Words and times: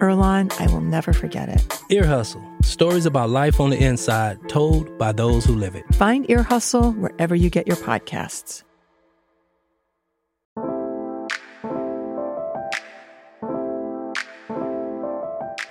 Earlonne, 0.00 0.52
I 0.60 0.66
will 0.72 0.80
never 0.80 1.12
forget 1.12 1.48
it. 1.48 1.80
Ear 1.90 2.06
Hustle 2.06 2.42
stories 2.62 3.06
about 3.06 3.30
life 3.30 3.60
on 3.60 3.70
the 3.70 3.82
inside 3.82 4.38
told 4.48 4.96
by 4.98 5.12
those 5.12 5.44
who 5.44 5.54
live 5.54 5.74
it. 5.74 5.84
Find 5.94 6.28
Ear 6.30 6.42
Hustle 6.42 6.92
wherever 6.92 7.34
you 7.34 7.50
get 7.50 7.66
your 7.66 7.76
podcasts. 7.76 8.62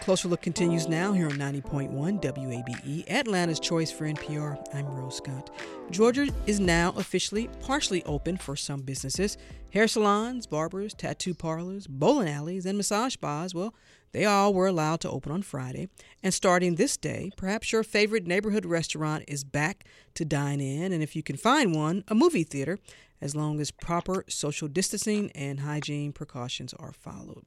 Closer 0.09 0.27
Look 0.27 0.41
continues 0.41 0.87
now 0.87 1.13
here 1.13 1.27
on 1.27 1.33
90.1 1.33 1.91
WABE, 2.19 3.03
Atlanta's 3.11 3.59
choice 3.59 3.91
for 3.91 4.05
NPR. 4.05 4.57
I'm 4.73 4.87
Rose 4.87 5.17
Scott. 5.17 5.51
Georgia 5.91 6.27
is 6.47 6.59
now 6.59 6.93
officially 6.97 7.47
partially 7.61 8.03
open 8.05 8.35
for 8.37 8.55
some 8.55 8.81
businesses. 8.81 9.37
Hair 9.69 9.87
salons, 9.87 10.47
barbers, 10.47 10.95
tattoo 10.95 11.35
parlors, 11.35 11.85
bowling 11.85 12.27
alleys, 12.27 12.65
and 12.65 12.75
massage 12.75 13.13
spas, 13.13 13.53
well, 13.53 13.75
they 14.11 14.25
all 14.25 14.53
were 14.53 14.67
allowed 14.67 15.01
to 15.01 15.09
open 15.09 15.31
on 15.31 15.41
Friday. 15.41 15.87
And 16.23 16.33
starting 16.33 16.75
this 16.75 16.97
day, 16.97 17.31
perhaps 17.37 17.71
your 17.71 17.83
favorite 17.83 18.27
neighborhood 18.27 18.65
restaurant 18.65 19.23
is 19.27 19.43
back 19.43 19.85
to 20.15 20.25
dine 20.25 20.61
in, 20.61 20.91
and 20.91 21.03
if 21.03 21.15
you 21.15 21.23
can 21.23 21.37
find 21.37 21.75
one, 21.75 22.03
a 22.07 22.15
movie 22.15 22.43
theater, 22.43 22.79
as 23.21 23.35
long 23.35 23.59
as 23.59 23.71
proper 23.71 24.23
social 24.27 24.67
distancing 24.67 25.31
and 25.31 25.61
hygiene 25.61 26.11
precautions 26.11 26.73
are 26.75 26.91
followed. 26.91 27.45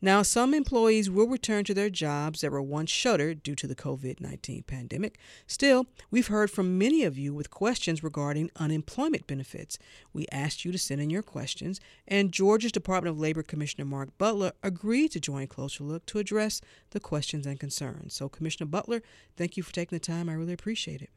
Now, 0.00 0.22
some 0.22 0.54
employees 0.54 1.08
will 1.08 1.28
return 1.28 1.64
to 1.64 1.74
their 1.74 1.90
jobs 1.90 2.40
that 2.40 2.50
were 2.50 2.62
once 2.62 2.90
shuttered 2.90 3.42
due 3.42 3.54
to 3.54 3.66
the 3.66 3.74
COVID 3.74 4.20
19 4.20 4.64
pandemic. 4.64 5.18
Still, 5.46 5.86
we've 6.10 6.26
heard 6.26 6.50
from 6.50 6.78
many 6.78 7.04
of 7.04 7.16
you 7.16 7.32
with 7.32 7.50
questions 7.50 8.02
regarding 8.02 8.50
unemployment 8.56 9.26
benefits. 9.26 9.78
We 10.12 10.26
asked 10.32 10.64
you 10.64 10.72
to 10.72 10.78
send 10.78 11.00
in 11.00 11.10
your 11.10 11.22
questions, 11.22 11.80
and 12.08 12.32
Georgia's 12.32 12.72
Department 12.72 13.14
of 13.14 13.20
Labor 13.20 13.42
Commissioner 13.42 13.84
Mark 13.84 14.16
Butler 14.18 14.52
agreed 14.62 15.12
to 15.12 15.20
join 15.20 15.46
Closer 15.46 15.84
Look 15.84 16.06
to 16.06 16.18
address 16.18 16.60
the 16.90 17.00
questions 17.00 17.46
and 17.46 17.60
concerns. 17.60 18.14
So, 18.14 18.28
Commissioner 18.28 18.68
Butler, 18.68 19.02
thank 19.36 19.56
you 19.56 19.62
for 19.62 19.72
taking 19.72 19.96
the 19.96 20.00
time. 20.00 20.28
I 20.28 20.34
really 20.34 20.52
appreciate 20.52 21.02
it. 21.02 21.10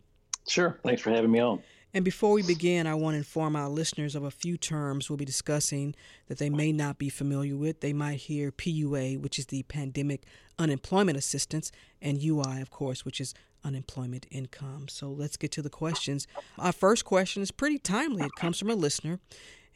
Sure. 0.48 0.80
Thanks 0.84 1.02
for 1.02 1.10
having 1.10 1.32
me 1.32 1.40
on. 1.40 1.62
And 1.94 2.04
before 2.04 2.34
we 2.34 2.44
begin, 2.44 2.88
I 2.88 2.94
want 2.94 3.14
to 3.14 3.20
inform 3.20 3.56
our 3.56 3.70
listeners 3.70 4.16
of 4.16 4.24
a 4.26 4.30
few 4.30 4.58
terms 4.58 5.10
we'll 5.10 5.16
be 5.16 5.24
discussing 5.24 5.96
that 6.28 6.40
they 6.40 6.50
may 6.50 6.74
not 6.74 6.98
be 6.98 7.08
familiar 7.08 7.56
with. 7.56 7.80
They 7.80 7.94
might 7.94 8.18
hear 8.18 8.52
PUA, 8.52 9.22
which 9.22 9.40
is 9.40 9.46
the 9.46 9.64
Pandemic 9.64 10.24
Unemployment 10.60 11.18
Assistance, 11.18 11.72
and 12.02 12.22
UI, 12.22 12.60
of 12.60 12.70
course, 12.70 13.06
which 13.06 13.22
is 13.22 13.34
unemployment 13.64 14.26
income. 14.30 14.90
So 14.90 15.10
let's 15.10 15.38
get 15.38 15.54
to 15.54 15.62
the 15.62 15.70
questions. 15.70 16.28
Our 16.60 16.74
first 16.74 17.06
question 17.06 17.42
is 17.42 17.52
pretty 17.52 17.80
timely. 17.80 18.24
It 18.24 18.36
comes 18.36 18.60
from 18.60 18.70
a 18.70 18.76
listener. 18.76 19.22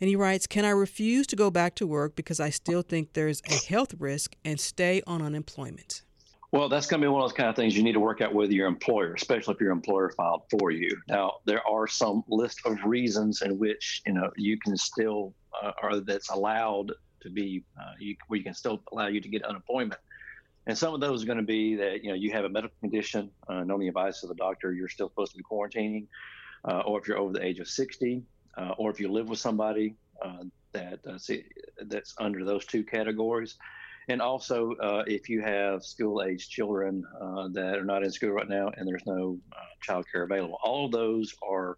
And 0.02 0.10
he 0.10 0.18
writes, 0.18 0.46
Can 0.46 0.66
I 0.66 0.72
refuse 0.72 1.26
to 1.28 1.38
go 1.38 1.50
back 1.50 1.74
to 1.76 1.88
work 1.88 2.18
because 2.18 2.42
I 2.42 2.50
still 2.50 2.82
think 2.82 3.14
there's 3.14 3.42
a 3.50 3.56
health 3.70 3.96
risk 3.98 4.36
and 4.44 4.60
stay 4.60 5.02
on 5.08 5.22
unemployment? 5.22 6.04
Well, 6.52 6.68
that's 6.68 6.88
going 6.88 7.00
to 7.02 7.06
be 7.06 7.10
one 7.10 7.22
of 7.22 7.30
those 7.30 7.38
kind 7.38 7.48
of 7.48 7.56
things 7.56 7.78
you 7.78 7.84
need 7.84 7.94
to 7.94 8.00
work 8.00 8.22
out 8.22 8.34
with 8.34 8.52
your 8.52 8.68
employer, 8.68 9.14
especially 9.14 9.54
if 9.54 9.62
your 9.62 9.72
employer 9.72 10.10
filed 10.10 10.44
for 10.50 10.72
you. 10.72 10.98
Now, 11.08 11.34
there 11.46 11.62
are 11.68 11.88
some 11.88 12.24
list 12.28 12.62
of 12.66 12.84
reasons 12.84 13.44
in 13.44 13.60
which 13.60 14.02
you 14.08 14.14
know 14.14 14.32
you 14.36 14.58
can 14.60 14.76
still, 14.76 15.36
uh, 15.62 15.72
or 15.84 16.00
that's 16.00 16.30
allowed 16.30 16.92
to 17.22 17.30
be, 17.30 17.64
uh, 17.80 17.92
you, 18.00 18.16
where 18.28 18.38
you 18.38 18.44
can 18.44 18.56
still 18.56 18.82
allow 18.92 19.08
you 19.08 19.22
to 19.22 19.30
get 19.30 19.44
unemployment. 19.44 20.00
And 20.66 20.76
some 20.76 20.94
of 20.96 21.02
those 21.02 21.24
are 21.24 21.28
going 21.28 21.38
to 21.38 21.44
be 21.44 21.76
that 21.76 22.04
you 22.04 22.10
know 22.10 22.16
you 22.16 22.32
have 22.32 22.46
a 22.46 22.50
medical 22.50 22.76
condition, 22.82 23.30
uh, 23.48 23.64
the 23.64 23.88
advice 23.88 24.24
of 24.24 24.30
the 24.30 24.36
doctor, 24.36 24.74
you're 24.74 24.90
still 24.90 25.10
supposed 25.10 25.34
to 25.34 25.38
be 25.38 25.44
quarantining, 25.44 26.08
uh, 26.68 26.80
or 26.80 27.00
if 27.00 27.08
you're 27.08 27.20
over 27.20 27.32
the 27.32 27.46
age 27.46 27.60
of 27.60 27.68
60, 27.68 28.24
uh, 28.58 28.74
or 28.80 28.90
if 28.90 29.00
you 29.00 29.12
live 29.12 29.30
with 29.30 29.40
somebody 29.40 29.96
uh, 30.26 30.44
that 30.72 31.00
uh, 31.08 31.20
see, 31.20 31.44
that's 31.86 32.16
under 32.20 32.44
those 32.44 32.66
two 32.66 32.84
categories. 32.84 33.56
And 34.10 34.24
also, 34.24 34.74
uh, 34.82 35.04
if 35.06 35.30
you 35.30 35.42
have 35.42 35.84
school 35.84 36.24
age 36.24 36.50
children 36.50 37.04
uh, 37.22 37.48
that 37.50 37.78
are 37.78 37.86
not 37.86 38.04
in 38.04 38.12
school 38.12 38.32
right 38.32 38.50
now 38.50 38.72
and 38.76 38.88
there's 38.88 39.06
no 39.06 39.38
uh, 39.54 39.58
child 39.84 40.06
care 40.12 40.24
available, 40.24 40.58
all 40.64 40.88
of 40.88 40.92
those 40.92 41.36
are 41.48 41.78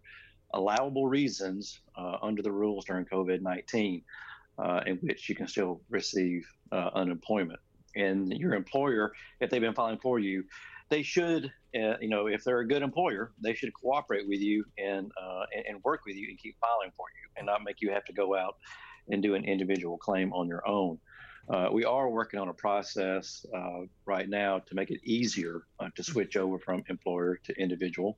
allowable 0.54 1.06
reasons 1.06 1.80
uh, 1.94 2.16
under 2.22 2.40
the 2.40 2.50
rules 2.50 2.86
during 2.86 3.04
COVID 3.04 3.42
19 3.42 4.02
uh, 4.58 4.80
in 4.86 4.96
which 4.96 5.28
you 5.28 5.34
can 5.34 5.46
still 5.46 5.82
receive 5.90 6.46
uh, 6.72 6.88
unemployment. 6.94 7.60
And 7.96 8.32
your 8.32 8.54
employer, 8.54 9.12
if 9.40 9.50
they've 9.50 9.60
been 9.60 9.74
filing 9.74 9.98
for 9.98 10.18
you, 10.18 10.44
they 10.88 11.02
should, 11.02 11.52
you 11.74 12.08
know, 12.08 12.28
if 12.28 12.44
they're 12.44 12.60
a 12.60 12.68
good 12.68 12.82
employer, 12.82 13.32
they 13.42 13.54
should 13.54 13.72
cooperate 13.74 14.26
with 14.26 14.40
you 14.40 14.64
and, 14.78 15.10
and, 15.54 15.66
and 15.68 15.84
work 15.84 16.00
with 16.06 16.16
you 16.16 16.28
and 16.30 16.38
keep 16.38 16.56
filing 16.60 16.92
for 16.96 17.06
you 17.14 17.28
and 17.36 17.46
not 17.46 17.62
make 17.62 17.82
you 17.82 17.90
have 17.90 18.04
to 18.06 18.12
go 18.14 18.34
out 18.34 18.56
and 19.10 19.22
do 19.22 19.34
an 19.34 19.44
individual 19.44 19.98
claim 19.98 20.32
on 20.32 20.48
your 20.48 20.66
own. 20.66 20.98
Uh, 21.48 21.68
we 21.72 21.84
are 21.84 22.08
working 22.08 22.38
on 22.38 22.48
a 22.48 22.54
process 22.54 23.44
uh, 23.54 23.80
right 24.06 24.28
now 24.28 24.60
to 24.60 24.74
make 24.74 24.90
it 24.90 25.00
easier 25.02 25.62
uh, 25.80 25.88
to 25.96 26.02
switch 26.02 26.36
over 26.36 26.58
from 26.58 26.84
employer 26.88 27.40
to 27.44 27.52
individual, 27.60 28.16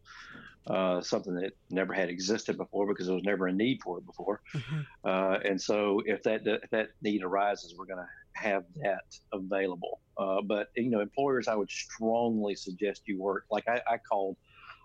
uh, 0.66 1.00
something 1.00 1.34
that 1.34 1.52
never 1.70 1.94
had 1.94 2.10
existed 2.10 2.56
before 2.56 2.86
because 2.86 3.06
there 3.06 3.14
was 3.14 3.24
never 3.24 3.46
a 3.46 3.52
need 3.52 3.80
for 3.82 3.98
it 3.98 4.06
before. 4.06 4.40
Mm-hmm. 4.54 4.80
Uh, 5.04 5.38
and 5.44 5.60
so, 5.60 6.02
if 6.04 6.22
that 6.24 6.42
if 6.46 6.70
that 6.70 6.90
need 7.02 7.22
arises, 7.22 7.74
we're 7.76 7.86
going 7.86 7.98
to 7.98 8.08
have 8.32 8.64
that 8.82 9.04
available. 9.32 10.00
Uh, 10.18 10.42
but 10.42 10.68
you 10.76 10.90
know, 10.90 11.00
employers, 11.00 11.48
I 11.48 11.54
would 11.54 11.70
strongly 11.70 12.54
suggest 12.54 13.02
you 13.06 13.18
work. 13.18 13.46
Like 13.50 13.66
I, 13.68 13.80
I 13.88 13.96
called 13.98 14.36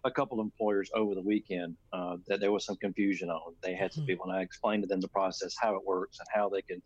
a 0.05 0.11
couple 0.11 0.39
of 0.39 0.45
employers 0.45 0.89
over 0.95 1.13
the 1.13 1.21
weekend 1.21 1.75
that 1.91 2.39
there 2.39 2.53
was 2.53 2.65
some 2.65 2.77
confusion 2.77 3.29
on. 3.29 3.53
They 3.61 3.75
had 3.75 3.91
some 3.91 4.03
mm-hmm. 4.03 4.07
people, 4.07 4.29
and 4.29 4.37
I 4.37 4.41
explained 4.43 4.83
to 4.83 4.87
them 4.87 5.01
the 5.01 5.09
process, 5.09 5.55
how 5.59 5.75
it 5.75 5.85
works, 5.85 6.19
and 6.19 6.27
how 6.33 6.47
they 6.47 6.61
can 6.61 6.81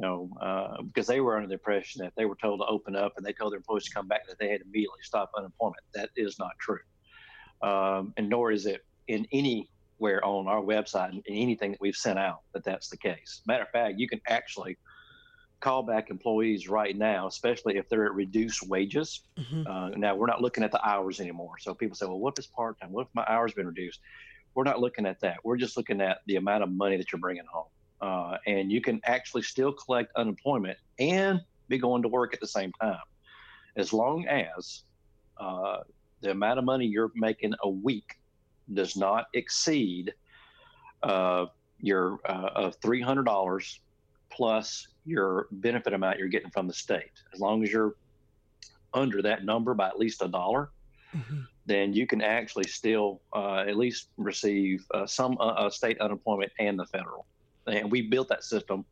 you 0.00 0.06
know, 0.06 0.30
uh, 0.40 0.80
because 0.82 1.06
they 1.06 1.20
were 1.20 1.36
under 1.36 1.46
the 1.46 1.54
impression 1.54 2.02
that 2.02 2.14
they 2.16 2.24
were 2.24 2.36
told 2.36 2.60
to 2.60 2.66
open 2.66 2.96
up 2.96 3.12
and 3.18 3.26
they 3.26 3.34
told 3.34 3.52
their 3.52 3.58
employees 3.58 3.84
to 3.84 3.92
come 3.92 4.08
back 4.08 4.26
that 4.26 4.38
they 4.38 4.48
had 4.48 4.60
to 4.60 4.66
immediately 4.66 5.00
stop 5.02 5.30
unemployment. 5.36 5.82
That 5.94 6.08
is 6.16 6.38
not 6.38 6.52
true, 6.58 6.78
um, 7.60 8.14
and 8.16 8.26
nor 8.26 8.50
is 8.50 8.64
it 8.64 8.82
in 9.08 9.26
anywhere 9.30 10.24
on 10.24 10.48
our 10.48 10.62
website 10.62 11.12
in 11.12 11.22
anything 11.28 11.72
that 11.72 11.80
we've 11.82 11.94
sent 11.94 12.18
out 12.18 12.40
that 12.54 12.64
that's 12.64 12.88
the 12.88 12.96
case. 12.96 13.42
Matter 13.46 13.64
of 13.64 13.68
fact, 13.68 13.98
you 13.98 14.08
can 14.08 14.22
actually 14.26 14.78
call 15.60 15.82
back 15.82 16.08
employees 16.08 16.66
right 16.66 16.96
now, 16.96 17.26
especially 17.26 17.76
if 17.76 17.86
they're 17.90 18.06
at 18.06 18.14
reduced 18.14 18.66
wages. 18.66 19.20
Mm-hmm. 19.38 19.70
Uh, 19.70 19.90
now 19.90 20.14
we're 20.14 20.28
not 20.28 20.40
looking 20.40 20.64
at 20.64 20.72
the 20.72 20.82
hours 20.82 21.20
anymore. 21.20 21.56
So 21.58 21.74
people 21.74 21.94
say, 21.94 22.06
well, 22.06 22.18
what 22.18 22.32
if 22.38 22.44
it's 22.44 22.46
part 22.46 22.80
time? 22.80 22.90
What 22.90 23.02
if 23.02 23.08
my 23.12 23.26
hours 23.28 23.52
been 23.52 23.66
reduced? 23.66 24.00
We're 24.54 24.64
not 24.64 24.80
looking 24.80 25.04
at 25.04 25.20
that. 25.20 25.44
We're 25.44 25.58
just 25.58 25.76
looking 25.76 26.00
at 26.00 26.20
the 26.26 26.36
amount 26.36 26.62
of 26.62 26.72
money 26.72 26.96
that 26.96 27.12
you're 27.12 27.20
bringing 27.20 27.44
home 27.44 27.66
uh, 28.00 28.36
and 28.46 28.70
you 28.72 28.80
can 28.80 29.00
actually 29.04 29.42
still 29.42 29.72
collect 29.72 30.10
unemployment 30.16 30.78
and 30.98 31.40
be 31.68 31.78
going 31.78 32.02
to 32.02 32.08
work 32.08 32.34
at 32.34 32.40
the 32.40 32.46
same 32.46 32.72
time, 32.80 32.96
as 33.76 33.92
long 33.92 34.26
as 34.26 34.82
uh, 35.38 35.78
the 36.20 36.30
amount 36.30 36.58
of 36.58 36.64
money 36.64 36.86
you're 36.86 37.12
making 37.14 37.54
a 37.62 37.68
week 37.68 38.16
does 38.74 38.96
not 38.96 39.26
exceed 39.34 40.12
uh, 41.02 41.46
your 41.80 42.18
uh, 42.26 42.50
of 42.54 42.76
three 42.76 43.00
hundred 43.00 43.24
dollars 43.24 43.80
plus 44.30 44.88
your 45.04 45.48
benefit 45.50 45.92
amount 45.92 46.18
you're 46.18 46.28
getting 46.28 46.50
from 46.50 46.66
the 46.66 46.72
state. 46.72 47.12
As 47.34 47.40
long 47.40 47.62
as 47.64 47.72
you're 47.72 47.94
under 48.94 49.22
that 49.22 49.44
number 49.44 49.74
by 49.74 49.88
at 49.88 49.98
least 49.98 50.22
a 50.22 50.28
dollar, 50.28 50.70
mm-hmm. 51.14 51.40
then 51.66 51.92
you 51.92 52.06
can 52.06 52.22
actually 52.22 52.64
still 52.64 53.20
uh, 53.34 53.64
at 53.66 53.76
least 53.76 54.08
receive 54.16 54.84
uh, 54.92 55.06
some 55.06 55.36
uh, 55.40 55.68
state 55.70 56.00
unemployment 56.00 56.52
and 56.58 56.78
the 56.78 56.86
federal 56.86 57.26
and 57.70 57.90
we 57.90 58.02
built 58.02 58.28
that 58.28 58.44
system 58.44 58.84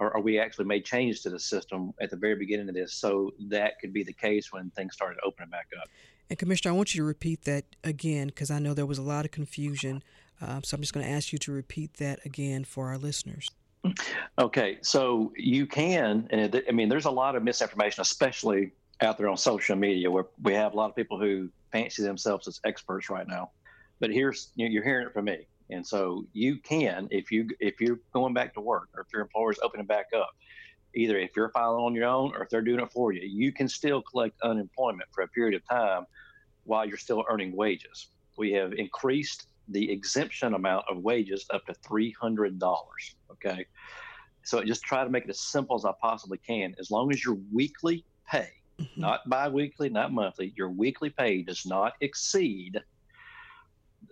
or, 0.00 0.16
or, 0.16 0.20
we 0.20 0.40
actually 0.40 0.64
made 0.64 0.84
changes 0.84 1.22
to 1.22 1.30
the 1.30 1.38
system 1.38 1.94
at 2.00 2.10
the 2.10 2.16
very 2.16 2.34
beginning 2.34 2.68
of 2.68 2.74
this 2.74 2.94
so 2.94 3.32
that 3.48 3.78
could 3.80 3.92
be 3.92 4.02
the 4.02 4.12
case 4.12 4.52
when 4.52 4.70
things 4.70 4.92
started 4.92 5.20
opening 5.24 5.50
back 5.50 5.68
up. 5.80 5.88
And 6.28 6.36
commissioner 6.38 6.72
i 6.72 6.76
want 6.76 6.94
you 6.94 7.02
to 7.02 7.04
repeat 7.04 7.42
that 7.44 7.64
again 7.84 8.28
because 8.28 8.50
i 8.50 8.58
know 8.58 8.74
there 8.74 8.86
was 8.86 8.98
a 8.98 9.02
lot 9.02 9.24
of 9.24 9.30
confusion 9.30 10.02
uh, 10.40 10.60
so 10.64 10.74
i'm 10.74 10.80
just 10.80 10.92
going 10.92 11.06
to 11.06 11.12
ask 11.12 11.32
you 11.32 11.38
to 11.40 11.52
repeat 11.52 11.94
that 11.94 12.18
again 12.24 12.64
for 12.64 12.88
our 12.88 12.98
listeners. 12.98 13.48
Okay 14.38 14.78
so 14.80 15.32
you 15.36 15.66
can 15.66 16.26
and 16.30 16.62
i 16.66 16.72
mean 16.72 16.88
there's 16.88 17.04
a 17.04 17.10
lot 17.10 17.36
of 17.36 17.42
misinformation 17.42 18.00
especially 18.00 18.72
out 19.00 19.18
there 19.18 19.28
on 19.28 19.36
social 19.36 19.76
media 19.76 20.10
where 20.10 20.26
we 20.42 20.54
have 20.54 20.72
a 20.72 20.76
lot 20.76 20.90
of 20.90 20.96
people 20.96 21.18
who 21.18 21.48
fancy 21.72 22.02
themselves 22.02 22.46
as 22.48 22.60
experts 22.64 23.10
right 23.10 23.26
now. 23.26 23.50
But 24.00 24.10
here's 24.10 24.50
you're 24.54 24.84
hearing 24.84 25.06
it 25.06 25.12
from 25.12 25.26
me 25.26 25.46
And 25.70 25.86
so 25.86 26.26
you 26.32 26.58
can, 26.58 27.08
if 27.10 27.30
you 27.32 27.48
if 27.58 27.80
you're 27.80 28.00
going 28.12 28.34
back 28.34 28.54
to 28.54 28.60
work 28.60 28.88
or 28.94 29.02
if 29.02 29.06
your 29.12 29.22
employer 29.22 29.52
is 29.52 29.58
opening 29.62 29.86
back 29.86 30.06
up, 30.16 30.30
either 30.94 31.18
if 31.18 31.30
you're 31.36 31.48
filing 31.50 31.84
on 31.84 31.94
your 31.94 32.06
own 32.06 32.34
or 32.34 32.42
if 32.42 32.50
they're 32.50 32.62
doing 32.62 32.80
it 32.80 32.92
for 32.92 33.12
you, 33.12 33.22
you 33.22 33.52
can 33.52 33.68
still 33.68 34.02
collect 34.02 34.40
unemployment 34.42 35.08
for 35.12 35.22
a 35.22 35.28
period 35.28 35.54
of 35.54 35.66
time 35.68 36.04
while 36.64 36.86
you're 36.86 36.98
still 36.98 37.24
earning 37.30 37.54
wages. 37.56 38.08
We 38.36 38.52
have 38.52 38.72
increased 38.74 39.46
the 39.68 39.90
exemption 39.90 40.54
amount 40.54 40.84
of 40.90 40.98
wages 40.98 41.46
up 41.50 41.64
to 41.66 41.72
$300. 41.72 42.60
Okay. 43.30 43.66
So 44.42 44.62
just 44.62 44.82
try 44.82 45.04
to 45.04 45.10
make 45.10 45.24
it 45.24 45.30
as 45.30 45.40
simple 45.40 45.76
as 45.76 45.84
I 45.84 45.92
possibly 46.00 46.38
can. 46.38 46.74
As 46.78 46.90
long 46.90 47.10
as 47.10 47.24
your 47.24 47.38
weekly 47.52 48.04
pay, 48.28 48.50
mm-hmm. 48.78 49.00
not 49.00 49.28
biweekly, 49.28 49.88
not 49.88 50.12
monthly, 50.12 50.52
your 50.56 50.70
weekly 50.70 51.10
pay 51.10 51.42
does 51.42 51.64
not 51.64 51.94
exceed 52.02 52.78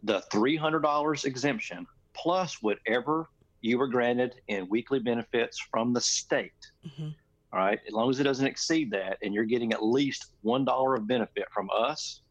the 0.02 0.22
$300 0.32 1.24
exemption 1.24 1.86
plus 2.14 2.62
whatever 2.62 3.28
you 3.60 3.78
were 3.78 3.86
granted 3.86 4.34
in 4.48 4.68
weekly 4.68 4.98
benefits 4.98 5.58
from 5.70 5.92
the 5.92 6.00
state. 6.00 6.52
Mm-hmm. 6.86 7.08
All 7.52 7.58
right. 7.58 7.78
As 7.86 7.92
long 7.92 8.10
as 8.10 8.18
it 8.18 8.24
doesn't 8.24 8.46
exceed 8.46 8.90
that 8.92 9.18
and 9.22 9.34
you're 9.34 9.44
getting 9.44 9.72
at 9.72 9.82
least 9.82 10.32
$1 10.44 10.96
of 10.96 11.06
benefit 11.06 11.46
from 11.52 11.68
us, 11.74 12.22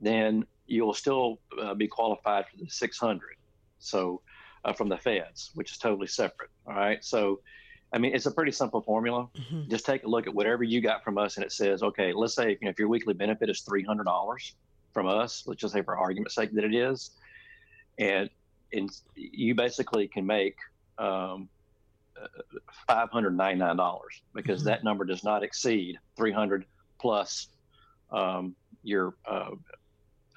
then 0.00 0.44
you'll 0.66 0.94
still 0.94 1.38
uh, 1.60 1.74
be 1.74 1.86
qualified 1.86 2.46
for 2.48 2.56
the 2.58 2.68
600. 2.68 3.20
So 3.78 4.22
uh, 4.64 4.72
from 4.72 4.88
the 4.88 4.96
feds, 4.96 5.50
which 5.54 5.70
is 5.70 5.78
totally 5.78 6.08
separate. 6.08 6.50
All 6.66 6.74
right. 6.74 7.02
So, 7.04 7.40
I 7.92 7.98
mean, 7.98 8.14
it's 8.14 8.26
a 8.26 8.32
pretty 8.32 8.52
simple 8.52 8.80
formula. 8.80 9.28
Mm-hmm. 9.38 9.70
Just 9.70 9.86
take 9.86 10.02
a 10.04 10.08
look 10.08 10.26
at 10.26 10.34
whatever 10.34 10.64
you 10.64 10.80
got 10.80 11.04
from 11.04 11.18
us, 11.18 11.36
and 11.36 11.44
it 11.44 11.52
says, 11.52 11.84
okay, 11.84 12.12
let's 12.12 12.34
say 12.34 12.50
you 12.50 12.58
know, 12.62 12.70
if 12.70 12.78
your 12.78 12.88
weekly 12.88 13.14
benefit 13.14 13.48
is 13.48 13.60
three 13.60 13.84
hundred 13.84 14.04
dollars 14.04 14.54
from 14.96 15.06
us, 15.06 15.42
let's 15.46 15.60
just 15.60 15.74
say 15.74 15.82
for 15.82 15.98
argument's 15.98 16.34
sake 16.34 16.54
that 16.54 16.64
it 16.64 16.74
is, 16.74 17.10
and 17.98 18.30
and 18.72 18.90
you 19.14 19.54
basically 19.54 20.08
can 20.08 20.24
make 20.24 20.56
um, 20.96 21.50
five 22.88 23.10
hundred 23.10 23.36
ninety 23.36 23.58
nine 23.58 23.76
dollars 23.76 24.22
because 24.34 24.60
mm-hmm. 24.60 24.70
that 24.70 24.84
number 24.84 25.04
does 25.04 25.22
not 25.22 25.42
exceed 25.42 25.98
three 26.16 26.32
hundred 26.32 26.64
plus 26.98 27.48
um, 28.10 28.56
your 28.82 29.16
uh, 29.30 29.50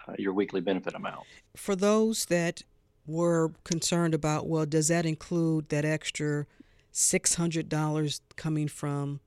uh, 0.05 0.13
your 0.17 0.33
weekly 0.33 0.59
benefit 0.59 0.93
amount. 0.93 1.25
For 1.55 1.73
those 1.73 2.25
that 2.25 2.63
were 3.07 3.53
concerned 3.63 4.13
about, 4.13 4.45
well, 4.45 4.65
does 4.65 4.89
that 4.89 5.05
include 5.05 5.69
that 5.69 5.85
extra 5.85 6.47
six 6.91 7.35
hundred 7.35 7.69
dollars 7.69 8.19
coming 8.35 8.67
from 8.67 9.21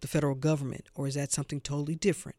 the 0.00 0.08
federal 0.08 0.34
government, 0.34 0.86
or 0.94 1.06
is 1.06 1.16
that 1.16 1.32
something 1.32 1.60
totally 1.60 1.96
different? 1.96 2.36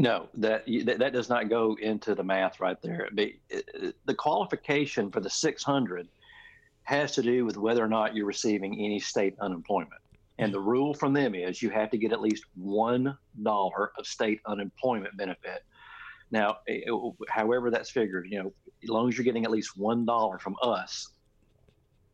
No, 0.00 0.28
that 0.34 0.64
that 0.66 1.12
does 1.12 1.28
not 1.28 1.50
go 1.50 1.76
into 1.80 2.14
the 2.14 2.24
math 2.24 2.58
right 2.58 2.80
there. 2.80 3.08
The 3.12 4.14
qualification 4.14 5.10
for 5.10 5.20
the 5.20 5.28
600 5.28 6.08
has 6.84 7.12
to 7.12 7.22
do 7.22 7.44
with 7.44 7.56
whether 7.56 7.84
or 7.84 7.88
not 7.88 8.14
you're 8.16 8.26
receiving 8.26 8.74
any 8.74 8.98
state 8.98 9.34
unemployment. 9.40 10.00
And 10.38 10.54
the 10.54 10.60
rule 10.60 10.94
from 10.94 11.12
them 11.12 11.34
is 11.34 11.62
you 11.62 11.68
have 11.68 11.90
to 11.90 11.98
get 11.98 12.12
at 12.12 12.20
least 12.22 12.44
one 12.54 13.16
dollar 13.42 13.92
of 13.98 14.06
state 14.06 14.40
unemployment 14.46 15.14
benefit 15.18 15.64
now, 16.30 16.58
however 17.28 17.70
that's 17.70 17.90
figured, 17.90 18.26
you 18.30 18.42
know, 18.42 18.52
as 18.82 18.88
long 18.88 19.08
as 19.08 19.16
you're 19.18 19.24
getting 19.24 19.44
at 19.44 19.50
least 19.50 19.76
one 19.76 20.06
dollar 20.06 20.38
from 20.38 20.56
us, 20.62 21.08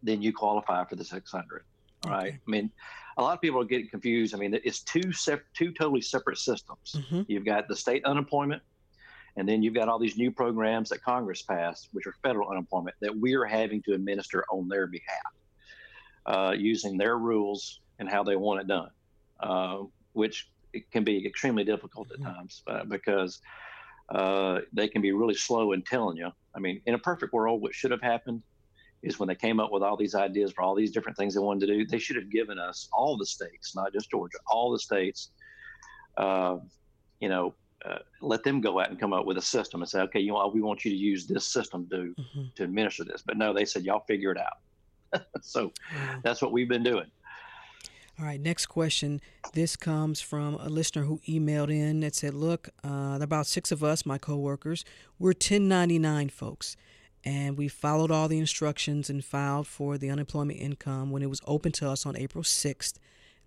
then 0.02 0.22
you 0.22 0.32
qualify 0.32 0.84
for 0.84 0.96
the 0.96 1.04
600. 1.04 1.64
All 2.04 2.10
okay. 2.10 2.18
right. 2.18 2.32
I 2.34 2.50
mean, 2.50 2.70
a 3.16 3.22
lot 3.22 3.34
of 3.34 3.40
people 3.40 3.60
are 3.60 3.64
getting 3.64 3.88
confused. 3.88 4.34
I 4.34 4.38
mean, 4.38 4.58
it's 4.62 4.80
two 4.80 5.12
sep- 5.12 5.44
two 5.54 5.72
totally 5.72 6.02
separate 6.02 6.38
systems. 6.38 6.96
Mm-hmm. 6.96 7.22
You've 7.28 7.44
got 7.44 7.68
the 7.68 7.76
state 7.76 8.04
unemployment, 8.04 8.62
and 9.36 9.48
then 9.48 9.62
you've 9.62 9.74
got 9.74 9.88
all 9.88 9.98
these 9.98 10.16
new 10.18 10.30
programs 10.30 10.90
that 10.90 11.02
Congress 11.02 11.42
passed, 11.42 11.88
which 11.92 12.06
are 12.06 12.14
federal 12.22 12.50
unemployment, 12.50 12.96
that 13.00 13.16
we 13.16 13.34
are 13.34 13.44
having 13.44 13.82
to 13.82 13.94
administer 13.94 14.44
on 14.50 14.68
their 14.68 14.86
behalf, 14.86 15.32
uh, 16.26 16.54
using 16.56 16.98
their 16.98 17.16
rules 17.18 17.80
and 17.98 18.08
how 18.08 18.22
they 18.22 18.36
want 18.36 18.60
it 18.60 18.66
done, 18.66 18.90
uh, 19.40 19.78
which 20.12 20.50
can 20.92 21.04
be 21.04 21.26
extremely 21.26 21.64
difficult 21.64 22.10
at 22.10 22.18
mm-hmm. 22.18 22.34
times 22.34 22.62
uh, 22.66 22.84
because 22.84 23.40
uh, 24.10 24.60
they 24.72 24.88
can 24.88 25.00
be 25.00 25.12
really 25.12 25.34
slow 25.34 25.72
in 25.72 25.82
telling 25.82 26.18
you. 26.18 26.30
I 26.54 26.58
mean, 26.58 26.82
in 26.86 26.94
a 26.94 26.98
perfect 26.98 27.32
world, 27.32 27.62
what 27.62 27.74
should 27.74 27.90
have 27.90 28.02
happened 28.02 28.42
is 29.06 29.18
when 29.18 29.28
they 29.28 29.34
came 29.34 29.60
up 29.60 29.72
with 29.72 29.82
all 29.82 29.96
these 29.96 30.14
ideas 30.14 30.52
for 30.52 30.62
all 30.62 30.74
these 30.74 30.90
different 30.90 31.16
things 31.16 31.34
they 31.34 31.40
wanted 31.40 31.66
to 31.66 31.72
do, 31.72 31.86
they 31.86 31.98
should 31.98 32.16
have 32.16 32.30
given 32.30 32.58
us 32.58 32.88
all 32.92 33.16
the 33.16 33.26
states, 33.26 33.74
not 33.74 33.92
just 33.92 34.10
Georgia, 34.10 34.38
all 34.50 34.72
the 34.72 34.78
states, 34.78 35.30
uh, 36.16 36.56
you 37.20 37.28
know, 37.28 37.54
uh, 37.84 37.98
let 38.20 38.42
them 38.42 38.60
go 38.60 38.80
out 38.80 38.90
and 38.90 38.98
come 38.98 39.12
up 39.12 39.26
with 39.26 39.38
a 39.38 39.42
system 39.42 39.80
and 39.80 39.88
say, 39.88 40.00
okay, 40.00 40.18
you 40.18 40.32
know, 40.32 40.50
we 40.52 40.60
want 40.60 40.84
you 40.84 40.90
to 40.90 40.96
use 40.96 41.26
this 41.26 41.46
system 41.46 41.88
to 41.90 42.14
mm-hmm. 42.18 42.42
to 42.54 42.64
administer 42.64 43.04
this. 43.04 43.22
But 43.24 43.36
no, 43.36 43.52
they 43.52 43.64
said 43.64 43.84
y'all 43.84 44.04
figure 44.08 44.32
it 44.32 44.38
out. 44.38 45.22
so 45.42 45.72
that's 46.22 46.42
what 46.42 46.52
we've 46.52 46.68
been 46.68 46.82
doing. 46.82 47.06
All 48.18 48.24
right, 48.24 48.40
next 48.40 48.66
question. 48.66 49.20
This 49.52 49.76
comes 49.76 50.22
from 50.22 50.54
a 50.54 50.70
listener 50.70 51.02
who 51.02 51.20
emailed 51.28 51.70
in 51.70 52.00
that 52.00 52.14
said, 52.14 52.32
Look, 52.32 52.70
uh, 52.82 53.18
about 53.20 53.46
six 53.46 53.70
of 53.70 53.84
us, 53.84 54.06
my 54.06 54.16
coworkers, 54.16 54.86
we're 55.18 55.28
1099 55.28 56.30
folks, 56.30 56.76
and 57.26 57.58
we 57.58 57.68
followed 57.68 58.10
all 58.10 58.28
the 58.28 58.38
instructions 58.38 59.10
and 59.10 59.22
filed 59.22 59.66
for 59.66 59.98
the 59.98 60.08
unemployment 60.08 60.58
income 60.58 61.10
when 61.10 61.22
it 61.22 61.28
was 61.28 61.42
open 61.46 61.72
to 61.72 61.90
us 61.90 62.06
on 62.06 62.16
April 62.16 62.42
6th. 62.42 62.94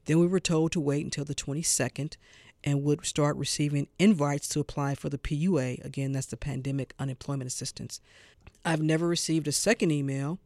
Then 0.06 0.20
we 0.20 0.28
were 0.28 0.40
told 0.40 0.72
to 0.74 0.80
wait 0.80 1.06
until 1.06 1.26
the 1.26 1.34
22nd 1.34 2.18
and 2.64 2.84
would 2.84 3.06
start 3.06 3.38
receiving 3.38 3.88
invites 3.98 4.50
to 4.50 4.60
apply 4.60 4.94
for 4.94 5.10
the 5.10 5.18
PUA. 5.18 5.84
Again, 5.84 6.12
that's 6.12 6.28
the 6.28 6.38
Pandemic 6.38 6.94
Unemployment 7.00 7.48
Assistance. 7.48 8.02
I've 8.64 8.82
never 8.82 9.08
received 9.08 9.48
a 9.48 9.54
second 9.54 9.92
email 9.92 10.40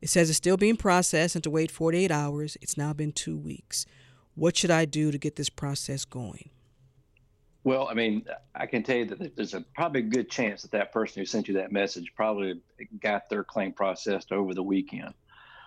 it 0.00 0.08
says 0.08 0.30
it's 0.30 0.36
still 0.36 0.56
being 0.56 0.76
processed 0.76 1.34
and 1.34 1.44
to 1.44 1.50
wait 1.50 1.70
48 1.70 2.10
hours. 2.10 2.56
It's 2.60 2.76
now 2.76 2.92
been 2.92 3.12
two 3.12 3.36
weeks. 3.36 3.84
What 4.34 4.56
should 4.56 4.70
I 4.70 4.84
do 4.84 5.10
to 5.10 5.18
get 5.18 5.36
this 5.36 5.50
process 5.50 6.04
going? 6.04 6.50
Well, 7.64 7.88
I 7.88 7.94
mean, 7.94 8.24
I 8.54 8.66
can 8.66 8.82
tell 8.82 8.96
you 8.96 9.04
that 9.06 9.36
there's 9.36 9.54
a 9.54 9.62
probably 9.74 10.00
a 10.00 10.04
good 10.04 10.30
chance 10.30 10.62
that 10.62 10.70
that 10.70 10.92
person 10.92 11.20
who 11.20 11.26
sent 11.26 11.48
you 11.48 11.54
that 11.54 11.72
message 11.72 12.12
probably 12.14 12.60
got 13.00 13.28
their 13.28 13.44
claim 13.44 13.72
processed 13.72 14.32
over 14.32 14.54
the 14.54 14.62
weekend. 14.62 15.12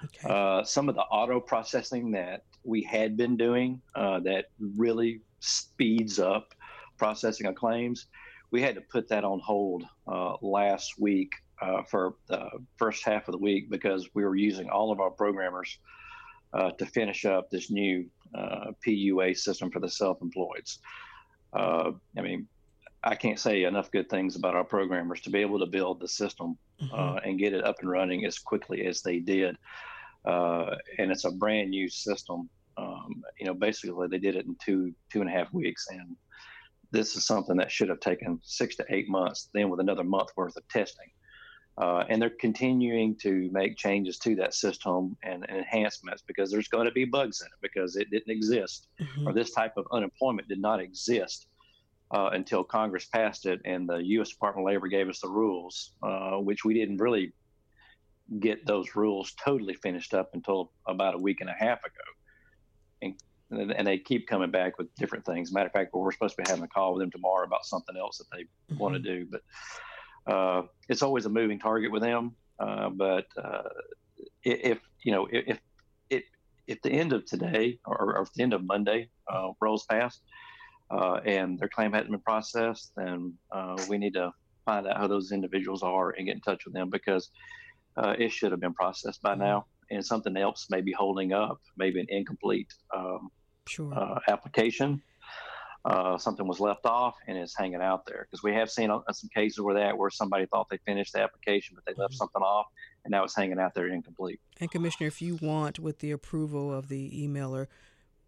Okay. 0.03 0.33
Uh, 0.33 0.63
some 0.63 0.89
of 0.89 0.95
the 0.95 1.01
auto 1.01 1.39
processing 1.39 2.11
that 2.11 2.43
we 2.63 2.81
had 2.81 3.17
been 3.17 3.37
doing 3.37 3.81
uh, 3.95 4.19
that 4.21 4.45
really 4.59 5.21
speeds 5.39 6.19
up 6.19 6.53
processing 6.97 7.47
of 7.47 7.55
claims, 7.55 8.07
we 8.51 8.61
had 8.61 8.75
to 8.75 8.81
put 8.81 9.07
that 9.09 9.23
on 9.23 9.39
hold 9.39 9.83
uh, 10.07 10.35
last 10.41 10.99
week 10.99 11.33
uh, 11.61 11.83
for 11.83 12.15
the 12.27 12.49
first 12.77 13.03
half 13.05 13.27
of 13.27 13.33
the 13.33 13.37
week 13.37 13.69
because 13.69 14.09
we 14.13 14.23
were 14.23 14.35
using 14.35 14.69
all 14.69 14.91
of 14.91 14.99
our 14.99 15.11
programmers 15.11 15.77
uh, 16.53 16.71
to 16.71 16.85
finish 16.85 17.25
up 17.25 17.49
this 17.49 17.69
new 17.69 18.05
uh, 18.35 18.71
PUA 18.85 19.37
system 19.37 19.69
for 19.71 19.79
the 19.79 19.89
self-employeds. 19.89 20.79
Uh, 21.53 21.91
I 22.17 22.21
mean, 22.21 22.47
I 23.03 23.15
can't 23.15 23.39
say 23.39 23.63
enough 23.63 23.91
good 23.91 24.09
things 24.09 24.35
about 24.35 24.55
our 24.55 24.63
programmers 24.63 25.21
to 25.21 25.29
be 25.29 25.39
able 25.39 25.59
to 25.59 25.65
build 25.65 25.99
the 25.99 26.07
system 26.07 26.57
mm-hmm. 26.81 26.93
Uh, 26.93 27.19
and 27.25 27.39
get 27.39 27.53
it 27.53 27.63
up 27.63 27.77
and 27.79 27.89
running 27.89 28.25
as 28.25 28.37
quickly 28.37 28.85
as 28.85 29.01
they 29.01 29.19
did. 29.19 29.57
Uh, 30.25 30.75
and 30.99 31.11
it's 31.11 31.25
a 31.25 31.31
brand 31.31 31.71
new 31.71 31.89
system. 31.89 32.49
Um, 32.77 33.23
you 33.39 33.45
know, 33.45 33.53
basically 33.53 34.07
they 34.07 34.19
did 34.19 34.35
it 34.35 34.45
in 34.45 34.55
two 34.63 34.93
two 35.11 35.21
and 35.21 35.29
a 35.29 35.33
half 35.33 35.51
weeks, 35.51 35.87
and 35.89 36.15
this 36.91 37.15
is 37.15 37.25
something 37.25 37.57
that 37.57 37.71
should 37.71 37.89
have 37.89 37.99
taken 37.99 38.39
six 38.43 38.75
to 38.77 38.85
eight 38.89 39.09
months. 39.09 39.49
Then 39.53 39.69
with 39.69 39.79
another 39.79 40.03
month 40.03 40.29
worth 40.35 40.55
of 40.57 40.67
testing. 40.67 41.07
Uh, 41.77 42.03
and 42.09 42.21
they're 42.21 42.29
continuing 42.29 43.15
to 43.15 43.49
make 43.51 43.77
changes 43.77 44.17
to 44.17 44.35
that 44.35 44.53
system 44.53 45.15
and, 45.23 45.45
and, 45.47 45.59
enhancements 45.59 46.21
because 46.27 46.51
there's 46.51 46.67
going 46.67 46.85
to 46.85 46.91
be 46.91 47.05
bugs 47.05 47.41
in 47.41 47.47
it 47.47 47.59
because 47.61 47.95
it 47.95 48.09
didn't 48.11 48.29
exist 48.29 48.87
mm-hmm. 48.99 49.27
or 49.27 49.33
this 49.33 49.51
type 49.51 49.73
of 49.77 49.85
unemployment 49.91 50.47
did 50.49 50.59
not 50.59 50.81
exist 50.81 51.47
uh, 52.11 52.29
until 52.33 52.63
Congress 52.63 53.05
passed 53.05 53.45
it 53.45 53.61
and 53.63 53.87
the 53.87 53.97
U.S. 53.97 54.29
Department 54.29 54.67
of 54.67 54.73
Labor 54.73 54.87
gave 54.87 55.07
us 55.07 55.21
the 55.21 55.29
rules, 55.29 55.93
uh, 56.03 56.37
which 56.37 56.65
we 56.65 56.73
didn't 56.73 56.97
really 56.97 57.31
get 58.39 58.65
those 58.65 58.95
rules 58.95 59.33
totally 59.43 59.73
finished 59.73 60.13
up 60.13 60.31
until 60.33 60.71
about 60.87 61.15
a 61.15 61.17
week 61.17 61.41
and 61.41 61.49
a 61.49 61.55
half 61.57 61.79
ago. 61.79 63.13
And, 63.51 63.71
and 63.71 63.87
they 63.87 63.97
keep 63.97 64.27
coming 64.27 64.51
back 64.51 64.77
with 64.77 64.93
different 64.95 65.25
things. 65.25 65.51
Matter 65.51 65.67
of 65.67 65.73
fact, 65.73 65.93
we're 65.93 66.11
supposed 66.11 66.35
to 66.37 66.43
be 66.43 66.49
having 66.49 66.63
a 66.63 66.67
call 66.67 66.93
with 66.93 67.01
them 67.01 67.11
tomorrow 67.11 67.45
about 67.45 67.65
something 67.65 67.95
else 67.97 68.17
that 68.17 68.27
they 68.31 68.43
mm-hmm. 68.43 68.77
want 68.77 68.93
to 68.95 68.99
do, 68.99 69.25
but 69.29 69.41
uh, 70.27 70.63
it's 70.89 71.01
always 71.01 71.25
a 71.25 71.29
moving 71.29 71.59
target 71.59 71.91
with 71.91 72.01
them. 72.01 72.35
Uh, 72.59 72.89
but 72.89 73.25
uh, 73.41 73.63
if 74.43 74.79
you 75.03 75.11
know 75.11 75.27
if 75.31 75.59
if 76.09 76.23
if 76.67 76.81
the 76.81 76.91
end 76.91 77.11
of 77.11 77.25
today 77.25 77.79
or, 77.85 78.17
or 78.17 78.27
the 78.35 78.43
end 78.43 78.53
of 78.53 78.63
Monday 78.63 79.09
uh, 79.31 79.49
rolls 79.59 79.85
past 79.89 80.21
uh, 80.91 81.19
and 81.25 81.57
their 81.59 81.69
claim 81.69 81.91
hasn't 81.91 82.11
been 82.11 82.19
processed, 82.21 82.91
then 82.95 83.33
we 83.89 83.97
need 83.97 84.13
to 84.13 84.31
find 84.65 84.85
out 84.85 84.97
who 84.99 85.07
those 85.07 85.31
individuals 85.31 85.81
are 85.81 86.11
and 86.11 86.27
get 86.27 86.35
in 86.35 86.41
touch 86.41 86.65
with 86.65 86.73
them 86.73 86.89
because 86.89 87.29
it 87.97 88.31
should 88.31 88.51
have 88.51 88.61
been 88.61 88.73
processed 88.73 89.21
by 89.21 89.35
now. 89.35 89.65
And 89.89 90.05
something 90.05 90.37
else 90.37 90.67
may 90.69 90.79
be 90.79 90.93
holding 90.93 91.33
up, 91.33 91.59
maybe 91.75 91.99
an 91.99 92.05
incomplete 92.07 92.73
um, 92.95 93.29
sure. 93.67 94.19
application 94.29 95.01
uh, 95.83 96.17
something 96.17 96.47
was 96.47 96.59
left 96.59 96.85
off 96.85 97.15
and 97.27 97.37
it's 97.37 97.57
hanging 97.57 97.81
out 97.81 98.05
there 98.05 98.27
because 98.29 98.43
we 98.43 98.53
have 98.53 98.69
seen 98.69 98.91
uh, 98.91 98.99
some 99.11 99.29
cases 99.33 99.59
where 99.59 99.75
that 99.75 99.97
where 99.97 100.09
somebody 100.09 100.45
thought 100.45 100.67
they 100.69 100.77
finished 100.85 101.13
the 101.13 101.19
application 101.19 101.75
but 101.75 101.83
they 101.85 101.99
left 101.99 102.13
mm-hmm. 102.13 102.17
something 102.17 102.41
off 102.41 102.67
and 103.03 103.11
now 103.11 103.23
it's 103.23 103.35
hanging 103.35 103.59
out 103.59 103.73
there 103.73 103.87
incomplete. 103.87 104.39
And 104.59 104.69
Commissioner, 104.69 105.07
if 105.07 105.21
you 105.21 105.39
want, 105.41 105.79
with 105.79 105.99
the 105.99 106.11
approval 106.11 106.71
of 106.71 106.87
the 106.87 107.09
emailer, 107.27 107.67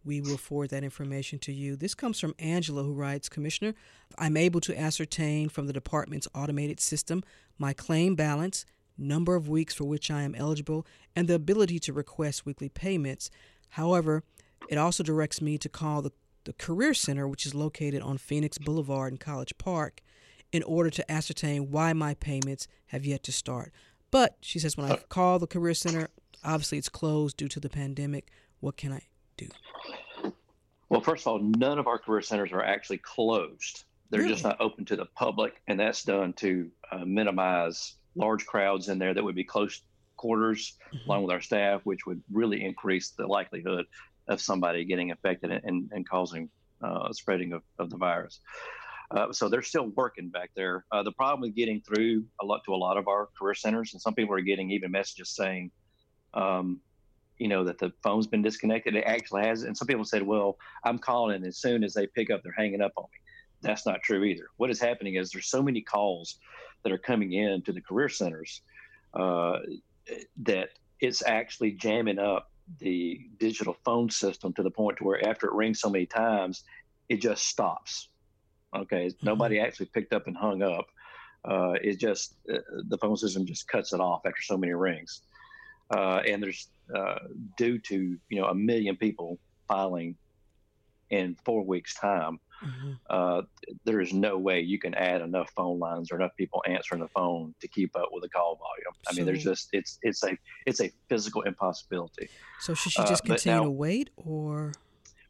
we 0.03 0.19
will 0.19 0.37
forward 0.37 0.69
that 0.71 0.83
information 0.83 1.39
to 1.39 1.53
you. 1.53 1.75
This 1.75 1.95
comes 1.95 2.19
from 2.19 2.35
Angela, 2.39 2.83
who 2.83 2.93
writes 2.93 3.29
Commissioner, 3.29 3.73
I'm 4.17 4.35
able 4.35 4.59
to 4.61 4.77
ascertain 4.77 5.49
from 5.49 5.67
the 5.67 5.73
department's 5.73 6.27
automated 6.35 6.79
system 6.79 7.23
my 7.57 7.73
claim 7.73 8.15
balance, 8.15 8.65
number 8.97 9.35
of 9.35 9.47
weeks 9.47 9.73
for 9.73 9.85
which 9.85 10.11
I 10.11 10.23
am 10.23 10.35
eligible, 10.35 10.85
and 11.15 11.27
the 11.27 11.35
ability 11.35 11.79
to 11.79 11.93
request 11.93 12.45
weekly 12.45 12.69
payments. 12.69 13.29
However, 13.69 14.23
it 14.69 14.77
also 14.77 15.03
directs 15.03 15.41
me 15.41 15.57
to 15.57 15.69
call 15.69 16.01
the 16.01 16.11
the 16.45 16.53
Career 16.53 16.93
Center, 16.93 17.27
which 17.27 17.45
is 17.45 17.55
located 17.55 18.01
on 18.01 18.17
Phoenix 18.17 18.57
Boulevard 18.57 19.13
in 19.13 19.17
College 19.17 19.57
Park, 19.57 20.01
in 20.51 20.63
order 20.63 20.89
to 20.89 21.11
ascertain 21.11 21.71
why 21.71 21.93
my 21.93 22.13
payments 22.13 22.67
have 22.87 23.05
yet 23.05 23.23
to 23.23 23.31
start. 23.31 23.71
But 24.11 24.37
she 24.41 24.59
says, 24.59 24.77
when 24.77 24.91
I 24.91 24.97
call 25.09 25.39
the 25.39 25.47
Career 25.47 25.73
Center, 25.73 26.09
obviously 26.43 26.77
it's 26.77 26.89
closed 26.89 27.37
due 27.37 27.47
to 27.47 27.59
the 27.59 27.69
pandemic. 27.69 28.29
What 28.59 28.77
can 28.77 28.93
I 28.93 29.01
do? 29.37 29.47
Well, 30.89 31.01
first 31.01 31.23
of 31.23 31.27
all, 31.27 31.39
none 31.39 31.79
of 31.79 31.87
our 31.87 31.97
career 31.97 32.21
centers 32.21 32.51
are 32.51 32.63
actually 32.63 32.99
closed. 32.99 33.85
They're 34.11 34.21
really? 34.21 34.33
just 34.33 34.43
not 34.43 34.61
open 34.61 34.85
to 34.85 34.95
the 34.95 35.07
public, 35.07 35.59
and 35.67 35.79
that's 35.79 36.03
done 36.03 36.33
to 36.33 36.69
uh, 36.91 37.03
minimize 37.03 37.95
large 38.15 38.45
crowds 38.45 38.89
in 38.89 38.99
there 38.99 39.15
that 39.15 39.23
would 39.23 39.33
be 39.33 39.43
close 39.43 39.81
quarters 40.17 40.77
mm-hmm. 40.93 41.09
along 41.09 41.23
with 41.23 41.31
our 41.31 41.41
staff, 41.41 41.81
which 41.83 42.05
would 42.05 42.21
really 42.31 42.63
increase 42.63 43.09
the 43.09 43.25
likelihood 43.25 43.85
of 44.27 44.41
somebody 44.41 44.85
getting 44.85 45.09
infected 45.09 45.51
and, 45.51 45.89
and 45.91 46.07
causing 46.07 46.49
uh, 46.81 47.11
spreading 47.11 47.53
of, 47.53 47.61
of 47.79 47.89
the 47.89 47.97
virus. 47.97 48.39
Uh, 49.11 49.31
so 49.31 49.47
they're 49.47 49.61
still 49.61 49.89
working 49.95 50.29
back 50.29 50.51
there. 50.55 50.85
Uh, 50.91 51.03
the 51.03 51.11
problem 51.11 51.41
with 51.41 51.55
getting 51.55 51.81
through 51.81 52.25
a 52.41 52.45
lot 52.45 52.61
to 52.65 52.73
a 52.73 52.75
lot 52.75 52.97
of 52.97 53.07
our 53.07 53.29
career 53.37 53.53
centers, 53.53 53.93
and 53.93 54.01
some 54.01 54.13
people 54.13 54.33
are 54.33 54.41
getting 54.41 54.71
even 54.71 54.91
messages 54.91 55.29
saying, 55.29 55.69
um, 56.33 56.79
you 57.37 57.47
know, 57.47 57.63
that 57.63 57.77
the 57.77 57.91
phone's 58.01 58.27
been 58.27 58.41
disconnected. 58.41 58.95
It 58.95 59.03
actually 59.05 59.43
has, 59.43 59.63
and 59.63 59.77
some 59.77 59.87
people 59.87 60.05
said, 60.05 60.23
"Well, 60.23 60.57
I'm 60.83 60.97
calling, 60.97 61.35
and 61.35 61.45
as 61.45 61.57
soon 61.57 61.83
as 61.83 61.93
they 61.93 62.07
pick 62.07 62.31
up, 62.31 62.41
they're 62.43 62.53
hanging 62.57 62.81
up 62.81 62.93
on 62.97 63.03
me." 63.03 63.19
That's 63.61 63.85
not 63.85 64.01
true 64.01 64.23
either. 64.23 64.47
What 64.57 64.69
is 64.69 64.79
happening 64.79 65.15
is 65.15 65.31
there's 65.31 65.49
so 65.49 65.61
many 65.61 65.81
calls 65.81 66.37
that 66.83 66.91
are 66.91 66.97
coming 66.97 67.33
in 67.33 67.61
to 67.63 67.71
the 67.71 67.81
career 67.81 68.09
centers 68.09 68.61
uh, 69.13 69.59
that 70.43 70.69
it's 70.99 71.23
actually 71.25 71.71
jamming 71.71 72.19
up 72.19 72.51
the 72.79 73.19
digital 73.39 73.75
phone 73.85 74.09
system 74.09 74.53
to 74.53 74.63
the 74.63 74.71
point 74.71 74.97
to 74.97 75.03
where 75.03 75.27
after 75.27 75.47
it 75.47 75.53
rings 75.53 75.79
so 75.79 75.89
many 75.89 76.05
times, 76.05 76.63
it 77.09 77.17
just 77.17 77.45
stops. 77.45 78.09
Okay, 78.75 79.07
mm-hmm. 79.07 79.25
nobody 79.25 79.59
actually 79.59 79.87
picked 79.87 80.13
up 80.13 80.27
and 80.27 80.35
hung 80.35 80.61
up. 80.61 80.87
Uh, 81.45 81.73
it 81.81 81.99
just 81.99 82.35
uh, 82.51 82.59
the 82.87 82.97
phone 82.97 83.17
system 83.17 83.45
just 83.45 83.67
cuts 83.67 83.93
it 83.93 83.99
off 83.99 84.21
after 84.25 84.41
so 84.41 84.57
many 84.57 84.73
rings, 84.73 85.23
uh, 85.95 86.21
and 86.27 86.41
there's 86.41 86.69
uh, 86.95 87.19
due 87.57 87.77
to 87.79 88.17
you 88.29 88.41
know 88.41 88.47
a 88.47 88.55
million 88.55 88.95
people 88.95 89.37
filing 89.67 90.15
in 91.09 91.35
four 91.45 91.63
weeks' 91.63 91.95
time 91.95 92.39
mm-hmm. 92.63 92.91
uh, 93.09 93.41
there 93.85 94.01
is 94.01 94.13
no 94.13 94.37
way 94.37 94.61
you 94.61 94.79
can 94.79 94.93
add 94.93 95.21
enough 95.21 95.51
phone 95.55 95.79
lines 95.79 96.11
or 96.11 96.15
enough 96.15 96.35
people 96.37 96.63
answering 96.67 97.01
the 97.01 97.07
phone 97.07 97.53
to 97.61 97.67
keep 97.67 97.95
up 97.95 98.09
with 98.11 98.23
the 98.23 98.29
call 98.29 98.55
volume. 98.55 98.95
I 99.07 99.13
so, 99.13 99.17
mean, 99.17 99.25
there's 99.25 99.43
just 99.43 99.69
it's 99.73 99.99
it's 100.01 100.23
a 100.23 100.37
it's 100.65 100.81
a 100.81 100.91
physical 101.09 101.41
impossibility. 101.43 102.29
So 102.59 102.73
should 102.73 102.91
she 102.91 103.01
uh, 103.01 103.07
just 103.07 103.23
uh, 103.23 103.27
continue 103.27 103.59
now, 103.59 103.63
to 103.65 103.71
wait, 103.71 104.09
or? 104.17 104.73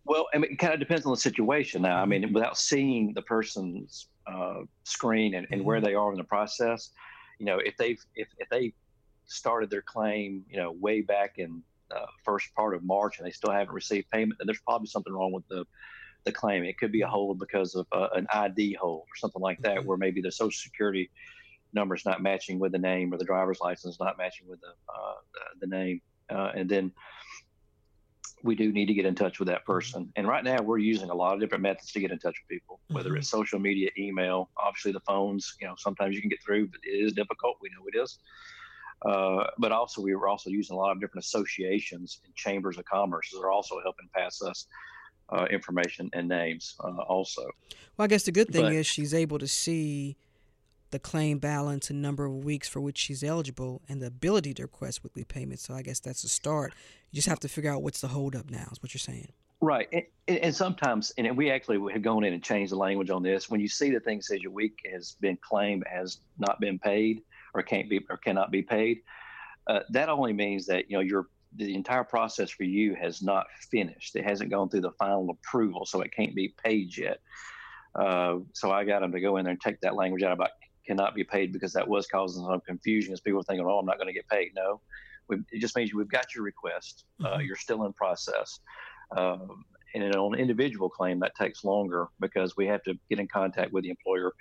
Well, 0.05 0.27
I 0.33 0.37
mean, 0.37 0.51
it 0.51 0.59
kind 0.59 0.73
of 0.73 0.79
depends 0.79 1.05
on 1.05 1.13
the 1.13 1.17
situation. 1.17 1.81
Now, 1.83 2.01
I 2.01 2.05
mean, 2.05 2.23
mm-hmm. 2.23 2.33
without 2.33 2.57
seeing 2.57 3.13
the 3.13 3.21
person's 3.21 4.07
uh, 4.27 4.61
screen 4.83 5.35
and, 5.35 5.47
and 5.49 5.59
mm-hmm. 5.59 5.67
where 5.67 5.81
they 5.81 5.95
are 5.95 6.11
in 6.11 6.17
the 6.17 6.25
process, 6.25 6.89
you 7.39 7.45
know, 7.45 7.59
if 7.59 7.77
they've 7.77 8.03
if 8.15 8.27
if 8.37 8.49
they 8.49 8.73
started 9.25 9.69
their 9.69 9.81
claim, 9.81 10.43
you 10.49 10.57
know, 10.57 10.71
way 10.71 11.01
back 11.01 11.35
in 11.37 11.63
uh, 11.91 12.05
first 12.23 12.53
part 12.55 12.75
of 12.75 12.83
March 12.83 13.17
and 13.17 13.27
they 13.27 13.31
still 13.31 13.51
haven't 13.51 13.73
received 13.73 14.09
payment, 14.11 14.37
then 14.39 14.47
there's 14.47 14.61
probably 14.61 14.87
something 14.87 15.13
wrong 15.13 15.31
with 15.31 15.47
the 15.47 15.65
the 16.25 16.31
claim. 16.31 16.63
It 16.63 16.77
could 16.77 16.91
be 16.91 17.01
a 17.01 17.07
hold 17.07 17.39
because 17.39 17.75
of 17.75 17.87
uh, 17.91 18.09
an 18.13 18.27
ID 18.33 18.77
hold 18.79 19.01
or 19.01 19.15
something 19.17 19.41
like 19.41 19.59
that, 19.61 19.79
mm-hmm. 19.79 19.87
where 19.87 19.97
maybe 19.97 20.21
the 20.21 20.31
Social 20.31 20.51
Security 20.51 21.09
number 21.73 21.95
is 21.95 22.05
not 22.05 22.21
matching 22.21 22.59
with 22.59 22.71
the 22.71 22.79
name 22.79 23.13
or 23.13 23.17
the 23.17 23.25
driver's 23.25 23.59
license 23.59 23.99
not 23.99 24.17
matching 24.17 24.47
with 24.47 24.61
the 24.61 24.67
uh, 24.67 25.15
the 25.59 25.67
name, 25.67 26.01
uh, 26.29 26.51
and 26.55 26.69
then 26.69 26.91
we 28.43 28.55
do 28.55 28.71
need 28.73 28.87
to 28.87 28.93
get 28.93 29.05
in 29.05 29.15
touch 29.15 29.39
with 29.39 29.47
that 29.47 29.59
mm-hmm. 29.61 29.71
person. 29.71 30.11
And 30.15 30.27
right 30.27 30.43
now, 30.43 30.61
we're 30.61 30.77
using 30.77 31.09
a 31.09 31.15
lot 31.15 31.33
of 31.33 31.39
different 31.39 31.63
methods 31.63 31.91
to 31.93 31.99
get 31.99 32.11
in 32.11 32.19
touch 32.19 32.35
with 32.41 32.49
people, 32.49 32.79
whether 32.89 33.09
mm-hmm. 33.09 33.19
it's 33.19 33.29
social 33.29 33.59
media, 33.59 33.89
email, 33.97 34.49
obviously 34.57 34.91
the 34.91 34.99
phones. 35.01 35.55
You 35.61 35.67
know, 35.67 35.75
sometimes 35.77 36.15
you 36.15 36.21
can 36.21 36.29
get 36.29 36.43
through, 36.43 36.67
but 36.67 36.81
it 36.83 36.97
is 36.97 37.13
difficult. 37.13 37.57
We 37.61 37.69
know 37.69 37.87
it 37.91 38.01
is. 38.01 38.19
Uh, 39.05 39.47
but 39.57 39.71
also, 39.71 40.01
we 40.01 40.15
were 40.15 40.27
also 40.27 40.49
using 40.49 40.75
a 40.75 40.79
lot 40.79 40.91
of 40.91 41.01
different 41.01 41.25
associations 41.25 42.21
and 42.23 42.33
chambers 42.35 42.77
of 42.77 42.85
commerce 42.85 43.29
that 43.31 43.39
are 43.39 43.51
also 43.51 43.79
helping 43.83 44.07
pass 44.13 44.41
us 44.41 44.67
uh, 45.33 45.45
information 45.45 46.09
and 46.13 46.27
names 46.27 46.75
uh, 46.79 47.01
also. 47.07 47.43
Well, 47.97 48.05
I 48.05 48.07
guess 48.07 48.23
the 48.23 48.31
good 48.31 48.49
thing 48.49 48.63
but, 48.63 48.73
is 48.73 48.85
she's 48.85 49.13
able 49.13 49.39
to 49.39 49.47
see 49.47 50.15
the 50.91 50.99
claim 50.99 51.39
balance 51.39 51.89
and 51.89 52.01
number 52.01 52.25
of 52.25 52.45
weeks 52.45 52.69
for 52.69 52.79
which 52.79 52.99
she's 52.99 53.23
eligible 53.23 53.81
and 53.89 54.01
the 54.01 54.07
ability 54.07 54.53
to 54.53 54.61
request 54.61 55.03
weekly 55.03 55.23
payments. 55.23 55.63
So 55.63 55.73
I 55.73 55.81
guess 55.81 55.99
that's 55.99 56.23
a 56.23 56.29
start. 56.29 56.73
You 57.11 57.15
just 57.15 57.27
have 57.27 57.39
to 57.39 57.49
figure 57.49 57.71
out 57.71 57.81
what's 57.81 57.99
the 58.01 58.09
holdup 58.09 58.51
now, 58.51 58.67
is 58.71 58.81
what 58.81 58.93
you're 58.93 58.99
saying. 58.99 59.31
Right. 59.59 59.87
And, 60.27 60.37
and 60.37 60.55
sometimes, 60.55 61.11
and 61.17 61.35
we 61.35 61.49
actually 61.49 61.79
have 61.93 62.01
gone 62.03 62.23
in 62.23 62.33
and 62.33 62.43
changed 62.43 62.71
the 62.71 62.75
language 62.75 63.09
on 63.09 63.23
this. 63.23 63.49
When 63.49 63.59
you 63.59 63.67
see 63.67 63.89
the 63.89 63.99
thing 63.99 64.21
says 64.21 64.41
your 64.43 64.51
week 64.51 64.87
has 64.91 65.15
been 65.19 65.37
claimed 65.37 65.83
has 65.87 66.19
not 66.37 66.59
been 66.59 66.77
paid 66.77 67.23
or 67.55 67.63
can't 67.63 67.89
be 67.89 68.05
or 68.09 68.17
cannot 68.17 68.51
be 68.51 68.61
paid, 68.61 69.01
uh, 69.67 69.79
that 69.89 70.09
only 70.09 70.33
means 70.33 70.65
that 70.65 70.91
you 70.91 70.97
know 70.97 71.01
you're 71.01 71.27
the 71.55 71.75
entire 71.75 72.03
process 72.03 72.49
for 72.49 72.63
you 72.63 72.95
has 72.95 73.21
not 73.21 73.47
finished. 73.71 74.15
It 74.15 74.23
hasn't 74.23 74.49
gone 74.49 74.69
through 74.69 74.81
the 74.81 74.91
final 74.91 75.29
approval, 75.29 75.85
so 75.85 76.01
it 76.01 76.11
can't 76.11 76.35
be 76.35 76.53
paid 76.63 76.95
yet. 76.97 77.19
Uh, 77.95 78.39
so 78.53 78.71
I 78.71 78.83
got 78.85 79.01
them 79.01 79.11
to 79.11 79.19
go 79.19 79.37
in 79.37 79.45
there 79.45 79.51
and 79.51 79.61
take 79.61 79.79
that 79.81 79.95
language 79.95 80.23
out 80.23 80.31
about 80.31 80.49
cannot 80.85 81.15
be 81.15 81.23
paid 81.23 81.53
because 81.53 81.73
that 81.73 81.87
was 81.87 82.07
causing 82.07 82.45
some 82.45 82.61
confusion 82.61 83.13
as 83.13 83.21
people 83.21 83.37
were 83.37 83.43
thinking, 83.43 83.65
oh, 83.65 83.79
I'm 83.79 83.85
not 83.85 83.97
going 83.97 84.07
to 84.07 84.13
get 84.13 84.27
paid. 84.27 84.51
No, 84.55 84.81
we, 85.27 85.37
it 85.51 85.59
just 85.59 85.75
means 85.75 85.93
we've 85.93 86.09
got 86.09 86.35
your 86.35 86.43
request. 86.43 87.05
Uh, 87.23 87.29
mm-hmm. 87.29 87.41
you're 87.41 87.55
still 87.55 87.85
in 87.85 87.93
process. 87.93 88.59
Um, 89.15 89.63
and 89.95 90.15
on 90.15 90.33
an 90.33 90.39
individual 90.39 90.89
claim, 90.89 91.19
that 91.19 91.35
takes 91.35 91.63
longer 91.63 92.07
because 92.19 92.57
we 92.57 92.65
have 92.67 92.83
to 92.83 92.95
get 93.09 93.19
in 93.19 93.27
contact 93.27 93.71
with 93.71 93.83
the 93.83 93.91
employer. 93.91 94.33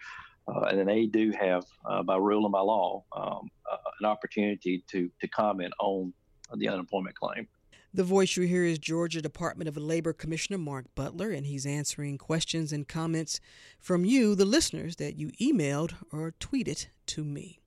Uh, 0.49 0.62
and 0.62 0.78
then 0.78 0.87
they 0.87 1.07
do 1.07 1.31
have, 1.31 1.64
uh, 1.85 2.02
by 2.02 2.16
rule 2.16 2.45
and 2.45 2.52
by 2.52 2.61
law, 2.61 3.04
um, 3.14 3.49
uh, 3.71 3.76
an 4.00 4.07
opportunity 4.07 4.83
to 4.88 5.09
to 5.21 5.28
comment 5.28 5.73
on 5.78 6.12
the 6.59 6.68
unemployment 6.68 7.16
claim. 7.16 7.49
The 7.94 8.04
voice 8.04 8.38
you 8.38 8.44
hear 8.44 8.64
is 8.64 8.78
Georgia 8.78 9.21
Department 9.21 9.68
of 9.68 9.76
Labor 9.76 10.14
Commissioner 10.14 10.56
Mark 10.56 10.87
Butler, 10.94 11.30
and 11.30 11.44
he's 11.44 11.66
answering 11.66 12.16
questions 12.16 12.73
and 12.73 12.88
comments 12.88 13.38
from 13.78 14.06
you, 14.06 14.35
the 14.35 14.47
listeners, 14.47 14.97
that 14.97 15.18
you 15.18 15.28
emailed 15.32 15.92
or 16.11 16.32
tweeted 16.40 16.87
to 17.09 17.23
me. 17.23 17.59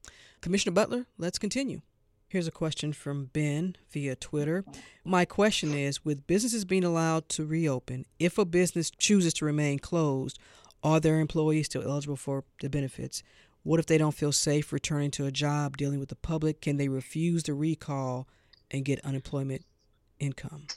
Commissioner 0.42 0.74
Butler, 0.74 1.06
let's 1.20 1.38
continue. 1.38 1.82
Here's 2.28 2.48
a 2.48 2.52
question 2.52 2.92
from 2.92 3.26
Ben 3.34 3.76
via 3.92 4.16
Twitter. 4.16 4.66
My 5.04 5.26
question 5.26 5.76
is 5.76 6.04
With 6.04 6.26
businesses 6.26 6.66
being 6.66 6.84
allowed 6.84 7.30
to 7.30 7.46
reopen, 7.46 8.06
if 8.18 8.40
a 8.40 8.46
business 8.46 8.90
chooses 8.90 9.34
to 9.36 9.46
remain 9.46 9.78
closed, 9.78 10.40
are 10.84 11.00
their 11.00 11.20
employees 11.20 11.68
still 11.68 11.84
eligible 11.84 12.16
for 12.16 12.44
the 12.62 12.70
benefits? 12.70 13.22
What 13.62 13.80
if 13.80 13.86
they 13.86 13.98
don't 13.98 14.14
feel 14.16 14.32
safe 14.32 14.74
returning 14.74 15.12
to 15.12 15.26
a 15.26 15.32
job 15.32 15.78
dealing 15.78 16.00
with 16.00 16.10
the 16.10 16.16
public? 16.16 16.62
Can 16.62 16.78
they 16.78 16.88
refuse 16.88 17.44
the 17.44 17.54
recall 17.54 18.28
and 18.72 18.86
get 18.86 19.04
unemployment 19.06 19.64
income? 20.20 20.68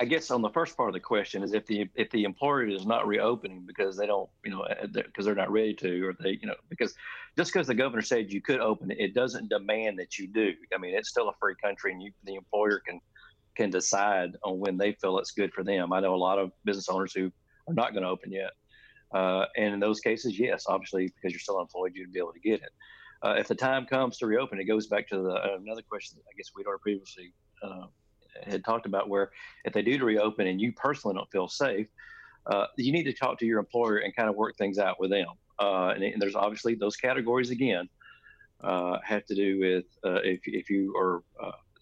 I 0.00 0.04
guess 0.04 0.30
on 0.30 0.42
the 0.42 0.50
first 0.50 0.76
part 0.76 0.88
of 0.88 0.92
the 0.92 1.00
question 1.00 1.42
is 1.42 1.52
if 1.52 1.66
the 1.66 1.88
if 1.96 2.10
the 2.10 2.22
employer 2.22 2.66
is 2.66 2.86
not 2.86 3.06
reopening 3.06 3.64
because 3.66 3.96
they 3.96 4.06
don't 4.06 4.28
you 4.44 4.52
know 4.52 4.64
because 4.94 5.24
they're 5.24 5.34
not 5.34 5.50
ready 5.50 5.74
to 5.74 6.06
or 6.06 6.14
they 6.22 6.38
you 6.40 6.46
know 6.46 6.54
because 6.68 6.94
just 7.36 7.52
because 7.52 7.66
the 7.66 7.74
governor 7.74 8.02
said 8.02 8.32
you 8.32 8.40
could 8.40 8.60
open 8.60 8.90
it, 8.92 8.98
it 9.00 9.14
doesn't 9.14 9.48
demand 9.48 9.98
that 9.98 10.18
you 10.18 10.28
do. 10.28 10.52
I 10.74 10.78
mean 10.78 10.94
it's 10.94 11.08
still 11.08 11.28
a 11.28 11.34
free 11.40 11.56
country 11.62 11.92
and 11.92 12.02
you 12.02 12.12
the 12.24 12.36
employer 12.36 12.80
can 12.86 13.00
can 13.56 13.70
decide 13.70 14.36
on 14.44 14.60
when 14.60 14.76
they 14.78 14.92
feel 14.92 15.18
it's 15.18 15.32
good 15.32 15.52
for 15.52 15.64
them. 15.64 15.92
I 15.92 15.98
know 15.98 16.14
a 16.14 16.16
lot 16.16 16.38
of 16.38 16.52
business 16.64 16.88
owners 16.88 17.12
who 17.12 17.32
are 17.66 17.74
not 17.74 17.92
going 17.92 18.04
to 18.04 18.08
open 18.08 18.30
yet, 18.30 18.52
uh, 19.12 19.46
and 19.56 19.74
in 19.74 19.80
those 19.80 19.98
cases, 19.98 20.38
yes, 20.38 20.66
obviously 20.68 21.06
because 21.08 21.32
you're 21.32 21.40
still 21.40 21.60
employed, 21.60 21.92
you'd 21.96 22.12
be 22.12 22.20
able 22.20 22.32
to 22.34 22.40
get 22.40 22.62
it 22.62 22.70
uh, 23.22 23.34
if 23.38 23.48
the 23.48 23.54
time 23.54 23.86
comes 23.86 24.18
to 24.18 24.26
reopen, 24.26 24.60
it 24.60 24.64
goes 24.64 24.86
back 24.86 25.08
to 25.08 25.18
the 25.18 25.30
uh, 25.30 25.58
another 25.60 25.82
question 25.82 26.18
I 26.20 26.36
guess 26.36 26.50
we'd 26.54 26.66
already 26.66 26.82
previously 26.82 27.32
uh, 27.62 27.86
had 28.44 28.64
talked 28.64 28.86
about, 28.86 29.08
where 29.08 29.30
if 29.64 29.72
they 29.72 29.82
do 29.82 29.98
to 29.98 30.04
reopen 30.04 30.46
and 30.46 30.60
you 30.60 30.72
personally 30.72 31.16
don't 31.16 31.30
feel 31.30 31.48
safe, 31.48 31.88
uh, 32.46 32.66
you 32.76 32.92
need 32.92 33.04
to 33.04 33.12
talk 33.12 33.38
to 33.38 33.46
your 33.46 33.58
employer 33.58 33.98
and 33.98 34.14
kind 34.14 34.28
of 34.28 34.36
work 34.36 34.56
things 34.56 34.78
out 34.78 35.00
with 35.00 35.10
them. 35.10 35.28
Uh, 35.60 35.88
and, 35.88 36.04
and, 36.04 36.22
there's 36.22 36.36
obviously 36.36 36.76
those 36.76 36.96
categories 36.96 37.50
again 37.50 37.88
uh, 38.62 38.98
have 39.04 39.26
to 39.26 39.34
do 39.34 39.58
with 39.58 39.84
if 40.24 40.40
if 40.44 40.70
you 40.70 40.94
are 40.96 41.22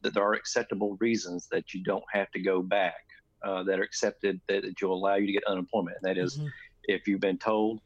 that 0.02 0.14
there 0.14 0.23
are 0.23 0.35
acceptable 0.35 0.97
reasons 1.00 1.49
that 1.50 1.75
you 1.75 1.83
don't 1.83 2.05
have 2.12 2.31
to 2.31 2.40
go 2.40 2.62
back 2.62 2.95
uh, 3.43 3.62
that 3.64 3.78
are 3.78 3.83
accepted 3.83 4.40
that, 4.49 4.62
that 4.62 4.83
will 4.83 4.95
allow 4.95 5.16
you 5.16 5.26
to 5.26 5.33
get 5.33 5.45
unemployment. 5.45 5.97
And 6.02 6.09
that 6.09 6.21
is 6.21 6.38
mm-hmm. 6.38 6.47
if 6.85 7.07
you've 7.07 7.21
been 7.21 7.38
told 7.38 7.81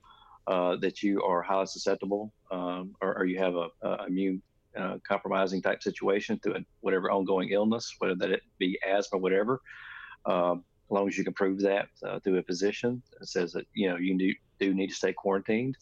uh, 0.47 0.77
that 0.77 1.03
you 1.03 1.23
are 1.23 1.43
highly 1.43 1.67
susceptible 1.67 2.33
um, 2.51 2.95
or, 3.01 3.19
or, 3.19 3.25
you 3.25 3.39
have 3.39 3.55
a, 3.55 3.69
a 3.83 4.07
immune 4.07 4.43
uh, 4.79 4.99
compromising 5.07 5.63
type 5.63 5.83
situation 5.83 6.39
through 6.39 6.57
whatever 6.81 7.11
ongoing 7.11 7.51
illness, 7.51 7.95
whether 7.99 8.15
that 8.17 8.31
it 8.31 8.43
be 8.59 8.79
asthma, 8.87 9.19
whatever. 9.19 9.61
Um, 10.27 10.65
as 10.87 10.91
long 10.91 11.09
as 11.09 11.17
you 11.17 11.25
can 11.25 11.33
prove 11.33 11.61
that 11.61 11.89
uh, 12.05 12.19
through 12.21 12.39
a 12.39 12.43
physician 12.43 13.03
that 13.19 13.27
says 13.29 13.53
that 13.53 13.67
you 13.75 13.89
know 13.89 13.97
you 13.97 14.19
do, 14.19 14.35
do 14.59 14.75
need 14.75 14.89
to 14.89 14.95
stay 14.95 15.13
quarantined, 15.13 15.77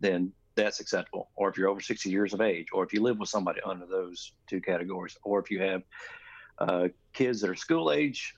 then 0.00 0.32
that's 0.54 0.80
acceptable. 0.80 1.30
Or 1.34 1.48
if 1.48 1.56
you're 1.56 1.68
over 1.68 1.80
60 1.80 2.10
years 2.10 2.32
of 2.32 2.40
age, 2.40 2.68
or 2.72 2.84
if 2.84 2.92
you 2.92 3.02
live 3.02 3.18
with 3.18 3.28
somebody 3.28 3.60
under 3.64 3.86
those 3.86 4.32
two 4.46 4.60
categories, 4.60 5.16
or 5.24 5.40
if 5.40 5.50
you 5.50 5.60
have 5.62 5.82
uh, 6.58 6.88
kids 7.12 7.40
that 7.40 7.50
are 7.50 7.56
school 7.56 7.90
age 7.90 8.34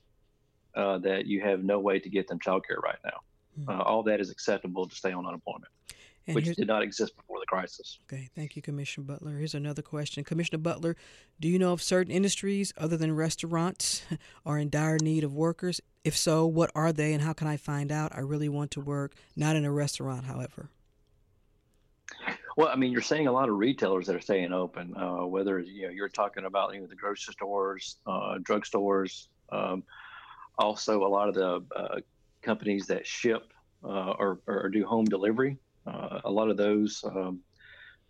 uh, 0.74 0.98
that 0.98 1.26
you 1.26 1.40
have 1.40 1.62
no 1.62 1.78
way 1.78 1.98
to 1.98 2.08
get 2.08 2.26
them 2.28 2.38
childcare 2.38 2.82
right 2.82 2.98
now. 3.04 3.20
Mm-hmm. 3.56 3.82
all 3.82 4.02
that 4.02 4.20
is 4.20 4.30
acceptable 4.30 4.88
to 4.88 4.96
stay 4.96 5.12
on 5.12 5.24
unemployment. 5.26 5.70
And 6.26 6.34
which 6.34 6.56
did 6.56 6.66
not 6.66 6.82
exist 6.82 7.16
before 7.16 7.38
the 7.38 7.46
crisis. 7.46 7.98
Okay, 8.10 8.30
thank 8.34 8.56
you, 8.56 8.62
Commissioner 8.62 9.06
Butler. 9.06 9.36
Here's 9.36 9.54
another 9.54 9.82
question. 9.82 10.24
Commissioner 10.24 10.58
Butler, 10.58 10.96
do 11.38 11.48
you 11.48 11.58
know 11.58 11.72
of 11.72 11.82
certain 11.82 12.12
industries 12.12 12.72
other 12.78 12.96
than 12.96 13.14
restaurants 13.14 14.02
are 14.46 14.58
in 14.58 14.70
dire 14.70 14.98
need 14.98 15.22
of 15.22 15.34
workers? 15.34 15.80
If 16.02 16.16
so, 16.16 16.46
what 16.46 16.70
are 16.74 16.92
they 16.92 17.12
and 17.12 17.22
how 17.22 17.34
can 17.34 17.46
I 17.46 17.56
find 17.56 17.92
out? 17.92 18.14
I 18.14 18.20
really 18.20 18.48
want 18.48 18.70
to 18.72 18.80
work, 18.80 19.14
not 19.36 19.56
in 19.56 19.64
a 19.64 19.72
restaurant, 19.72 20.24
however. 20.24 20.70
Well, 22.56 22.68
I 22.68 22.76
mean, 22.76 22.92
you're 22.92 23.02
seeing 23.02 23.26
a 23.26 23.32
lot 23.32 23.48
of 23.48 23.56
retailers 23.56 24.06
that 24.06 24.14
are 24.14 24.20
staying 24.20 24.52
open. 24.52 24.94
Uh, 24.96 25.26
whether 25.26 25.58
you 25.58 25.82
know 25.82 25.88
you're 25.90 26.08
talking 26.08 26.44
about 26.44 26.72
you 26.74 26.80
know 26.80 26.86
the 26.86 26.94
grocery 26.94 27.32
stores, 27.32 27.96
uh, 28.06 28.38
drugstores, 28.40 29.26
um, 29.50 29.82
also 30.58 31.04
a 31.04 31.08
lot 31.08 31.28
of 31.28 31.34
the 31.34 31.64
uh, 31.74 32.00
companies 32.42 32.86
that 32.86 33.06
ship 33.06 33.52
uh, 33.82 34.12
or, 34.18 34.40
or, 34.46 34.68
do 34.68 34.84
home 34.86 35.04
delivery. 35.04 35.58
Uh, 35.86 36.20
a 36.24 36.30
lot 36.30 36.50
of 36.50 36.56
those, 36.56 37.04
um, 37.04 37.40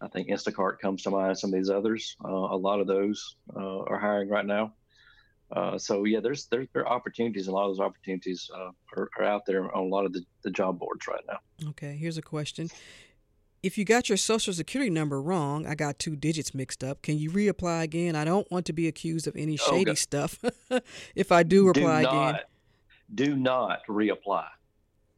I 0.01 0.09
think 0.09 0.29
Instacart 0.29 0.79
comes 0.79 1.03
to 1.03 1.11
mind. 1.11 1.39
Some 1.39 1.51
of 1.53 1.55
these 1.55 1.71
others, 1.71 2.17
uh, 2.25 2.29
a 2.29 2.57
lot 2.57 2.81
of 2.81 2.87
those 2.87 3.37
are 3.55 3.99
hiring 3.99 4.29
right 4.29 4.47
now. 4.47 4.75
so 5.79 6.05
yeah, 6.05 6.21
there's 6.21 6.47
there, 6.47 6.67
there, 6.73 6.83
are 6.83 6.89
opportunities. 6.89 7.49
A 7.49 7.53
lot 7.53 7.69
of 7.69 7.77
those 7.77 7.85
opportunities 7.85 8.51
are, 8.97 9.09
are, 9.19 9.25
out 9.25 9.47
there 9.47 9.75
on 9.75 9.85
a 9.85 9.87
lot 9.87 10.05
of 10.05 10.13
the, 10.13 10.25
the 10.43 10.51
job 10.51 10.79
boards 10.79 11.07
right 11.09 11.25
now. 11.27 11.39
Okay, 11.71 11.97
here's 11.97 12.19
a 12.19 12.23
question 12.23 12.71
if 13.65 13.79
you 13.79 13.87
got 13.87 14.11
your 14.11 14.19
social 14.19 14.53
security 14.53 14.91
number 14.91 15.23
wrong, 15.23 15.67
I 15.67 15.75
got 15.75 15.99
two 15.99 16.17
digits 16.17 16.53
mixed 16.53 16.85
up. 16.85 17.01
Can 17.01 17.17
you 17.17 17.31
reapply 17.31 17.83
again? 17.83 18.15
I 18.15 18.23
don't 18.23 18.49
want 18.53 18.67
to 18.67 18.75
be 18.75 18.87
accused 18.89 19.27
of 19.27 19.35
any 19.37 19.57
shady 19.57 19.93
okay. 19.93 19.95
stuff. 19.95 20.39
if 21.15 21.33
I 21.33 21.45
do 21.45 21.71
apply 21.71 22.03
do 22.03 22.07
not, 22.07 22.35
again, 22.35 22.43
do 23.15 23.37
not 23.37 23.79
reapply. 23.89 24.45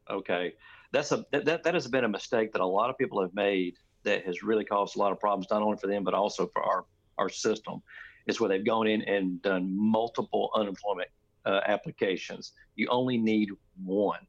Okay, 0.09 0.55
that's 0.93 1.13
a 1.13 1.25
that 1.33 1.63
that 1.63 1.75
has 1.75 1.87
been 1.87 2.05
a 2.05 2.09
mistake 2.09 2.53
that 2.53 2.61
a 2.61 2.67
lot 2.67 2.91
of 2.91 2.99
people 2.99 3.21
have 3.21 3.35
made 3.35 3.75
that 4.05 4.25
has 4.25 4.43
really 4.43 4.65
caused 4.65 4.97
a 4.97 4.99
lot 4.99 5.13
of 5.13 5.21
problems, 5.21 5.47
not 5.51 5.63
only 5.63 5.77
for 5.77 5.87
them 5.87 6.05
but 6.05 6.15
also 6.15 6.47
for 6.53 6.63
our 6.63 6.85
our 7.19 7.29
system. 7.29 7.83
Is 8.27 8.41
where 8.41 8.49
they've 8.49 8.65
gone 8.65 8.89
in 8.89 9.03
and 9.03 9.41
done 9.41 9.71
multiple 9.73 10.51
unemployment 10.57 11.09
uh, 11.45 11.61
applications. 11.69 12.55
You 12.75 12.89
only 12.91 13.19
need 13.19 13.51
one 13.85 14.27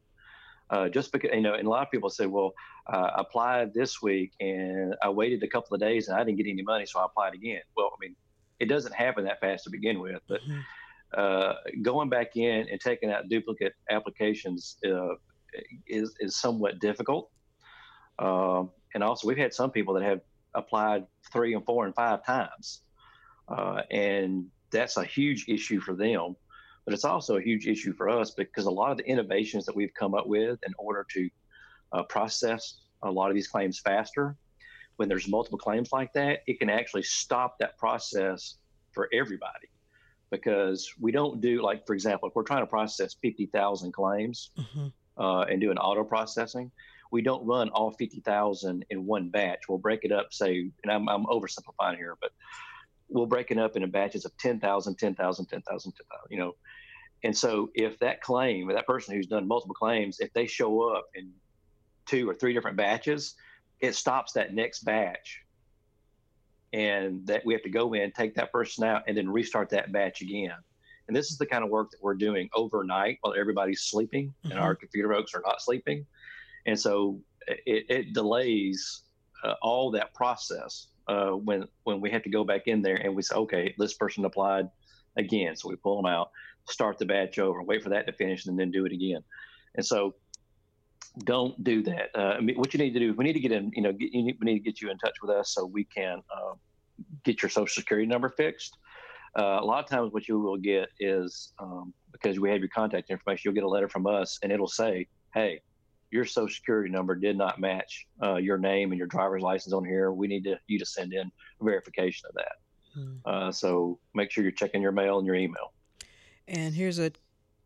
uh, 0.69 0.89
just 0.89 1.11
because 1.11 1.31
you 1.33 1.41
know, 1.41 1.53
and 1.53 1.67
a 1.67 1.69
lot 1.69 1.83
of 1.83 1.91
people 1.91 2.09
say, 2.09 2.25
"Well, 2.25 2.53
uh, 2.87 3.11
applied 3.15 3.73
this 3.73 4.01
week 4.01 4.33
and 4.39 4.95
I 5.01 5.09
waited 5.09 5.43
a 5.43 5.47
couple 5.47 5.73
of 5.73 5.81
days 5.81 6.07
and 6.07 6.17
I 6.17 6.23
didn't 6.23 6.37
get 6.37 6.47
any 6.47 6.61
money, 6.61 6.85
so 6.85 6.99
I 6.99 7.05
applied 7.05 7.33
again." 7.33 7.61
Well, 7.75 7.91
I 7.93 7.97
mean, 7.99 8.15
it 8.59 8.65
doesn't 8.65 8.93
happen 8.93 9.23
that 9.25 9.39
fast 9.39 9.63
to 9.65 9.69
begin 9.69 9.99
with, 9.99 10.21
but 10.27 10.41
mm-hmm. 10.41 10.59
uh, 11.17 11.53
going 11.81 12.09
back 12.09 12.35
in 12.35 12.67
and 12.69 12.79
taking 12.81 13.11
out 13.11 13.29
duplicate 13.29 13.73
applications 13.89 14.77
uh, 14.85 15.15
is 15.87 16.13
is 16.19 16.35
somewhat 16.35 16.79
difficult. 16.79 17.29
Um, 18.19 18.71
and 18.93 19.03
also, 19.03 19.27
we've 19.27 19.37
had 19.37 19.53
some 19.53 19.71
people 19.71 19.93
that 19.95 20.03
have 20.03 20.21
applied 20.55 21.05
three 21.31 21.53
and 21.53 21.65
four 21.65 21.85
and 21.85 21.93
five 21.93 22.25
times, 22.25 22.81
uh, 23.47 23.81
and 23.91 24.47
that's 24.71 24.97
a 24.97 25.03
huge 25.03 25.47
issue 25.47 25.79
for 25.79 25.95
them 25.95 26.35
but 26.87 26.93
it's 26.93 27.03
also 27.03 27.35
a 27.35 27.41
huge 27.41 27.67
issue 27.67 27.91
for 27.91 28.07
us 28.07 28.31
because 28.31 28.65
a 28.65 28.71
lot 28.71 28.91
of 28.91 28.97
the 28.97 29.05
innovations 29.05 29.65
that 29.65 29.75
we've 29.75 29.93
come 29.93 30.15
up 30.15 30.25
with 30.25 30.57
in 30.65 30.73
order 30.77 31.05
to 31.11 31.29
uh, 31.91 32.01
process 32.03 32.77
a 33.03 33.11
lot 33.11 33.29
of 33.29 33.35
these 33.35 33.49
claims 33.49 33.77
faster, 33.77 34.37
when 34.95 35.09
there's 35.09 35.27
multiple 35.27 35.57
claims 35.57 35.91
like 35.91 36.13
that, 36.13 36.43
it 36.47 36.59
can 36.59 36.69
actually 36.69 37.03
stop 37.03 37.59
that 37.59 37.77
process 37.77 38.55
for 38.93 39.09
everybody 39.11 39.67
because 40.31 40.89
we 40.97 41.11
don't 41.11 41.41
do 41.41 41.61
like 41.61 41.85
for 41.85 41.93
example 41.93 42.29
if 42.29 42.35
we're 42.35 42.43
trying 42.43 42.63
to 42.63 42.67
process 42.67 43.15
50000 43.21 43.93
claims 43.93 44.51
mm-hmm. 44.57 44.87
Uh, 45.17 45.41
and 45.41 45.61
do 45.61 45.71
an 45.71 45.77
auto 45.77 46.03
processing 46.03 46.71
we 47.09 47.21
don't 47.21 47.45
run 47.45 47.69
all 47.69 47.91
50000 47.91 48.85
in 48.89 49.05
one 49.05 49.29
batch 49.29 49.61
we'll 49.69 49.77
break 49.77 50.03
it 50.03 50.11
up 50.11 50.33
say 50.33 50.69
and 50.83 50.91
i'm, 50.91 51.07
I'm 51.07 51.25
oversimplifying 51.25 51.95
here 51.95 52.17
but 52.21 52.31
we'll 53.09 53.25
break 53.25 53.51
it 53.51 53.57
up 53.57 53.75
into 53.75 53.87
batches 53.87 54.25
of 54.25 54.37
10,000, 54.37 54.95
10,000, 54.95 55.45
10,000, 55.45 55.91
10,000, 55.91 55.93
you 56.29 56.37
know. 56.37 56.55
And 57.23 57.35
so 57.35 57.69
if 57.73 57.97
that 57.99 58.21
claim, 58.21 58.67
that 58.67 58.85
person 58.85 59.15
who's 59.15 59.27
done 59.27 59.47
multiple 59.47 59.75
claims, 59.75 60.19
if 60.19 60.31
they 60.33 60.45
show 60.45 60.93
up 60.93 61.05
in 61.15 61.31
two 62.05 62.29
or 62.29 62.35
three 62.35 62.53
different 62.53 62.77
batches, 62.77 63.35
it 63.79 63.95
stops 63.95 64.33
that 64.33 64.53
next 64.53 64.83
batch. 64.83 65.41
And 66.73 67.25
that 67.27 67.45
we 67.45 67.53
have 67.53 67.63
to 67.63 67.69
go 67.69 67.93
in, 67.93 68.11
take 68.11 68.35
that 68.35 68.51
person 68.51 68.83
out, 68.83 69.03
and 69.07 69.17
then 69.17 69.29
restart 69.29 69.69
that 69.69 69.91
batch 69.91 70.21
again. 70.21 70.51
And 71.07 71.15
this 71.15 71.31
is 71.31 71.37
the 71.37 71.45
kind 71.45 71.63
of 71.63 71.69
work 71.69 71.91
that 71.91 72.01
we're 72.01 72.15
doing 72.15 72.49
overnight 72.53 73.17
while 73.21 73.33
everybody's 73.37 73.81
sleeping 73.81 74.27
mm-hmm. 74.27 74.51
and 74.51 74.59
our 74.59 74.75
computer 74.75 75.11
folks 75.13 75.33
are 75.33 75.43
not 75.45 75.61
sleeping. 75.61 76.05
And 76.65 76.79
so 76.79 77.19
it, 77.47 77.85
it 77.89 78.13
delays 78.13 79.03
uh, 79.43 79.53
all 79.61 79.91
that 79.91 80.13
process 80.13 80.87
uh, 81.07 81.31
when 81.31 81.67
when 81.83 82.01
we 82.01 82.11
have 82.11 82.23
to 82.23 82.29
go 82.29 82.43
back 82.43 82.67
in 82.67 82.81
there 82.81 82.95
and 82.95 83.15
we 83.15 83.21
say, 83.21 83.35
okay, 83.35 83.73
this 83.77 83.93
person 83.93 84.25
applied 84.25 84.69
again, 85.15 85.55
so 85.55 85.69
we 85.69 85.75
pull 85.75 85.95
them 85.95 86.05
out, 86.05 86.31
start 86.65 86.97
the 86.97 87.05
batch 87.05 87.39
over, 87.39 87.63
wait 87.63 87.81
for 87.81 87.89
that 87.89 88.05
to 88.07 88.13
finish, 88.13 88.45
and 88.45 88.59
then 88.59 88.71
do 88.71 88.85
it 88.85 88.91
again. 88.91 89.23
And 89.75 89.85
so, 89.85 90.15
don't 91.19 91.61
do 91.63 91.81
that. 91.83 92.09
Uh, 92.15 92.35
I 92.37 92.41
mean, 92.41 92.57
what 92.57 92.73
you 92.73 92.77
need 92.79 92.93
to 92.93 92.99
do 92.99 93.11
is 93.11 93.17
we 93.17 93.23
need 93.23 93.33
to 93.33 93.39
get 93.39 93.51
in. 93.51 93.71
You 93.75 93.83
know, 93.83 93.93
get, 93.93 94.11
you 94.11 94.23
need, 94.23 94.37
we 94.39 94.45
need 94.45 94.59
to 94.59 94.63
get 94.63 94.81
you 94.81 94.91
in 94.91 94.97
touch 94.97 95.15
with 95.21 95.31
us 95.31 95.53
so 95.53 95.65
we 95.65 95.85
can 95.85 96.21
uh, 96.35 96.53
get 97.23 97.41
your 97.41 97.49
social 97.49 97.81
security 97.81 98.07
number 98.07 98.29
fixed. 98.29 98.77
Uh, 99.37 99.59
a 99.61 99.65
lot 99.65 99.83
of 99.83 99.89
times, 99.89 100.11
what 100.11 100.27
you 100.27 100.39
will 100.39 100.57
get 100.57 100.89
is 100.99 101.53
um, 101.59 101.93
because 102.11 102.39
we 102.39 102.49
have 102.49 102.59
your 102.59 102.69
contact 102.69 103.11
information, 103.11 103.41
you'll 103.45 103.53
get 103.53 103.63
a 103.63 103.69
letter 103.69 103.87
from 103.87 104.07
us, 104.07 104.39
and 104.41 104.51
it'll 104.51 104.67
say, 104.67 105.07
"Hey, 105.33 105.61
your 106.11 106.25
social 106.25 106.53
security 106.53 106.89
number 106.89 107.15
did 107.15 107.37
not 107.37 107.59
match 107.59 108.07
uh, 108.23 108.35
your 108.35 108.57
name 108.57 108.91
and 108.91 108.97
your 108.97 109.07
driver's 109.07 109.41
license 109.41 109.73
on 109.73 109.83
here. 109.83 110.11
We 110.11 110.27
need 110.27 110.43
to, 110.45 110.59
you 110.67 110.79
to 110.79 110.85
send 110.85 111.13
in 111.13 111.31
verification 111.61 112.29
of 112.29 112.35
that. 112.35 112.51
Hmm. 112.93 113.15
Uh, 113.25 113.51
so 113.51 113.99
make 114.13 114.31
sure 114.31 114.43
you're 114.43 114.51
checking 114.51 114.81
your 114.81 114.91
mail 114.91 115.17
and 115.17 115.27
your 115.27 115.35
email. 115.35 115.73
And 116.47 116.75
here's 116.75 116.97
a 116.97 117.11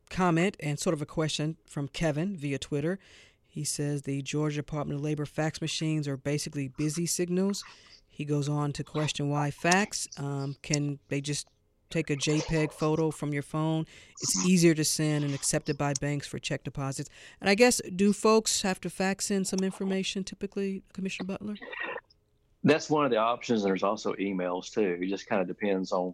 comment 0.10 0.58
and 0.60 0.80
sort 0.80 0.94
of 0.94 1.02
a 1.02 1.06
question 1.06 1.58
from 1.66 1.88
Kevin 1.88 2.36
via 2.36 2.58
Twitter. 2.58 3.00
He 3.48 3.64
says 3.64 4.04
the 4.04 4.22
Georgia 4.22 4.58
Department 4.58 5.00
of 5.00 5.04
Labor 5.04 5.26
fax 5.26 5.62
machines 5.62 6.08
are 6.08 6.18
basically 6.18 6.70
busy 6.70 7.06
signals. 7.06 7.64
He 8.08 8.26
goes 8.26 8.50
on 8.50 8.74
to 8.74 8.84
question 8.84 9.30
why 9.30 9.52
fax. 9.52 10.08
Um, 10.18 10.56
can 10.62 11.00
they 11.10 11.22
just 11.22 11.48
take 11.92 12.10
a 12.10 12.16
JPEG 12.16 12.72
photo 12.72 13.12
from 13.12 13.34
your 13.34 13.44
phone. 13.44 13.86
It's 14.22 14.46
easier 14.46 14.74
to 14.74 14.84
send 14.84 15.24
and 15.24 15.34
accepted 15.34 15.78
by 15.78 15.94
banks 16.00 16.28
for 16.28 16.40
check 16.40 16.64
deposits. 16.64 17.10
And 17.40 17.50
I 17.50 17.56
guess, 17.56 17.82
do 17.96 18.14
folks 18.14 18.62
have 18.62 18.82
to 18.82 18.90
fax 18.90 19.30
in 19.30 19.46
some 19.46 19.60
information 19.60 20.24
typically, 20.24 20.84
Commissioner 20.94 21.28
Butler? 21.28 21.56
That's 22.64 22.90
one 22.90 23.06
of 23.06 23.12
the 23.12 23.18
options. 23.18 23.62
And 23.62 23.70
there's 23.70 23.84
also 23.84 24.14
emails 24.14 24.72
too. 24.72 24.98
It 25.02 25.10
just 25.10 25.28
kind 25.28 25.42
of 25.42 25.48
depends 25.48 25.92
on 25.92 26.14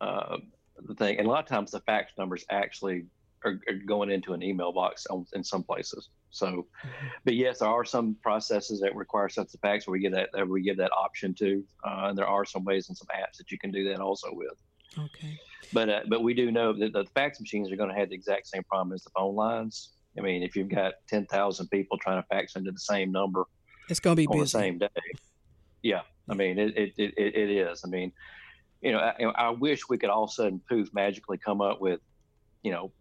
uh, 0.00 0.38
the 0.86 0.94
thing. 0.94 1.18
And 1.18 1.26
a 1.26 1.30
lot 1.30 1.42
of 1.44 1.48
times 1.48 1.70
the 1.70 1.80
fax 1.80 2.12
numbers 2.18 2.44
actually 2.50 3.04
are, 3.44 3.60
are 3.68 3.74
going 3.86 4.10
into 4.10 4.32
an 4.32 4.42
email 4.42 4.72
box 4.72 5.06
on, 5.06 5.26
in 5.34 5.44
some 5.44 5.62
places. 5.62 6.08
So, 6.30 6.46
mm-hmm. 6.46 7.06
but 7.24 7.34
yes, 7.34 7.60
there 7.60 7.68
are 7.68 7.84
some 7.84 8.16
processes 8.22 8.80
that 8.80 8.94
require 8.96 9.28
a 9.36 9.44
fax 9.58 9.86
where 9.86 9.92
we 9.92 10.00
give 10.00 10.12
that 10.12 10.30
where 10.32 10.46
we 10.46 10.62
give 10.62 10.78
that 10.78 10.90
option 10.92 11.34
to, 11.34 11.62
uh, 11.86 12.06
and 12.08 12.18
there 12.18 12.26
are 12.26 12.44
some 12.44 12.64
ways 12.64 12.88
and 12.88 12.96
some 12.96 13.06
apps 13.14 13.36
that 13.38 13.52
you 13.52 13.58
can 13.58 13.70
do 13.70 13.88
that 13.88 14.00
also 14.00 14.28
with. 14.32 14.60
Okay. 14.98 15.38
But 15.72 15.88
uh, 15.88 16.00
but 16.08 16.22
we 16.22 16.34
do 16.34 16.50
know 16.50 16.72
that 16.72 16.92
the 16.92 17.04
fax 17.14 17.40
machines 17.40 17.70
are 17.72 17.76
going 17.76 17.88
to 17.88 17.94
have 17.94 18.10
the 18.10 18.14
exact 18.14 18.46
same 18.46 18.62
problem 18.64 18.92
as 18.94 19.02
the 19.02 19.10
phone 19.16 19.34
lines. 19.34 19.90
I 20.18 20.22
mean, 20.22 20.42
if 20.42 20.54
you've 20.54 20.68
got 20.68 20.94
ten 21.08 21.26
thousand 21.26 21.68
people 21.68 21.98
trying 21.98 22.22
to 22.22 22.26
fax 22.28 22.56
into 22.56 22.70
the 22.70 22.78
same 22.78 23.10
number, 23.10 23.44
it's 23.88 24.00
going 24.00 24.16
to 24.16 24.22
be 24.22 24.26
on 24.26 24.38
busy. 24.38 24.42
the 24.42 24.48
same 24.48 24.78
day. 24.78 24.88
Yeah, 25.82 26.02
I 26.28 26.34
mean, 26.34 26.58
it 26.58 26.76
it, 26.76 26.92
it, 26.96 27.14
it 27.16 27.50
is. 27.50 27.82
I 27.84 27.88
mean, 27.88 28.12
you 28.80 28.92
know, 28.92 28.98
I, 28.98 29.22
I 29.22 29.50
wish 29.50 29.88
we 29.88 29.98
could 29.98 30.10
all 30.10 30.24
of 30.24 30.30
a 30.30 30.32
sudden 30.32 30.60
poof 30.68 30.88
magically 30.94 31.38
come 31.38 31.60
up 31.60 31.80
with, 31.80 32.00
you 32.62 32.70
know, 32.70 32.92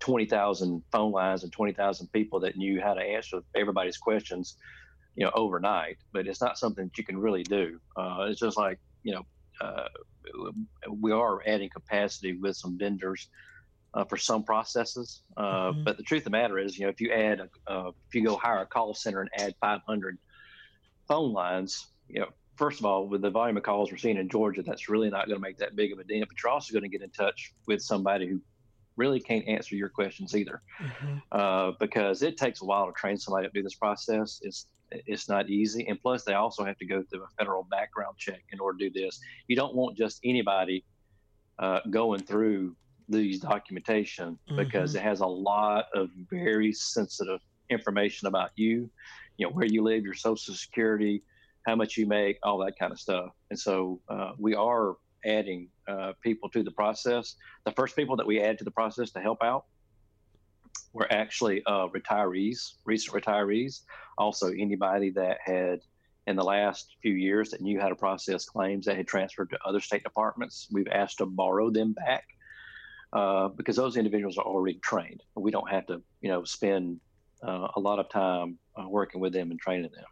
twenty 0.00 0.26
thousand 0.26 0.82
phone 0.92 1.12
lines 1.12 1.42
and 1.42 1.52
twenty 1.52 1.72
thousand 1.72 2.08
people 2.12 2.40
that 2.40 2.56
knew 2.56 2.80
how 2.80 2.94
to 2.94 3.00
answer 3.00 3.40
everybody's 3.54 3.96
questions, 3.96 4.56
you 5.16 5.24
know, 5.24 5.32
overnight. 5.34 5.96
But 6.12 6.26
it's 6.26 6.40
not 6.40 6.58
something 6.58 6.84
that 6.86 6.98
you 6.98 7.04
can 7.04 7.18
really 7.18 7.44
do. 7.44 7.80
Uh, 7.96 8.26
it's 8.28 8.40
just 8.40 8.58
like 8.58 8.78
you 9.02 9.14
know, 9.14 9.22
uh, 9.60 9.88
we 10.90 11.12
are 11.12 11.42
adding 11.46 11.68
capacity 11.68 12.36
with 12.36 12.56
some 12.56 12.78
vendors 12.78 13.28
uh, 13.94 14.04
for 14.04 14.16
some 14.16 14.42
processes. 14.42 15.22
Uh, 15.36 15.70
mm-hmm. 15.70 15.84
But 15.84 15.96
the 15.96 16.02
truth 16.02 16.20
of 16.20 16.24
the 16.24 16.30
matter 16.30 16.58
is, 16.58 16.78
you 16.78 16.84
know, 16.84 16.90
if 16.90 17.00
you 17.00 17.12
add, 17.12 17.40
a, 17.40 17.72
uh, 17.72 17.88
if 18.08 18.14
you 18.14 18.24
go 18.24 18.36
hire 18.36 18.58
a 18.58 18.66
call 18.66 18.94
center 18.94 19.20
and 19.20 19.30
add 19.38 19.54
500 19.60 20.18
phone 21.06 21.32
lines, 21.32 21.86
you 22.08 22.20
know, 22.20 22.28
first 22.56 22.80
of 22.80 22.86
all, 22.86 23.06
with 23.06 23.22
the 23.22 23.30
volume 23.30 23.56
of 23.56 23.62
calls 23.62 23.90
we're 23.90 23.98
seeing 23.98 24.16
in 24.16 24.28
Georgia, 24.28 24.62
that's 24.62 24.88
really 24.88 25.10
not 25.10 25.26
going 25.26 25.36
to 25.36 25.42
make 25.42 25.58
that 25.58 25.76
big 25.76 25.92
of 25.92 25.98
a 25.98 26.04
dent. 26.04 26.26
But 26.28 26.42
you're 26.42 26.52
also 26.52 26.72
going 26.72 26.82
to 26.82 26.88
get 26.88 27.02
in 27.02 27.10
touch 27.10 27.52
with 27.66 27.82
somebody 27.82 28.26
who 28.26 28.40
really 28.96 29.20
can't 29.20 29.46
answer 29.48 29.74
your 29.74 29.88
questions 29.88 30.36
either, 30.36 30.62
mm-hmm. 30.80 31.16
uh, 31.32 31.72
because 31.80 32.22
it 32.22 32.36
takes 32.36 32.62
a 32.62 32.64
while 32.64 32.86
to 32.86 32.92
train 32.92 33.16
somebody 33.16 33.46
to 33.46 33.52
do 33.52 33.62
this 33.62 33.74
process. 33.74 34.40
It's 34.42 34.66
it's 35.06 35.28
not 35.28 35.48
easy, 35.48 35.86
and 35.88 36.00
plus 36.00 36.24
they 36.24 36.34
also 36.34 36.64
have 36.64 36.78
to 36.78 36.86
go 36.86 37.02
through 37.02 37.24
a 37.24 37.28
federal 37.38 37.64
background 37.64 38.16
check 38.18 38.42
in 38.52 38.60
order 38.60 38.78
to 38.78 38.90
do 38.90 39.04
this. 39.04 39.20
You 39.48 39.56
don't 39.56 39.74
want 39.74 39.96
just 39.96 40.20
anybody 40.24 40.84
uh, 41.58 41.80
going 41.90 42.22
through 42.22 42.76
these 43.08 43.40
documentation 43.40 44.38
mm-hmm. 44.48 44.56
because 44.56 44.94
it 44.94 45.02
has 45.02 45.20
a 45.20 45.26
lot 45.26 45.86
of 45.94 46.10
very 46.30 46.72
sensitive 46.72 47.40
information 47.70 48.28
about 48.28 48.50
you, 48.56 48.90
you 49.36 49.46
know, 49.46 49.52
where 49.52 49.66
you 49.66 49.82
live, 49.82 50.04
your 50.04 50.14
social 50.14 50.54
security, 50.54 51.22
how 51.66 51.74
much 51.74 51.96
you 51.96 52.06
make, 52.06 52.38
all 52.42 52.58
that 52.58 52.78
kind 52.78 52.92
of 52.92 53.00
stuff. 53.00 53.30
And 53.50 53.58
so 53.58 54.00
uh, 54.08 54.32
we 54.38 54.54
are 54.54 54.96
adding 55.24 55.68
uh, 55.88 56.12
people 56.22 56.48
to 56.50 56.62
the 56.62 56.70
process. 56.70 57.36
The 57.64 57.72
first 57.72 57.96
people 57.96 58.16
that 58.16 58.26
we 58.26 58.40
add 58.40 58.58
to 58.58 58.64
the 58.64 58.70
process 58.70 59.10
to 59.12 59.20
help 59.20 59.42
out 59.42 59.64
were 60.92 61.10
actually 61.12 61.62
uh, 61.66 61.88
retirees, 61.88 62.74
recent 62.84 63.14
retirees. 63.14 63.80
Also, 64.16 64.48
anybody 64.48 65.10
that 65.10 65.38
had 65.44 65.80
in 66.26 66.36
the 66.36 66.44
last 66.44 66.96
few 67.02 67.12
years 67.12 67.50
that 67.50 67.60
knew 67.60 67.80
how 67.80 67.88
to 67.88 67.94
process 67.94 68.44
claims 68.46 68.86
that 68.86 68.96
had 68.96 69.06
transferred 69.06 69.50
to 69.50 69.58
other 69.64 69.80
state 69.80 70.02
departments. 70.02 70.68
We've 70.72 70.88
asked 70.88 71.18
to 71.18 71.26
borrow 71.26 71.70
them 71.70 71.92
back 71.92 72.24
uh, 73.12 73.48
because 73.48 73.76
those 73.76 73.96
individuals 73.96 74.38
are 74.38 74.44
already 74.44 74.78
trained. 74.82 75.22
We 75.36 75.50
don't 75.50 75.70
have 75.70 75.86
to, 75.86 76.02
you 76.20 76.30
know, 76.30 76.44
spend 76.44 77.00
uh, 77.46 77.68
a 77.76 77.80
lot 77.80 77.98
of 77.98 78.08
time 78.08 78.58
uh, 78.76 78.88
working 78.88 79.20
with 79.20 79.32
them 79.32 79.50
and 79.50 79.60
training 79.60 79.90
them. 79.94 80.04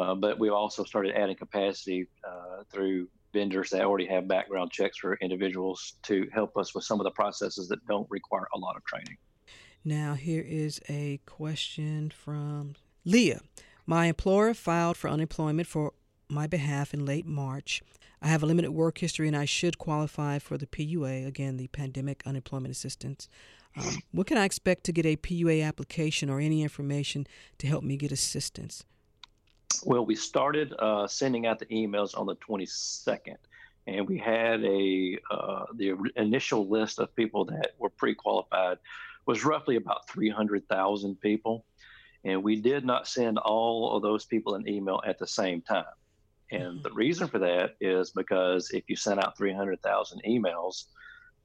Uh, 0.00 0.14
but 0.14 0.40
we've 0.40 0.52
also 0.52 0.82
started 0.82 1.14
adding 1.14 1.36
capacity 1.36 2.08
uh, 2.26 2.64
through 2.72 3.08
vendors 3.32 3.70
that 3.70 3.82
already 3.82 4.06
have 4.06 4.26
background 4.26 4.70
checks 4.72 4.98
for 4.98 5.16
individuals 5.20 5.94
to 6.02 6.26
help 6.32 6.56
us 6.56 6.74
with 6.74 6.84
some 6.84 6.98
of 6.98 7.04
the 7.04 7.10
processes 7.12 7.68
that 7.68 7.84
don't 7.86 8.06
require 8.10 8.46
a 8.54 8.58
lot 8.58 8.76
of 8.76 8.84
training. 8.84 9.16
Now, 9.86 10.14
here 10.14 10.40
is 10.40 10.80
a 10.88 11.20
question 11.26 12.10
from 12.10 12.74
Leah. 13.04 13.40
My 13.84 14.06
employer 14.06 14.54
filed 14.54 14.96
for 14.96 15.10
unemployment 15.10 15.68
for 15.68 15.92
my 16.26 16.46
behalf 16.46 16.94
in 16.94 17.04
late 17.04 17.26
March. 17.26 17.82
I 18.22 18.28
have 18.28 18.42
a 18.42 18.46
limited 18.46 18.70
work 18.70 18.96
history 18.96 19.28
and 19.28 19.36
I 19.36 19.44
should 19.44 19.76
qualify 19.76 20.38
for 20.38 20.56
the 20.56 20.66
PUA, 20.66 21.26
again, 21.26 21.58
the 21.58 21.68
Pandemic 21.68 22.22
Unemployment 22.24 22.72
Assistance. 22.72 23.28
Um, 23.76 23.98
what 24.12 24.26
can 24.26 24.38
I 24.38 24.46
expect 24.46 24.84
to 24.84 24.92
get 24.92 25.04
a 25.04 25.16
PUA 25.16 25.62
application 25.62 26.30
or 26.30 26.40
any 26.40 26.62
information 26.62 27.26
to 27.58 27.66
help 27.66 27.84
me 27.84 27.98
get 27.98 28.10
assistance? 28.10 28.84
Well, 29.84 30.06
we 30.06 30.14
started 30.14 30.72
uh, 30.78 31.06
sending 31.06 31.46
out 31.46 31.58
the 31.58 31.66
emails 31.66 32.18
on 32.18 32.24
the 32.24 32.36
22nd, 32.36 33.36
and 33.86 34.08
we 34.08 34.16
had 34.16 34.64
a 34.64 35.18
uh, 35.30 35.64
the 35.74 35.94
initial 36.16 36.66
list 36.66 36.98
of 36.98 37.14
people 37.14 37.44
that 37.46 37.74
were 37.78 37.90
pre-qualified 37.90 38.78
was 39.26 39.44
roughly 39.44 39.76
about 39.76 40.08
300,000 40.08 41.20
people, 41.20 41.64
and 42.24 42.42
we 42.42 42.60
did 42.60 42.84
not 42.84 43.06
send 43.06 43.38
all 43.38 43.96
of 43.96 44.02
those 44.02 44.24
people 44.24 44.54
an 44.54 44.68
email 44.68 45.00
at 45.06 45.18
the 45.18 45.26
same 45.26 45.60
time. 45.62 45.84
And 46.50 46.62
mm-hmm. 46.62 46.82
the 46.82 46.92
reason 46.92 47.28
for 47.28 47.38
that 47.38 47.76
is 47.80 48.10
because 48.10 48.70
if 48.70 48.84
you 48.88 48.96
send 48.96 49.20
out 49.20 49.36
300,000 49.36 50.22
emails 50.26 50.84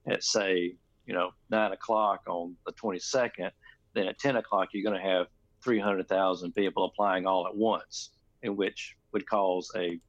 at, 0.07 0.23
say, 0.23 0.75
you 1.05 1.13
know, 1.13 1.31
nine 1.49 1.71
o'clock 1.71 2.21
on 2.27 2.55
the 2.65 2.73
22nd, 2.73 3.51
then 3.93 4.07
at 4.07 4.19
10 4.19 4.35
o'clock, 4.37 4.69
you're 4.71 4.89
going 4.89 5.01
to 5.01 5.09
have 5.09 5.27
300,000 5.63 6.53
people 6.53 6.85
applying 6.85 7.25
all 7.25 7.47
at 7.47 7.55
once, 7.55 8.11
in 8.43 8.55
which 8.55 8.95
would 9.11 9.27
cause 9.27 9.71
a 9.75 9.99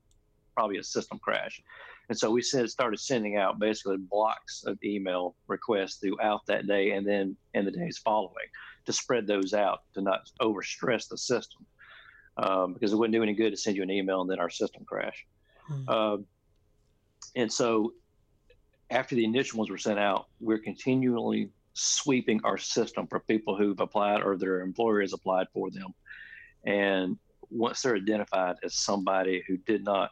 probably 0.55 0.79
a 0.79 0.85
system 0.85 1.19
crash. 1.19 1.63
And 2.11 2.19
so 2.19 2.29
we 2.29 2.43
said, 2.43 2.69
started 2.69 2.99
sending 2.99 3.37
out 3.37 3.61
basically 3.61 3.97
blocks 3.97 4.65
of 4.67 4.77
email 4.83 5.37
requests 5.47 5.99
throughout 5.99 6.45
that 6.47 6.67
day 6.67 6.91
and 6.91 7.07
then 7.07 7.37
in 7.55 7.65
the 7.65 7.71
days 7.71 7.99
following 7.99 8.49
to 8.87 8.93
spread 8.93 9.29
those 9.29 9.55
out 9.55 9.83
to 9.95 10.03
not 10.03 10.29
overstress 10.43 11.07
the 11.09 11.17
system 11.17 11.65
um, 12.37 12.75
because 12.75 12.93
it 12.93 12.97
wouldn't 12.97 13.15
do 13.15 13.23
any 13.23 13.33
good 13.33 13.51
to 13.51 13.57
send 13.57 13.77
you 13.77 13.85
an 13.85 13.93
email 13.93 14.21
and 14.23 14.29
then 14.29 14.41
our 14.41 14.51
system 14.51 14.85
crash. 14.85 15.25
Hmm. 15.69 15.89
Uh, 15.89 16.17
and 17.37 17.53
so 17.53 17.93
after 18.91 19.15
the 19.15 19.25
initial 19.25 19.59
ones 19.59 19.71
were 19.71 19.79
sent 19.79 20.01
out, 20.01 20.27
we're 20.41 20.59
continually 20.59 21.51
sweeping 21.75 22.41
our 22.43 22.59
system 22.59 23.07
for 23.07 23.21
people 23.21 23.57
who've 23.57 23.79
applied 23.79 24.23
or 24.23 24.37
their 24.37 24.63
employer 24.63 25.01
has 25.01 25.13
applied 25.13 25.47
for 25.55 25.71
them. 25.71 25.95
And 26.67 27.19
once 27.51 27.83
they're 27.83 27.95
identified 27.95 28.57
as 28.65 28.75
somebody 28.75 29.45
who 29.47 29.59
did 29.59 29.85
not 29.85 30.11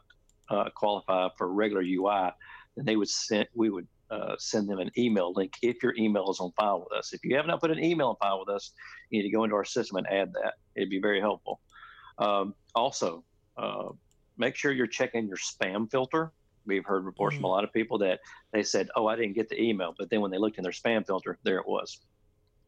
uh, 0.51 0.71
qualify 0.75 1.29
for 1.37 1.53
regular 1.53 1.83
UI, 1.83 2.31
then 2.77 2.85
they 2.85 2.97
would 2.97 3.09
send 3.09 3.49
we 3.55 3.71
would 3.71 3.87
uh, 4.11 4.35
send 4.39 4.69
them 4.69 4.79
an 4.79 4.91
email 4.97 5.33
link 5.35 5.53
if 5.63 5.83
your 5.83 5.95
email 5.99 6.31
is 6.31 6.41
on 6.41 6.51
file 6.53 6.81
with 6.81 6.99
us. 6.99 7.13
If 7.13 7.25
you 7.25 7.37
have 7.37 7.47
not 7.47 7.61
put 7.61 7.71
an 7.71 7.83
email 7.83 8.09
on 8.09 8.17
file 8.17 8.41
with 8.41 8.49
us, 8.49 8.73
you 9.11 9.21
need 9.21 9.29
to 9.29 9.35
go 9.35 9.45
into 9.45 9.57
our 9.57 9.65
system 9.65 9.99
and 9.99 10.07
add 10.07 10.33
that. 10.33 10.55
It'd 10.75 10.91
be 10.91 11.01
very 11.01 11.21
helpful. 11.21 11.61
Um, 12.19 12.55
also, 12.75 13.25
uh, 13.57 13.89
make 14.39 14.57
sure 14.57 14.73
you're 14.73 14.87
checking 14.87 15.29
your 15.29 15.37
spam 15.37 15.91
filter. 15.91 16.33
We've 16.67 16.85
heard 16.85 17.05
reports 17.05 17.35
mm-hmm. 17.35 17.43
from 17.43 17.45
a 17.45 17.49
mm-hmm. 17.49 17.55
lot 17.55 17.65
of 17.65 17.73
people 17.73 17.99
that 17.99 18.21
they 18.53 18.63
said, 18.63 18.89
"Oh, 18.97 19.07
I 19.07 19.17
didn't 19.17 19.35
get 19.35 19.49
the 19.49 19.61
email," 19.61 19.95
but 19.99 20.11
then 20.11 20.21
when 20.21 20.31
they 20.31 20.39
looked 20.39 20.59
in 20.59 20.63
their 20.63 20.73
spam 20.73 21.07
filter, 21.07 21.39
there 21.43 21.59
it 21.59 21.67
was. 21.67 21.99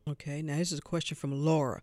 Okay, 0.08 0.42
now 0.42 0.56
this 0.56 0.72
is 0.72 0.78
a 0.78 0.82
question 0.82 1.16
from 1.16 1.32
Laura. 1.32 1.82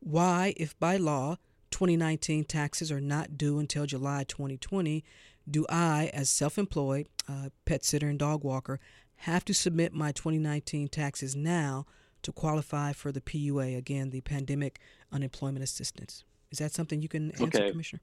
Why, 0.00 0.54
if 0.56 0.78
by 0.78 0.96
law 0.96 1.36
2019 1.70 2.44
taxes 2.44 2.90
are 2.90 3.00
not 3.00 3.36
due 3.36 3.58
until 3.58 3.86
July 3.86 4.24
2020, 4.24 5.04
do 5.50 5.66
I, 5.68 6.10
as 6.12 6.28
self-employed 6.28 7.08
uh, 7.28 7.50
pet 7.64 7.84
sitter 7.84 8.08
and 8.08 8.18
dog 8.18 8.44
walker, 8.44 8.80
have 9.16 9.44
to 9.46 9.54
submit 9.54 9.92
my 9.92 10.12
2019 10.12 10.88
taxes 10.88 11.34
now 11.34 11.86
to 12.22 12.32
qualify 12.32 12.92
for 12.92 13.12
the 13.12 13.20
PUA 13.20 13.76
again, 13.76 14.10
the 14.10 14.20
Pandemic 14.20 14.80
Unemployment 15.12 15.62
Assistance? 15.62 16.24
Is 16.50 16.58
that 16.58 16.72
something 16.72 17.02
you 17.02 17.08
can 17.08 17.30
answer, 17.32 17.44
okay. 17.44 17.70
Commissioner? 17.70 18.00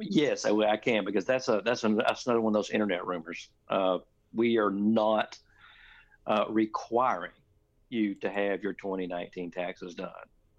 Yes, 0.00 0.44
I, 0.44 0.50
I, 0.50 0.76
can 0.78 1.04
because 1.04 1.26
that's 1.26 1.48
a 1.48 1.60
that's 1.62 1.82
that's 1.82 2.26
another 2.26 2.40
one 2.40 2.52
of 2.52 2.54
those 2.54 2.70
internet 2.70 3.06
rumors. 3.06 3.50
Uh, 3.68 3.98
we 4.32 4.56
are 4.56 4.70
not 4.70 5.38
uh, 6.26 6.46
requiring 6.48 7.32
you 7.90 8.14
to 8.16 8.30
have 8.30 8.62
your 8.62 8.72
2019 8.72 9.50
taxes 9.50 9.94
done. 9.94 10.10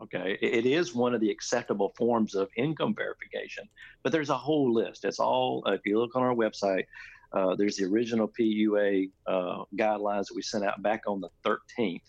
Okay, 0.02 0.38
it 0.42 0.66
is 0.66 0.94
one 0.94 1.14
of 1.14 1.22
the 1.22 1.32
acceptable 1.32 1.94
forms 1.98 2.36
of 2.36 2.50
income 2.58 2.94
verification, 2.94 3.64
but 4.04 4.12
there's 4.12 4.30
a 4.30 4.38
whole 4.38 4.74
list. 4.74 5.06
It's 5.06 5.20
all 5.20 5.64
uh, 5.66 5.72
if 5.72 5.82
you 5.86 6.00
look 6.00 6.16
on 6.16 6.24
our 6.24 6.36
website. 6.36 6.84
Uh, 7.32 7.56
there's 7.56 7.78
the 7.78 7.86
original 7.86 8.28
PUA 8.40 9.10
uh, 9.28 9.64
guidelines 9.78 10.28
that 10.28 10.36
we 10.36 10.42
sent 10.42 10.66
out 10.66 10.82
back 10.82 11.02
on 11.08 11.22
the 11.22 11.30
13th. 11.46 12.02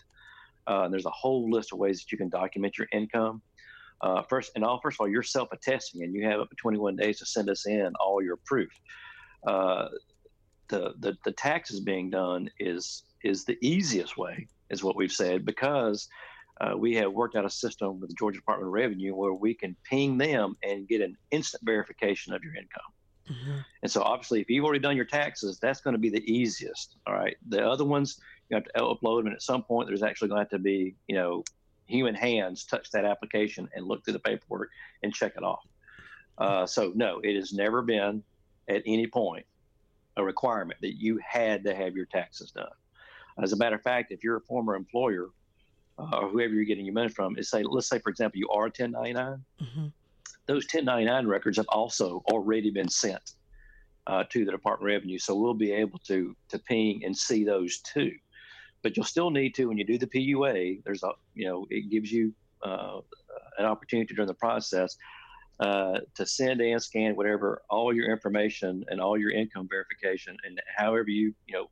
Uh, 0.67 0.89
there's 0.89 1.07
a 1.07 1.11
whole 1.11 1.51
list 1.51 1.73
of 1.73 1.79
ways 1.79 2.01
that 2.01 2.13
you 2.13 2.19
can 2.19 2.29
document 2.29 2.77
your 2.77 2.89
income. 2.93 3.41
Uh, 4.01 4.23
first 4.23 4.53
and 4.57 4.65
all, 4.65 4.81
first 4.81 4.97
of 4.97 5.01
all, 5.01 5.09
you're 5.09 5.23
self-attesting, 5.23 6.03
and 6.03 6.15
you 6.15 6.25
have 6.27 6.41
up 6.41 6.51
to 6.51 6.57
21 6.57 6.97
days 6.97 7.19
to 7.19 7.27
send 7.27 7.49
us 7.49 7.67
in 7.67 7.93
all 8.01 8.23
your 8.23 8.39
proof. 8.45 8.71
Uh, 9.47 9.89
the, 10.69 10.95
the 10.99 11.17
the 11.25 11.33
taxes 11.33 11.81
being 11.81 12.11
done 12.11 12.51
is 12.59 13.05
is 13.23 13.45
the 13.45 13.57
easiest 13.63 14.17
way, 14.17 14.49
is 14.71 14.83
what 14.83 14.97
we've 14.97 15.13
said, 15.13 15.45
because 15.45 16.09
uh, 16.61 16.75
we 16.77 16.95
have 16.95 17.13
worked 17.13 17.37
out 17.37 17.45
a 17.45 17.51
system 17.51 18.01
with 18.01 18.09
the 18.09 18.15
Georgia 18.15 18.39
Department 18.39 18.69
of 18.69 18.73
Revenue 18.73 19.15
where 19.15 19.35
we 19.35 19.55
can 19.55 19.77
ping 19.85 20.17
them 20.17 20.57
and 20.63 20.89
get 20.89 21.01
an 21.01 21.17
instant 21.31 21.63
verification 21.65 22.33
of 22.33 22.43
your 22.43 22.55
income. 22.55 22.83
Mm-hmm. 23.31 23.59
And 23.83 23.91
so, 23.91 24.03
obviously, 24.03 24.41
if 24.41 24.49
you've 24.49 24.65
already 24.65 24.81
done 24.81 24.97
your 24.97 25.05
taxes, 25.05 25.59
that's 25.59 25.81
going 25.81 25.95
to 25.95 25.99
be 25.99 26.11
the 26.11 26.25
easiest. 26.33 26.97
All 27.07 27.15
right. 27.15 27.37
The 27.49 27.67
other 27.67 27.85
ones, 27.85 28.19
you 28.49 28.55
have 28.55 28.65
to 28.65 28.73
upload 28.81 29.19
them, 29.19 29.27
and 29.27 29.35
at 29.35 29.43
some 29.43 29.63
point, 29.63 29.89
there's 29.89 30.03
actually 30.03 30.29
going 30.29 30.39
to 30.39 30.43
have 30.45 30.51
to 30.51 30.59
be, 30.59 30.95
you 31.09 31.17
know, 31.17 31.43
human 31.87 32.15
hands 32.15 32.65
touch 32.65 32.91
that 32.93 33.05
application 33.05 33.69
and 33.75 33.87
look 33.87 34.05
through 34.05 34.13
the 34.15 34.19
paperwork 34.21 34.71
and 35.03 35.13
check 35.13 35.33
it 35.37 35.43
off. 35.43 35.67
Uh, 36.39 36.67
so 36.67 36.93
no, 36.95 37.21
it 37.23 37.35
has 37.37 37.53
never 37.53 37.83
been 37.83 38.23
at 38.69 38.83
any 38.87 39.07
point 39.07 39.47
a 40.17 40.25
requirement 40.25 40.81
that 40.81 41.01
you 41.01 41.19
had 41.27 41.65
to 41.65 41.75
have 41.75 41.95
your 41.95 42.07
taxes 42.07 42.51
done. 42.51 42.67
As 43.43 43.53
a 43.53 43.57
matter 43.57 43.77
of 43.77 43.83
fact, 43.83 44.13
if 44.13 44.25
you're 44.25 44.37
a 44.37 44.43
former 44.43 44.75
employer 44.75 45.29
uh, 45.99 46.17
or 46.17 46.29
whoever 46.29 46.55
you're 46.55 46.65
getting 46.65 46.85
your 46.85 46.95
money 46.95 47.09
from, 47.09 47.39
is 47.39 47.51
say, 47.51 47.63
let's 47.63 47.89
say 47.89 47.99
for 47.99 48.11
example, 48.11 48.39
you 48.39 48.49
are 48.51 48.65
1099. 48.65 49.45
Mm-hmm. 49.63 49.87
Those 50.47 50.65
1099 50.65 51.27
records 51.27 51.57
have 51.57 51.67
also 51.69 52.23
already 52.31 52.71
been 52.71 52.89
sent 52.89 53.33
uh, 54.07 54.25
to 54.31 54.45
the 54.45 54.53
Department 54.53 54.91
of 54.91 54.95
Revenue, 54.95 55.19
so 55.19 55.35
we'll 55.35 55.55
be 55.55 55.73
able 55.73 55.99
to 56.01 56.37
to 56.49 56.59
ping 56.59 57.05
and 57.05 57.17
see 57.17 57.45
those 57.45 57.81
too 57.81 58.13
but 58.87 58.97
you'll 58.97 59.05
still 59.05 59.31
need 59.31 59.53
to 59.53 59.67
when 59.67 59.77
you 59.77 59.85
do 59.85 59.99
the 59.99 60.07
PUA. 60.07 60.85
There's 60.85 61.03
a 61.03 61.11
you 61.35 61.45
know 61.45 61.67
it 61.71 61.91
gives 61.91 62.13
you 62.13 62.33
uh, 62.63 63.01
an 63.59 63.65
opportunity 63.65 64.15
during 64.15 64.29
the 64.29 64.35
process 64.35 64.97
uh, 65.59 65.99
to 66.15 66.25
send 66.25 66.61
and 66.61 66.81
scan 66.81 67.17
whatever 67.17 67.63
all 67.69 67.93
your 67.93 68.09
information 68.11 68.85
and 68.89 69.01
all 69.01 69.19
your 69.19 69.33
income 69.33 69.69
verification 69.69 70.37
and 70.45 70.61
however 70.77 71.09
you 71.09 71.35
you 71.49 71.55
know 71.55 71.67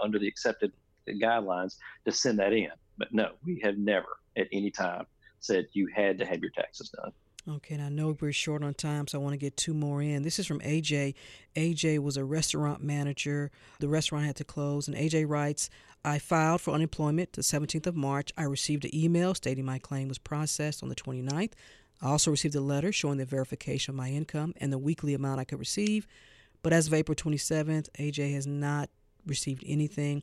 under 0.00 0.20
the 0.20 0.28
accepted 0.28 0.72
guidelines 1.08 1.74
to 2.04 2.12
send 2.12 2.38
that 2.38 2.52
in. 2.52 2.70
But 3.00 3.14
no, 3.14 3.30
we 3.44 3.58
have 3.64 3.78
never 3.78 4.18
at 4.36 4.46
any 4.52 4.70
time 4.70 5.06
said 5.40 5.66
you 5.72 5.88
had 5.92 6.18
to 6.18 6.26
have 6.26 6.40
your 6.40 6.50
taxes 6.50 6.90
done. 6.90 7.12
Okay, 7.48 7.74
and 7.74 7.82
I 7.82 7.88
know 7.88 8.14
we're 8.20 8.30
short 8.30 8.62
on 8.62 8.74
time, 8.74 9.06
so 9.06 9.18
I 9.18 9.22
want 9.22 9.32
to 9.32 9.38
get 9.38 9.56
two 9.56 9.72
more 9.72 10.02
in. 10.02 10.22
This 10.22 10.38
is 10.38 10.46
from 10.46 10.60
AJ. 10.60 11.14
AJ 11.56 12.00
was 12.00 12.18
a 12.18 12.24
restaurant 12.24 12.82
manager. 12.82 13.50
The 13.78 13.88
restaurant 13.88 14.26
had 14.26 14.36
to 14.36 14.44
close, 14.44 14.86
and 14.86 14.96
AJ 14.96 15.26
writes 15.26 15.70
I 16.04 16.18
filed 16.18 16.60
for 16.60 16.72
unemployment 16.72 17.32
the 17.32 17.40
17th 17.40 17.86
of 17.86 17.96
March. 17.96 18.32
I 18.36 18.42
received 18.42 18.84
an 18.84 18.94
email 18.94 19.34
stating 19.34 19.64
my 19.64 19.78
claim 19.78 20.08
was 20.08 20.18
processed 20.18 20.82
on 20.82 20.90
the 20.90 20.94
29th. 20.94 21.52
I 22.02 22.06
also 22.06 22.30
received 22.30 22.54
a 22.54 22.60
letter 22.60 22.92
showing 22.92 23.16
the 23.16 23.24
verification 23.24 23.92
of 23.92 23.96
my 23.96 24.10
income 24.10 24.52
and 24.58 24.70
the 24.70 24.78
weekly 24.78 25.14
amount 25.14 25.40
I 25.40 25.44
could 25.44 25.58
receive. 25.58 26.06
But 26.62 26.74
as 26.74 26.86
of 26.86 26.94
April 26.94 27.16
27th, 27.16 27.88
AJ 27.98 28.34
has 28.34 28.46
not 28.46 28.90
received 29.26 29.64
anything. 29.66 30.22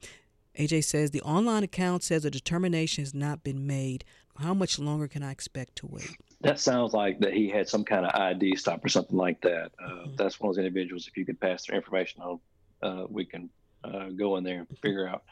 AJ 0.58 0.86
says 0.86 1.12
the 1.12 1.22
online 1.22 1.64
account 1.64 2.04
says 2.04 2.26
a 2.26 2.32
determination 2.32 3.04
has 3.04 3.14
not 3.14 3.44
been 3.44 3.68
made. 3.68 4.04
How 4.40 4.54
much 4.54 4.80
longer 4.80 5.08
can 5.08 5.24
I 5.24 5.32
expect 5.32 5.76
to 5.78 5.88
wait? 5.88 6.16
That 6.42 6.60
sounds 6.60 6.94
like 6.94 7.20
that 7.20 7.34
he 7.34 7.50
had 7.50 7.68
some 7.68 7.84
kind 7.84 8.06
of 8.06 8.14
ID 8.14 8.56
stop 8.56 8.84
or 8.84 8.90
something 8.90 9.18
like 9.18 9.42
that. 9.42 9.72
Uh, 9.84 9.90
mm-hmm. 9.90 10.16
That's 10.16 10.40
one 10.40 10.50
of 10.50 10.56
those 10.56 10.66
individuals. 10.66 11.08
If 11.08 11.18
you 11.18 11.26
could 11.26 11.40
pass 11.40 11.66
their 11.66 11.76
information 11.76 12.22
on, 12.22 12.40
uh, 12.82 13.06
we 13.10 13.26
can 13.26 13.50
uh, 13.84 14.10
go 14.10 14.38
in 14.38 14.44
there 14.44 14.60
and 14.60 14.80
figure 14.80 15.08
out 15.08 15.24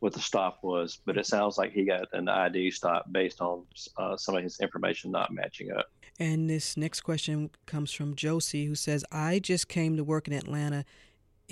what 0.00 0.12
the 0.12 0.20
stop 0.20 0.58
was. 0.62 0.98
But 1.04 1.16
it 1.16 1.26
sounds 1.26 1.56
like 1.56 1.72
he 1.72 1.84
got 1.84 2.08
an 2.12 2.28
ID 2.28 2.70
stop 2.70 3.10
based 3.10 3.40
on 3.40 3.64
uh, 3.96 4.16
some 4.16 4.36
of 4.36 4.42
his 4.42 4.60
information 4.60 5.10
not 5.10 5.32
matching 5.32 5.72
up. 5.72 5.86
And 6.18 6.48
this 6.48 6.76
next 6.76 7.00
question 7.00 7.50
comes 7.64 7.92
from 7.92 8.14
Josie, 8.14 8.66
who 8.66 8.74
says, 8.74 9.04
"I 9.10 9.38
just 9.38 9.68
came 9.68 9.96
to 9.96 10.04
work 10.04 10.28
in 10.28 10.34
Atlanta 10.34 10.84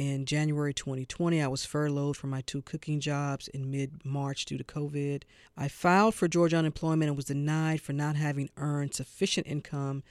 in 0.01 0.25
January 0.25 0.73
2020, 0.73 1.43
I 1.43 1.47
was 1.49 1.67
furloughed 1.67 2.17
from 2.17 2.31
my 2.31 2.41
two 2.41 2.63
cooking 2.63 3.01
jobs 3.01 3.49
in 3.49 3.71
mid 3.71 4.03
March 4.03 4.47
due 4.47 4.57
to 4.57 4.65
COVID. 4.65 5.25
I 5.59 5.69
filed 5.69 6.15
for 6.15 6.27
Georgia 6.27 6.57
unemployment 6.57 7.11
and 7.11 7.17
was 7.17 7.27
denied 7.27 7.83
for 7.83 7.93
not 7.93 8.17
having 8.17 8.49
earned 8.57 8.95
sufficient 8.95 9.47
income 9.47 10.03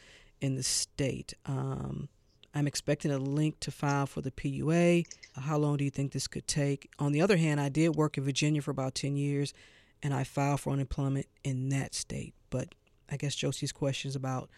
in 0.41 0.53
the 0.53 0.61
state. 0.61 1.33
Um, 1.47 2.07
I'm 2.53 2.67
expecting 2.67 3.09
a 3.09 3.17
link 3.17 3.59
to 3.61 3.71
file 3.71 4.05
for 4.05 4.21
the 4.21 4.29
PUA. 4.29 5.07
How 5.35 5.57
long 5.57 5.77
do 5.77 5.83
you 5.83 5.89
think 5.89 6.11
this 6.11 6.27
could 6.27 6.47
take? 6.47 6.91
On 6.99 7.11
the 7.11 7.23
other 7.23 7.37
hand, 7.37 7.59
I 7.59 7.69
did 7.69 7.95
work 7.95 8.15
in 8.15 8.23
Virginia 8.23 8.61
for 8.61 8.69
about 8.69 8.93
10 8.93 9.17
years 9.17 9.55
and 10.03 10.13
I 10.13 10.23
filed 10.23 10.59
for 10.59 10.71
unemployment 10.71 11.25
in 11.43 11.69
that 11.69 11.95
state. 11.95 12.35
But 12.51 12.75
I 13.09 13.17
guess 13.17 13.33
Josie's 13.33 13.71
question 13.71 14.09
is 14.09 14.15
about 14.15 14.51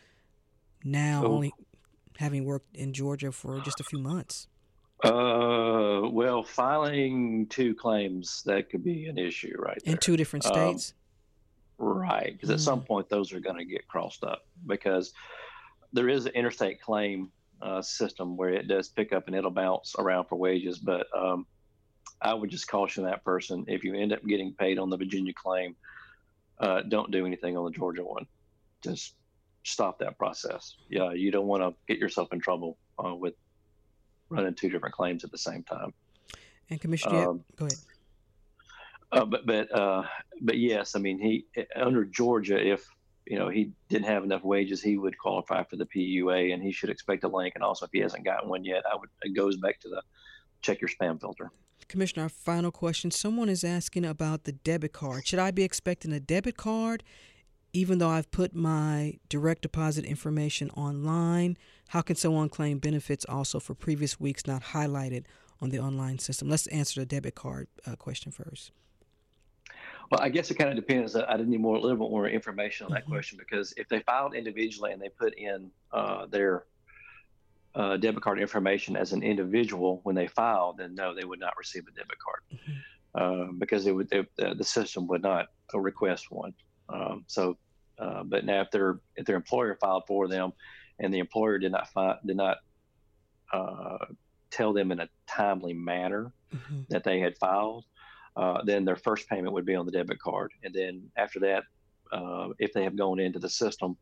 now 0.83 1.23
oh. 1.23 1.31
only 1.31 1.53
having 2.17 2.43
worked 2.43 2.75
in 2.75 2.91
Georgia 2.91 3.31
for 3.31 3.61
just 3.61 3.79
a 3.79 3.85
few 3.85 3.99
months. 3.99 4.47
Uh, 5.03 6.09
well, 6.09 6.43
filing 6.43 7.47
two 7.47 7.73
claims 7.73 8.43
that 8.45 8.69
could 8.69 8.83
be 8.83 9.07
an 9.07 9.17
issue, 9.17 9.55
right? 9.57 9.79
There. 9.83 9.93
In 9.93 9.97
two 9.99 10.15
different 10.15 10.45
states. 10.45 10.93
Um, 11.79 11.87
right, 11.87 12.33
because 12.33 12.49
mm. 12.49 12.53
at 12.53 12.59
some 12.59 12.79
hmm. 12.81 12.85
point 12.85 13.09
those 13.09 13.33
are 13.33 13.39
going 13.39 13.57
to 13.57 13.65
get 13.65 13.87
crossed 13.87 14.23
up 14.23 14.45
because 14.67 15.13
there 15.93 16.07
is 16.07 16.25
an 16.25 16.33
interstate 16.33 16.81
claim 16.81 17.31
uh, 17.61 17.81
system 17.81 18.37
where 18.37 18.49
it 18.49 18.67
does 18.67 18.89
pick 18.89 19.13
up 19.13 19.27
and 19.27 19.35
it'll 19.35 19.51
bounce 19.51 19.95
around 19.97 20.25
for 20.25 20.35
wages, 20.35 20.77
but 20.77 21.07
um, 21.15 21.45
I 22.21 22.33
would 22.33 22.49
just 22.49 22.67
caution 22.67 23.03
that 23.05 23.23
person 23.23 23.65
if 23.67 23.83
you 23.83 23.95
end 23.95 24.13
up 24.13 24.25
getting 24.25 24.53
paid 24.53 24.77
on 24.77 24.89
the 24.89 24.97
Virginia 24.97 25.33
claim, 25.33 25.75
uh, 26.59 26.81
don't 26.81 27.11
do 27.11 27.25
anything 27.25 27.57
on 27.57 27.65
the 27.65 27.71
Georgia 27.71 28.03
one. 28.03 28.27
Just 28.83 29.15
stop 29.63 29.99
that 29.99 30.17
process. 30.17 30.75
Yeah, 30.89 31.13
you 31.13 31.31
don't 31.31 31.47
want 31.47 31.63
to 31.63 31.73
get 31.87 31.99
yourself 31.99 32.31
in 32.33 32.39
trouble 32.39 32.77
uh, 33.03 33.15
with 33.15 33.33
running 34.31 34.55
two 34.55 34.69
different 34.69 34.95
claims 34.95 35.23
at 35.23 35.31
the 35.31 35.37
same 35.37 35.63
time. 35.63 35.93
And 36.69 36.79
Commissioner, 36.79 37.29
um, 37.29 37.43
go 37.57 37.65
ahead. 37.65 37.77
Uh, 39.11 39.25
but 39.25 39.45
but 39.45 39.71
uh, 39.75 40.03
but 40.41 40.57
yes, 40.57 40.95
I 40.95 40.99
mean 40.99 41.19
he 41.19 41.45
under 41.75 42.05
Georgia, 42.05 42.65
if 42.65 42.87
you 43.27 43.37
know 43.37 43.49
he 43.49 43.71
didn't 43.89 44.05
have 44.05 44.23
enough 44.23 44.43
wages, 44.43 44.81
he 44.81 44.97
would 44.97 45.17
qualify 45.17 45.63
for 45.63 45.75
the 45.75 45.85
PUA, 45.85 46.53
and 46.53 46.63
he 46.63 46.71
should 46.71 46.89
expect 46.89 47.23
a 47.25 47.27
link. 47.27 47.53
And 47.55 47.63
also, 47.63 47.85
if 47.85 47.91
he 47.91 47.99
hasn't 47.99 48.23
gotten 48.23 48.49
one 48.49 48.63
yet, 48.63 48.83
I 48.89 48.95
would 48.95 49.09
it 49.21 49.35
goes 49.35 49.57
back 49.57 49.79
to 49.81 49.89
the 49.89 50.01
check 50.61 50.79
your 50.79 50.89
spam 50.89 51.19
filter. 51.19 51.51
Commissioner, 51.89 52.23
our 52.23 52.29
final 52.29 52.71
question. 52.71 53.11
Someone 53.11 53.49
is 53.49 53.65
asking 53.65 54.05
about 54.05 54.45
the 54.45 54.53
debit 54.53 54.93
card. 54.93 55.27
Should 55.27 55.39
I 55.39 55.51
be 55.51 55.63
expecting 55.63 56.13
a 56.13 56.21
debit 56.21 56.55
card, 56.55 57.03
even 57.73 57.97
though 57.99 58.09
I've 58.09 58.31
put 58.31 58.53
my 58.53 59.17
direct 59.29 59.61
deposit 59.61 60.05
information 60.05 60.69
online? 60.71 61.57
How 61.89 62.01
can 62.01 62.15
someone 62.15 62.49
claim 62.49 62.79
benefits 62.79 63.25
also 63.27 63.59
for 63.59 63.73
previous 63.73 64.19
weeks 64.19 64.47
not 64.47 64.63
highlighted 64.63 65.25
on 65.61 65.69
the 65.69 65.79
online 65.79 66.19
system? 66.19 66.49
Let's 66.49 66.67
answer 66.67 67.01
the 67.01 67.05
debit 67.05 67.35
card 67.35 67.67
uh, 67.85 67.95
question 67.95 68.31
first. 68.31 68.71
Well, 70.09 70.19
I 70.21 70.29
guess 70.29 70.51
it 70.51 70.55
kind 70.55 70.69
of 70.69 70.75
depends. 70.75 71.15
I 71.15 71.37
didn't 71.37 71.49
need 71.49 71.61
more, 71.61 71.77
a 71.77 71.79
little 71.79 71.97
bit 71.97 72.11
more 72.11 72.27
information 72.27 72.85
on 72.85 72.91
that 72.91 73.03
mm-hmm. 73.03 73.13
question 73.13 73.37
because 73.37 73.73
if 73.77 73.87
they 73.87 74.01
filed 74.01 74.35
individually 74.35 74.91
and 74.91 75.01
they 75.01 75.07
put 75.07 75.33
in 75.35 75.71
uh, 75.93 76.25
their 76.25 76.65
uh, 77.75 77.95
debit 77.95 78.21
card 78.21 78.37
information 78.37 78.97
as 78.97 79.13
an 79.13 79.23
individual 79.23 80.01
when 80.03 80.13
they 80.13 80.27
filed, 80.27 80.77
then 80.77 80.93
no, 80.95 81.15
they 81.15 81.23
would 81.23 81.39
not 81.39 81.53
receive 81.57 81.83
a 81.87 81.91
debit 81.91 82.17
card 82.19 82.41
mm-hmm. 82.53 83.49
uh, 83.49 83.51
because 83.57 83.87
it 83.87 83.93
would 83.93 84.09
they, 84.09 84.25
the 84.37 84.63
system 84.63 85.07
would 85.07 85.21
not 85.21 85.47
request 85.73 86.29
one. 86.29 86.53
Um, 86.91 87.23
so, 87.27 87.57
uh, 87.99 88.23
but 88.23 88.45
now 88.45 88.61
if 88.61 88.71
their 88.71 88.99
if 89.15 89.25
their 89.25 89.35
employer 89.35 89.77
filed 89.79 90.03
for 90.07 90.27
them 90.27 90.53
and 90.99 91.13
the 91.13 91.19
employer 91.19 91.57
did 91.57 91.71
not 91.71 91.89
find, 91.89 92.17
did 92.25 92.37
not 92.37 92.57
uh, 93.53 94.05
tell 94.49 94.73
them 94.73 94.91
in 94.91 94.99
a 94.99 95.09
timely 95.27 95.73
manner 95.73 96.31
mm-hmm. 96.53 96.81
that 96.89 97.03
they 97.03 97.19
had 97.19 97.37
filed, 97.37 97.85
uh, 98.35 98.63
then 98.63 98.85
their 98.85 98.95
first 98.95 99.27
payment 99.29 99.53
would 99.53 99.65
be 99.65 99.75
on 99.75 99.85
the 99.85 99.91
debit 99.91 100.19
card, 100.19 100.51
and 100.63 100.73
then 100.73 101.09
after 101.17 101.39
that, 101.39 101.63
uh, 102.11 102.49
if 102.59 102.73
they 102.73 102.83
have 102.83 102.95
gone 102.95 103.19
into 103.19 103.39
the 103.39 103.49
system 103.49 103.97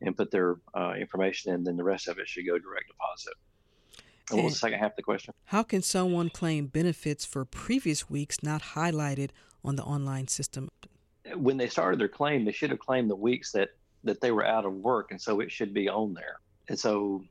and 0.00 0.16
put 0.16 0.30
their 0.30 0.56
uh, 0.74 0.94
information 0.98 1.54
in, 1.54 1.64
then 1.64 1.76
the 1.76 1.84
rest 1.84 2.08
of 2.08 2.18
it 2.18 2.28
should 2.28 2.46
go 2.46 2.58
direct 2.58 2.88
deposit. 2.88 3.34
And 4.30 4.38
what 4.38 4.44
was 4.44 4.54
the 4.54 4.58
second 4.60 4.78
half 4.78 4.92
of 4.92 4.96
the 4.96 5.02
question? 5.02 5.34
How 5.46 5.62
can 5.62 5.82
someone 5.82 6.30
claim 6.30 6.66
benefits 6.66 7.24
for 7.24 7.44
previous 7.44 8.08
weeks 8.08 8.42
not 8.42 8.62
highlighted 8.74 9.30
on 9.64 9.76
the 9.76 9.82
online 9.82 10.28
system? 10.28 10.68
When 11.36 11.56
they 11.56 11.68
started 11.68 12.00
their 12.00 12.08
claim, 12.08 12.44
they 12.44 12.52
should 12.52 12.70
have 12.70 12.78
claimed 12.78 13.10
the 13.10 13.16
weeks 13.16 13.52
that 13.52 13.70
that 14.04 14.20
they 14.20 14.32
were 14.32 14.44
out 14.44 14.64
of 14.64 14.74
work, 14.74 15.10
and 15.10 15.20
so 15.20 15.40
it 15.40 15.50
should 15.50 15.72
be 15.72 15.88
on 15.88 16.14
there. 16.14 16.40
And 16.68 16.78
so, 16.78 17.22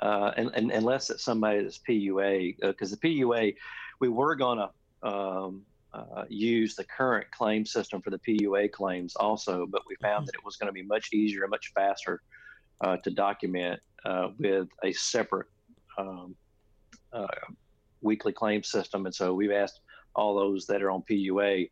uh, 0.00 0.32
and, 0.36 0.50
and, 0.54 0.70
unless 0.70 1.10
it's 1.10 1.22
somebody 1.22 1.62
that's 1.62 1.78
PUA, 1.78 2.56
because 2.60 2.92
uh, 2.92 2.96
the 3.00 3.20
PUA, 3.20 3.54
we 4.00 4.08
were 4.08 4.34
going 4.34 4.58
to 4.58 5.08
um, 5.08 5.62
uh, 5.92 6.24
use 6.28 6.74
the 6.74 6.84
current 6.84 7.30
claim 7.30 7.64
system 7.64 8.00
for 8.02 8.10
the 8.10 8.18
PUA 8.18 8.72
claims 8.72 9.14
also, 9.16 9.66
but 9.66 9.82
we 9.86 9.96
found 9.96 10.22
mm-hmm. 10.22 10.26
that 10.26 10.34
it 10.34 10.44
was 10.44 10.56
going 10.56 10.66
to 10.66 10.72
be 10.72 10.82
much 10.82 11.12
easier 11.12 11.42
and 11.42 11.50
much 11.50 11.72
faster 11.74 12.22
uh, 12.80 12.96
to 12.98 13.10
document 13.10 13.80
uh, 14.04 14.28
with 14.38 14.68
a 14.82 14.92
separate 14.92 15.46
um, 15.98 16.34
uh, 17.12 17.26
weekly 18.00 18.32
claim 18.32 18.62
system. 18.62 19.06
And 19.06 19.14
so 19.14 19.34
we've 19.34 19.52
asked 19.52 19.80
all 20.14 20.34
those 20.34 20.66
that 20.66 20.82
are 20.82 20.90
on 20.90 21.02
PUA 21.02 21.70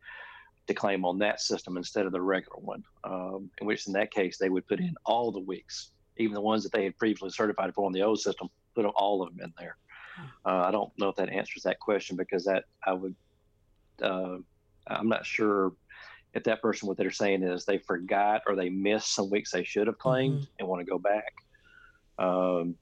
to 0.66 0.74
claim 0.74 1.04
on 1.04 1.18
that 1.18 1.40
system 1.40 1.76
instead 1.76 2.06
of 2.06 2.12
the 2.12 2.20
regular 2.20 2.58
one, 2.58 2.82
um, 3.04 3.50
in 3.60 3.66
which 3.66 3.86
in 3.86 3.92
that 3.92 4.12
case 4.12 4.38
they 4.38 4.48
would 4.48 4.66
put 4.66 4.80
in 4.80 4.94
all 5.04 5.32
the 5.32 5.40
weeks, 5.40 5.90
even 6.18 6.34
the 6.34 6.40
ones 6.40 6.62
that 6.62 6.72
they 6.72 6.84
had 6.84 6.96
previously 6.98 7.30
certified 7.30 7.74
for 7.74 7.86
on 7.86 7.92
the 7.92 8.02
old 8.02 8.20
system, 8.20 8.48
put 8.74 8.84
all 8.84 9.22
of 9.22 9.30
them 9.30 9.44
in 9.44 9.52
there. 9.58 9.76
Hmm. 10.16 10.26
Uh, 10.46 10.62
I 10.66 10.70
don't 10.70 10.92
know 10.98 11.08
if 11.08 11.16
that 11.16 11.30
answers 11.30 11.62
that 11.64 11.80
question 11.80 12.16
because 12.16 12.44
that 12.44 12.64
I 12.86 12.92
would, 12.92 13.14
uh, 14.02 14.38
I'm 14.86 15.08
not 15.08 15.26
sure 15.26 15.72
if 16.34 16.44
that 16.44 16.62
person 16.62 16.88
what 16.88 16.96
they're 16.96 17.10
saying 17.10 17.42
is 17.42 17.64
they 17.64 17.78
forgot 17.78 18.42
or 18.46 18.56
they 18.56 18.70
missed 18.70 19.14
some 19.14 19.30
weeks 19.30 19.50
they 19.50 19.64
should 19.64 19.86
have 19.86 19.98
claimed 19.98 20.40
mm-hmm. 20.40 20.52
and 20.58 20.68
want 20.68 20.80
to 20.80 20.90
go 20.90 20.98
back. 20.98 21.34
Um, 22.18 22.76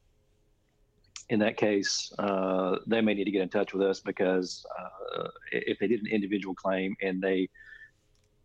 in 1.31 1.39
that 1.39 1.57
case, 1.57 2.13
uh, 2.19 2.77
they 2.87 3.01
may 3.01 3.15
need 3.15 3.25
to 3.25 3.31
get 3.31 3.43
in 3.43 3.49
touch 3.49 3.73
with 3.73 3.87
us 3.87 4.01
because 4.01 4.67
uh, 4.79 5.29
if 5.53 5.79
they 5.79 5.87
did 5.87 6.01
an 6.01 6.09
individual 6.09 6.55
claim 6.55 6.97
and 7.01 7.23
they 7.23 7.49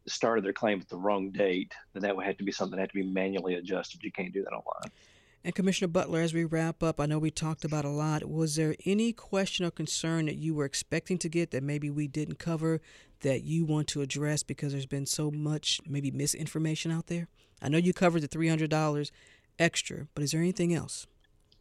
started 0.07 0.43
their 0.43 0.53
claim 0.53 0.79
at 0.79 0.89
the 0.89 0.97
wrong 0.97 1.31
date, 1.31 1.73
then 1.93 2.03
that 2.03 2.15
would 2.15 2.25
have 2.25 2.37
to 2.37 2.43
be 2.43 2.51
something 2.51 2.77
that 2.77 2.81
had 2.81 2.89
to 2.89 2.95
be 2.95 3.03
manually 3.03 3.55
adjusted. 3.55 4.03
You 4.03 4.11
can't 4.11 4.33
do 4.33 4.43
that 4.43 4.51
online. 4.51 4.91
And 5.43 5.53
Commissioner 5.53 5.89
Butler, 5.89 6.21
as 6.21 6.33
we 6.33 6.43
wrap 6.43 6.81
up, 6.81 6.99
I 6.99 7.05
know 7.05 7.19
we 7.19 7.29
talked 7.29 7.63
about 7.63 7.85
a 7.85 7.89
lot. 7.89 8.27
Was 8.27 8.55
there 8.55 8.75
any 8.83 9.13
question 9.13 9.63
or 9.63 9.69
concern 9.69 10.25
that 10.25 10.37
you 10.37 10.55
were 10.55 10.65
expecting 10.65 11.19
to 11.19 11.29
get 11.29 11.51
that 11.51 11.61
maybe 11.61 11.91
we 11.91 12.07
didn't 12.07 12.39
cover 12.39 12.81
that 13.21 13.43
you 13.43 13.63
want 13.63 13.87
to 13.89 14.01
address 14.01 14.41
because 14.41 14.71
there's 14.71 14.87
been 14.87 15.05
so 15.05 15.29
much 15.29 15.79
maybe 15.87 16.09
misinformation 16.09 16.91
out 16.91 17.07
there? 17.07 17.27
I 17.61 17.69
know 17.69 17.77
you 17.77 17.93
covered 17.93 18.23
the 18.23 18.27
$300 18.27 19.11
extra, 19.59 20.07
but 20.15 20.23
is 20.23 20.31
there 20.31 20.41
anything 20.41 20.73
else? 20.73 21.05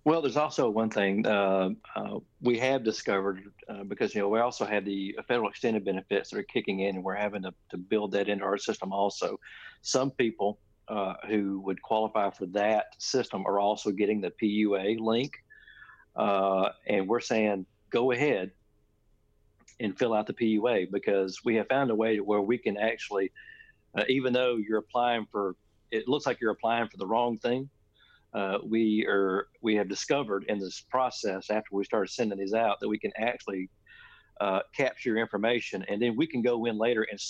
Well, 0.04 0.20
there's 0.20 0.36
also 0.36 0.68
one 0.68 0.90
thing 0.90 1.26
uh, 1.26 1.70
uh, 1.96 2.18
we 2.42 2.58
have 2.58 2.84
discovered 2.84 3.42
uh, 3.70 3.84
because 3.84 4.14
you 4.14 4.20
know 4.20 4.28
we 4.28 4.38
also 4.38 4.66
have 4.66 4.84
the 4.84 5.18
federal 5.26 5.48
extended 5.48 5.82
benefits 5.82 6.30
that 6.30 6.38
are 6.38 6.42
kicking 6.42 6.80
in, 6.80 6.96
and 6.96 7.04
we're 7.04 7.14
having 7.14 7.42
to, 7.42 7.54
to 7.70 7.78
build 7.78 8.12
that 8.12 8.28
into 8.28 8.44
our 8.44 8.58
system. 8.58 8.92
Also, 8.92 9.40
some 9.80 10.10
people 10.10 10.58
uh, 10.88 11.14
who 11.26 11.60
would 11.60 11.80
qualify 11.80 12.30
for 12.30 12.44
that 12.46 12.86
system 12.98 13.46
are 13.46 13.58
also 13.58 13.90
getting 13.90 14.20
the 14.20 14.30
PUA 14.42 15.00
link, 15.00 15.32
uh, 16.16 16.68
and 16.86 17.08
we're 17.08 17.20
saying 17.20 17.64
go 17.88 18.12
ahead 18.12 18.50
and 19.80 19.98
fill 19.98 20.12
out 20.12 20.26
the 20.26 20.34
PUA 20.34 20.90
because 20.90 21.40
we 21.46 21.54
have 21.56 21.66
found 21.68 21.90
a 21.90 21.94
way 21.94 22.18
where 22.18 22.42
we 22.42 22.58
can 22.58 22.76
actually, 22.76 23.32
uh, 23.96 24.04
even 24.08 24.34
though 24.34 24.56
you're 24.56 24.78
applying 24.78 25.26
for, 25.32 25.56
it 25.90 26.06
looks 26.08 26.26
like 26.26 26.42
you're 26.42 26.50
applying 26.50 26.88
for 26.88 26.98
the 26.98 27.06
wrong 27.06 27.38
thing. 27.38 27.70
Uh, 28.34 28.58
we 28.64 29.06
are 29.08 29.46
we 29.62 29.76
have 29.76 29.88
discovered 29.88 30.44
in 30.48 30.58
this 30.58 30.80
process 30.80 31.50
after 31.50 31.68
we 31.72 31.84
started 31.84 32.10
sending 32.10 32.38
these 32.38 32.54
out 32.54 32.80
that 32.80 32.88
we 32.88 32.98
can 32.98 33.12
actually 33.16 33.70
uh, 34.40 34.60
capture 34.76 35.16
information 35.16 35.84
and 35.88 36.02
then 36.02 36.16
we 36.16 36.26
can 36.26 36.42
go 36.42 36.64
in 36.64 36.76
later 36.76 37.06
and 37.10 37.20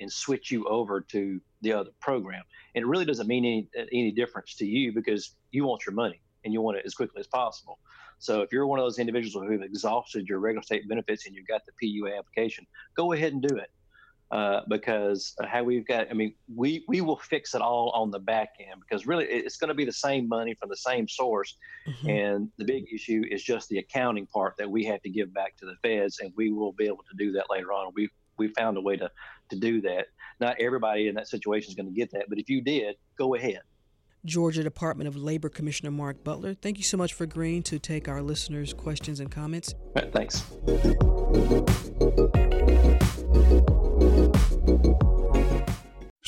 and 0.00 0.12
switch 0.12 0.50
you 0.50 0.66
over 0.66 1.00
to 1.00 1.40
the 1.62 1.72
other 1.72 1.90
program. 2.00 2.42
And 2.74 2.82
it 2.82 2.86
really 2.86 3.04
doesn't 3.04 3.26
mean 3.26 3.44
any 3.44 3.88
any 3.92 4.10
difference 4.10 4.54
to 4.56 4.66
you 4.66 4.92
because 4.92 5.36
you 5.52 5.64
want 5.64 5.86
your 5.86 5.94
money 5.94 6.20
and 6.44 6.52
you 6.52 6.60
want 6.60 6.76
it 6.76 6.84
as 6.84 6.94
quickly 6.94 7.20
as 7.20 7.26
possible. 7.26 7.78
So 8.18 8.42
if 8.42 8.52
you're 8.52 8.66
one 8.66 8.78
of 8.78 8.84
those 8.84 8.98
individuals 8.98 9.46
who 9.46 9.52
have 9.52 9.62
exhausted 9.62 10.28
your 10.28 10.38
regular 10.38 10.62
state 10.62 10.88
benefits 10.88 11.26
and 11.26 11.34
you've 11.34 11.48
got 11.48 11.62
the 11.66 11.72
PUA 11.82 12.18
application, 12.18 12.66
go 12.94 13.12
ahead 13.12 13.32
and 13.32 13.42
do 13.42 13.56
it. 13.56 13.70
Uh, 14.32 14.62
because 14.66 15.34
how 15.44 15.62
we've 15.62 15.86
got, 15.86 16.10
I 16.10 16.14
mean, 16.14 16.34
we 16.56 16.86
we 16.88 17.02
will 17.02 17.18
fix 17.18 17.54
it 17.54 17.60
all 17.60 17.90
on 17.90 18.10
the 18.10 18.18
back 18.18 18.54
end 18.58 18.80
because 18.80 19.06
really 19.06 19.26
it's 19.26 19.58
going 19.58 19.68
to 19.68 19.74
be 19.74 19.84
the 19.84 19.92
same 19.92 20.26
money 20.26 20.54
from 20.54 20.70
the 20.70 20.76
same 20.76 21.06
source, 21.06 21.54
mm-hmm. 21.86 22.08
and 22.08 22.48
the 22.56 22.64
big 22.64 22.86
issue 22.90 23.24
is 23.30 23.42
just 23.42 23.68
the 23.68 23.76
accounting 23.76 24.24
part 24.24 24.54
that 24.56 24.70
we 24.70 24.86
have 24.86 25.02
to 25.02 25.10
give 25.10 25.34
back 25.34 25.58
to 25.58 25.66
the 25.66 25.74
feds, 25.82 26.20
and 26.20 26.32
we 26.34 26.50
will 26.50 26.72
be 26.72 26.86
able 26.86 27.04
to 27.10 27.14
do 27.18 27.30
that 27.32 27.44
later 27.50 27.74
on. 27.74 27.92
We 27.94 28.08
we 28.38 28.48
found 28.48 28.78
a 28.78 28.80
way 28.80 28.96
to 28.96 29.10
to 29.50 29.56
do 29.56 29.82
that. 29.82 30.06
Not 30.40 30.56
everybody 30.58 31.08
in 31.08 31.14
that 31.16 31.28
situation 31.28 31.68
is 31.68 31.74
going 31.74 31.92
to 31.92 31.92
get 31.92 32.10
that, 32.12 32.24
but 32.30 32.38
if 32.38 32.48
you 32.48 32.62
did, 32.62 32.96
go 33.18 33.34
ahead. 33.34 33.60
Georgia 34.24 34.62
Department 34.62 35.08
of 35.08 35.16
Labor 35.16 35.50
Commissioner 35.50 35.90
Mark 35.90 36.24
Butler, 36.24 36.54
thank 36.54 36.78
you 36.78 36.84
so 36.84 36.96
much 36.96 37.12
for 37.12 37.24
agreeing 37.24 37.62
to 37.64 37.78
take 37.78 38.08
our 38.08 38.22
listeners' 38.22 38.72
questions 38.72 39.20
and 39.20 39.30
comments. 39.30 39.74
Right, 39.94 40.10
thanks. 40.10 40.42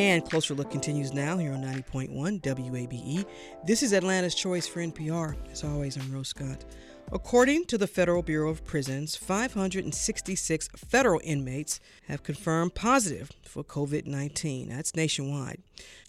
And 0.00 0.24
Closer 0.24 0.54
Look 0.54 0.70
continues 0.70 1.12
now 1.12 1.36
here 1.36 1.52
on 1.52 1.60
90.1 1.60 2.40
WABE. 2.40 3.26
This 3.66 3.82
is 3.82 3.92
Atlanta's 3.92 4.34
Choice 4.34 4.66
for 4.66 4.80
NPR. 4.80 5.36
As 5.52 5.62
always, 5.62 5.98
I'm 5.98 6.10
Rose 6.10 6.28
Scott. 6.28 6.64
According 7.12 7.66
to 7.66 7.76
the 7.76 7.86
Federal 7.86 8.22
Bureau 8.22 8.48
of 8.48 8.64
Prisons, 8.64 9.14
566 9.14 10.68
federal 10.74 11.20
inmates 11.22 11.80
have 12.08 12.22
confirmed 12.22 12.74
positive 12.74 13.30
for 13.44 13.62
COVID 13.62 14.06
19. 14.06 14.70
That's 14.70 14.96
nationwide. 14.96 15.60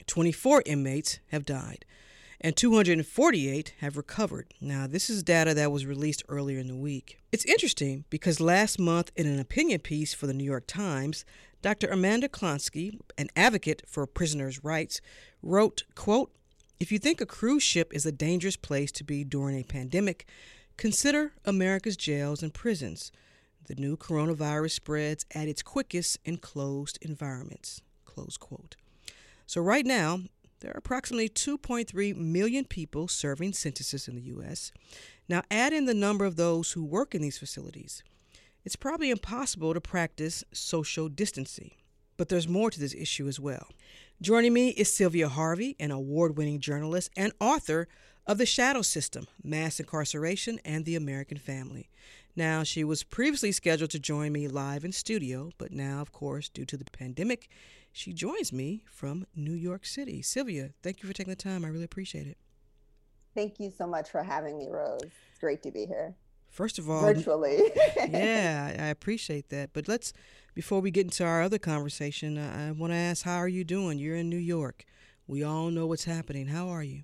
24 0.07 0.63
inmates 0.65 1.19
have 1.27 1.45
died, 1.45 1.83
and 2.39 2.55
248 2.55 3.73
have 3.81 3.97
recovered. 3.97 4.53
Now, 4.61 4.87
this 4.87 5.09
is 5.09 5.21
data 5.21 5.53
that 5.53 5.69
was 5.69 5.85
released 5.85 6.23
earlier 6.29 6.59
in 6.59 6.69
the 6.69 6.77
week. 6.77 7.19
It's 7.33 7.43
interesting 7.43 8.05
because 8.09 8.39
last 8.39 8.79
month, 8.79 9.11
in 9.17 9.27
an 9.27 9.37
opinion 9.37 9.81
piece 9.81 10.13
for 10.13 10.27
the 10.27 10.33
New 10.33 10.45
York 10.45 10.65
Times, 10.65 11.25
Dr. 11.61 11.87
Amanda 11.87 12.27
Klonsky, 12.27 12.99
an 13.19 13.29
advocate 13.35 13.83
for 13.85 14.07
prisoners' 14.07 14.63
rights, 14.63 14.99
wrote, 15.43 15.83
quote, 15.93 16.31
If 16.79 16.91
you 16.91 16.97
think 16.97 17.21
a 17.21 17.25
cruise 17.25 17.61
ship 17.61 17.93
is 17.93 18.05
a 18.05 18.11
dangerous 18.11 18.55
place 18.55 18.91
to 18.93 19.03
be 19.03 19.23
during 19.23 19.59
a 19.59 19.63
pandemic, 19.63 20.27
consider 20.77 21.33
America's 21.45 21.95
jails 21.95 22.41
and 22.41 22.51
prisons. 22.51 23.11
The 23.67 23.75
new 23.75 23.95
coronavirus 23.95 24.71
spreads 24.71 25.25
at 25.35 25.47
its 25.47 25.61
quickest 25.61 26.17
in 26.25 26.37
closed 26.37 26.97
environments. 27.01 27.81
Close 28.05 28.37
quote. 28.37 28.75
So 29.45 29.61
right 29.61 29.85
now, 29.85 30.21
there 30.61 30.71
are 30.71 30.79
approximately 30.79 31.29
2.3 31.29 32.15
million 32.15 32.65
people 32.65 33.07
serving 33.07 33.53
sentences 33.53 34.07
in 34.07 34.15
the 34.15 34.21
U.S. 34.23 34.71
Now, 35.29 35.43
add 35.51 35.73
in 35.73 35.85
the 35.85 35.93
number 35.93 36.25
of 36.25 36.37
those 36.37 36.71
who 36.71 36.83
work 36.83 37.13
in 37.13 37.21
these 37.21 37.37
facilities 37.37 38.01
it's 38.63 38.75
probably 38.75 39.09
impossible 39.09 39.73
to 39.73 39.81
practice 39.81 40.43
social 40.51 41.09
distancing. 41.09 41.71
But 42.17 42.29
there's 42.29 42.47
more 42.47 42.69
to 42.69 42.79
this 42.79 42.93
issue 42.93 43.27
as 43.27 43.39
well. 43.39 43.67
Joining 44.21 44.53
me 44.53 44.69
is 44.69 44.93
Sylvia 44.93 45.29
Harvey, 45.29 45.75
an 45.79 45.89
award 45.89 46.37
winning 46.37 46.59
journalist 46.59 47.09
and 47.17 47.33
author 47.39 47.87
of 48.27 48.37
The 48.37 48.45
Shadow 48.45 48.83
System 48.83 49.27
Mass 49.43 49.79
Incarceration 49.79 50.59
and 50.63 50.85
the 50.85 50.95
American 50.95 51.37
Family. 51.37 51.89
Now, 52.35 52.63
she 52.63 52.83
was 52.83 53.03
previously 53.03 53.51
scheduled 53.51 53.89
to 53.91 53.99
join 53.99 54.31
me 54.31 54.47
live 54.47 54.85
in 54.85 54.91
studio, 54.91 55.51
but 55.57 55.71
now, 55.71 56.01
of 56.01 56.11
course, 56.11 56.47
due 56.47 56.65
to 56.65 56.77
the 56.77 56.85
pandemic, 56.85 57.49
she 57.91 58.13
joins 58.13 58.53
me 58.53 58.83
from 58.85 59.25
New 59.35 59.53
York 59.53 59.85
City. 59.85 60.21
Sylvia, 60.21 60.69
thank 60.81 61.01
you 61.01 61.07
for 61.07 61.13
taking 61.13 61.31
the 61.31 61.35
time. 61.35 61.65
I 61.65 61.69
really 61.69 61.83
appreciate 61.83 62.27
it. 62.27 62.37
Thank 63.33 63.59
you 63.59 63.71
so 63.75 63.87
much 63.87 64.09
for 64.09 64.23
having 64.23 64.57
me, 64.57 64.67
Rose. 64.69 65.01
It's 65.03 65.39
great 65.39 65.63
to 65.63 65.71
be 65.71 65.85
here. 65.85 66.13
First 66.51 66.77
of 66.77 66.89
all, 66.89 67.01
virtually. 67.01 67.71
yeah, 68.09 68.75
I 68.77 68.87
appreciate 68.87 69.49
that. 69.49 69.69
But 69.71 69.87
let's, 69.87 70.11
before 70.53 70.81
we 70.81 70.91
get 70.91 71.05
into 71.05 71.23
our 71.23 71.41
other 71.41 71.57
conversation, 71.57 72.37
I, 72.37 72.67
I 72.67 72.71
want 72.71 72.91
to 72.91 72.97
ask, 72.97 73.23
how 73.23 73.37
are 73.37 73.47
you 73.47 73.63
doing? 73.63 73.97
You're 73.97 74.17
in 74.17 74.29
New 74.29 74.37
York. 74.37 74.83
We 75.27 75.43
all 75.43 75.71
know 75.71 75.87
what's 75.87 76.03
happening. 76.03 76.47
How 76.47 76.67
are 76.67 76.83
you? 76.83 77.03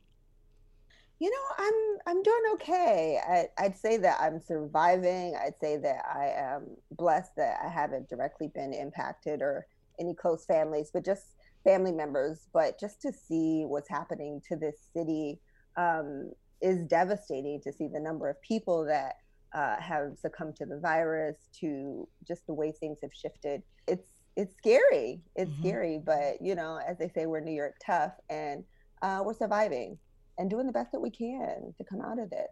You 1.19 1.31
know, 1.31 1.55
I'm 1.57 1.73
I'm 2.07 2.23
doing 2.23 2.41
okay. 2.53 3.19
I, 3.27 3.47
I'd 3.57 3.77
say 3.77 3.97
that 3.97 4.19
I'm 4.19 4.39
surviving. 4.39 5.35
I'd 5.35 5.59
say 5.59 5.77
that 5.77 6.03
I 6.13 6.27
am 6.35 6.67
blessed 6.91 7.35
that 7.37 7.59
I 7.63 7.69
haven't 7.69 8.09
directly 8.09 8.49
been 8.53 8.73
impacted 8.73 9.41
or 9.41 9.65
any 9.99 10.13
close 10.13 10.45
families, 10.45 10.91
but 10.93 11.03
just 11.03 11.35
family 11.63 11.91
members. 11.91 12.47
But 12.53 12.79
just 12.79 13.01
to 13.01 13.13
see 13.13 13.63
what's 13.65 13.89
happening 13.89 14.41
to 14.49 14.55
this 14.55 14.75
city 14.93 15.39
um, 15.75 16.31
is 16.61 16.83
devastating. 16.83 17.61
To 17.61 17.71
see 17.71 17.87
the 17.87 17.99
number 17.99 18.29
of 18.29 18.39
people 18.41 18.85
that 18.85 19.15
uh, 19.57 19.81
have 19.81 20.15
succumbed 20.21 20.55
to 20.55 20.67
the 20.67 20.77
virus, 20.77 21.35
to 21.59 22.07
just 22.27 22.45
the 22.45 22.53
way 22.53 22.71
things 22.71 22.99
have 23.01 23.11
shifted. 23.11 23.63
It's 23.87 24.07
it's 24.35 24.55
scary. 24.55 25.19
It's 25.35 25.49
mm-hmm. 25.49 25.61
scary, 25.61 26.01
but 26.05 26.39
you 26.39 26.53
know, 26.53 26.79
as 26.87 26.99
they 26.99 27.07
say, 27.09 27.25
we're 27.25 27.39
New 27.39 27.55
York 27.55 27.73
tough, 27.83 28.13
and 28.29 28.63
uh, 29.01 29.23
we're 29.25 29.33
surviving 29.33 29.97
and 30.37 30.47
doing 30.47 30.67
the 30.67 30.71
best 30.71 30.91
that 30.91 30.99
we 30.99 31.09
can 31.09 31.73
to 31.75 31.83
come 31.83 32.01
out 32.01 32.19
of 32.19 32.29
this. 32.29 32.51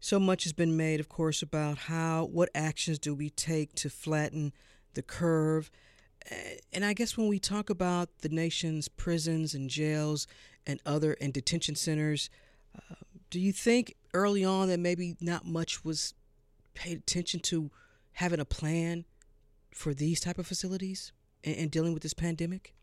So 0.00 0.18
much 0.18 0.44
has 0.44 0.54
been 0.54 0.74
made, 0.74 1.00
of 1.00 1.10
course, 1.10 1.42
about 1.42 1.76
how 1.76 2.24
what 2.24 2.48
actions 2.54 2.98
do 2.98 3.14
we 3.14 3.28
take 3.28 3.74
to 3.74 3.90
flatten 3.90 4.54
the 4.94 5.02
curve. 5.02 5.70
And 6.72 6.84
I 6.84 6.94
guess 6.94 7.18
when 7.18 7.28
we 7.28 7.38
talk 7.38 7.68
about 7.68 8.08
the 8.22 8.30
nation's 8.30 8.88
prisons 8.88 9.52
and 9.52 9.68
jails 9.68 10.26
and 10.66 10.80
other 10.86 11.14
and 11.20 11.32
detention 11.32 11.74
centers, 11.76 12.30
uh, 12.74 12.94
do 13.28 13.38
you 13.38 13.52
think 13.52 13.96
early 14.16 14.44
on 14.44 14.68
that 14.68 14.80
maybe 14.80 15.16
not 15.20 15.46
much 15.46 15.84
was 15.84 16.14
paid 16.74 16.98
attention 16.98 17.40
to 17.40 17.70
having 18.12 18.40
a 18.40 18.44
plan 18.44 19.04
for 19.72 19.92
these 19.92 20.20
type 20.20 20.38
of 20.38 20.46
facilities 20.46 21.12
and, 21.44 21.56
and 21.56 21.70
dealing 21.70 21.92
with 21.92 22.02
this 22.02 22.14
pandemic? 22.14 22.74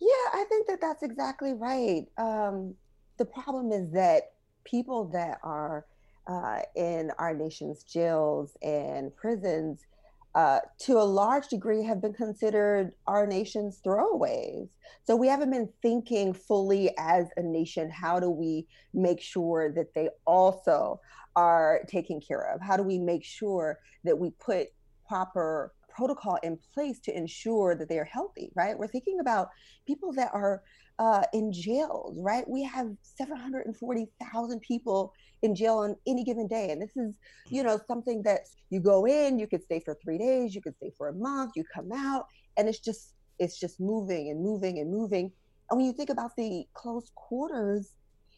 Yeah, 0.00 0.08
I 0.32 0.44
think 0.48 0.66
that 0.66 0.80
that's 0.80 1.02
exactly 1.02 1.52
right. 1.52 2.06
Um, 2.18 2.74
the 3.16 3.24
problem 3.24 3.70
is 3.70 3.90
that 3.92 4.32
people 4.64 5.04
that 5.12 5.38
are 5.42 5.86
uh, 6.26 6.60
in 6.74 7.10
our 7.18 7.34
nation's 7.34 7.82
jails 7.84 8.56
and 8.62 9.14
prisons 9.14 9.86
uh, 10.34 10.60
to 10.80 10.98
a 10.98 11.04
large 11.04 11.48
degree 11.48 11.82
have 11.84 12.00
been 12.00 12.14
considered 12.14 12.92
our 13.06 13.26
nation's 13.26 13.80
throwaways. 13.84 14.68
So 15.04 15.14
we 15.14 15.28
haven't 15.28 15.50
been 15.50 15.68
thinking 15.82 16.32
fully 16.32 16.90
as 16.98 17.26
a 17.36 17.42
nation 17.42 17.90
how 17.90 18.18
do 18.18 18.30
we 18.30 18.66
make 18.94 19.20
sure 19.20 19.72
that 19.72 19.94
they 19.94 20.08
also 20.26 21.00
are 21.36 21.80
taken 21.88 22.20
care 22.20 22.52
of? 22.54 22.60
How 22.60 22.76
do 22.76 22.82
we 22.82 22.98
make 22.98 23.24
sure 23.24 23.78
that 24.04 24.18
we 24.18 24.30
put 24.30 24.68
proper 25.06 25.74
protocol 25.94 26.38
in 26.42 26.58
place 26.72 26.98
to 27.00 27.16
ensure 27.16 27.74
that 27.74 27.88
they 27.88 27.98
are 27.98 28.04
healthy, 28.04 28.50
right? 28.54 28.78
We're 28.78 28.86
thinking 28.86 29.20
about 29.20 29.48
people 29.86 30.12
that 30.14 30.30
are 30.32 30.62
uh, 31.02 31.24
in 31.32 31.52
jails, 31.52 32.16
right? 32.20 32.48
We 32.48 32.62
have 32.62 32.86
740,000 33.02 34.60
people 34.60 35.12
in 35.42 35.52
jail 35.52 35.78
on 35.78 35.96
any 36.06 36.22
given 36.22 36.46
day. 36.46 36.70
And 36.70 36.80
this 36.80 36.96
is, 36.96 37.12
you 37.48 37.64
know, 37.64 37.80
something 37.88 38.22
that 38.22 38.42
you 38.70 38.78
go 38.78 39.04
in, 39.04 39.36
you 39.36 39.48
could 39.48 39.64
stay 39.64 39.80
for 39.80 39.96
three 40.00 40.16
days, 40.16 40.54
you 40.54 40.62
could 40.62 40.76
stay 40.76 40.92
for 40.96 41.08
a 41.08 41.12
month, 41.12 41.52
you 41.56 41.64
come 41.74 41.90
out, 41.92 42.26
and 42.56 42.68
it's 42.68 42.78
just 42.78 43.14
it's 43.40 43.58
just 43.58 43.80
moving 43.80 44.30
and 44.30 44.40
moving 44.40 44.78
and 44.78 44.92
moving. 44.92 45.32
And 45.68 45.78
when 45.78 45.86
you 45.86 45.92
think 45.92 46.08
about 46.08 46.36
the 46.36 46.66
close 46.74 47.10
quarters, 47.16 47.94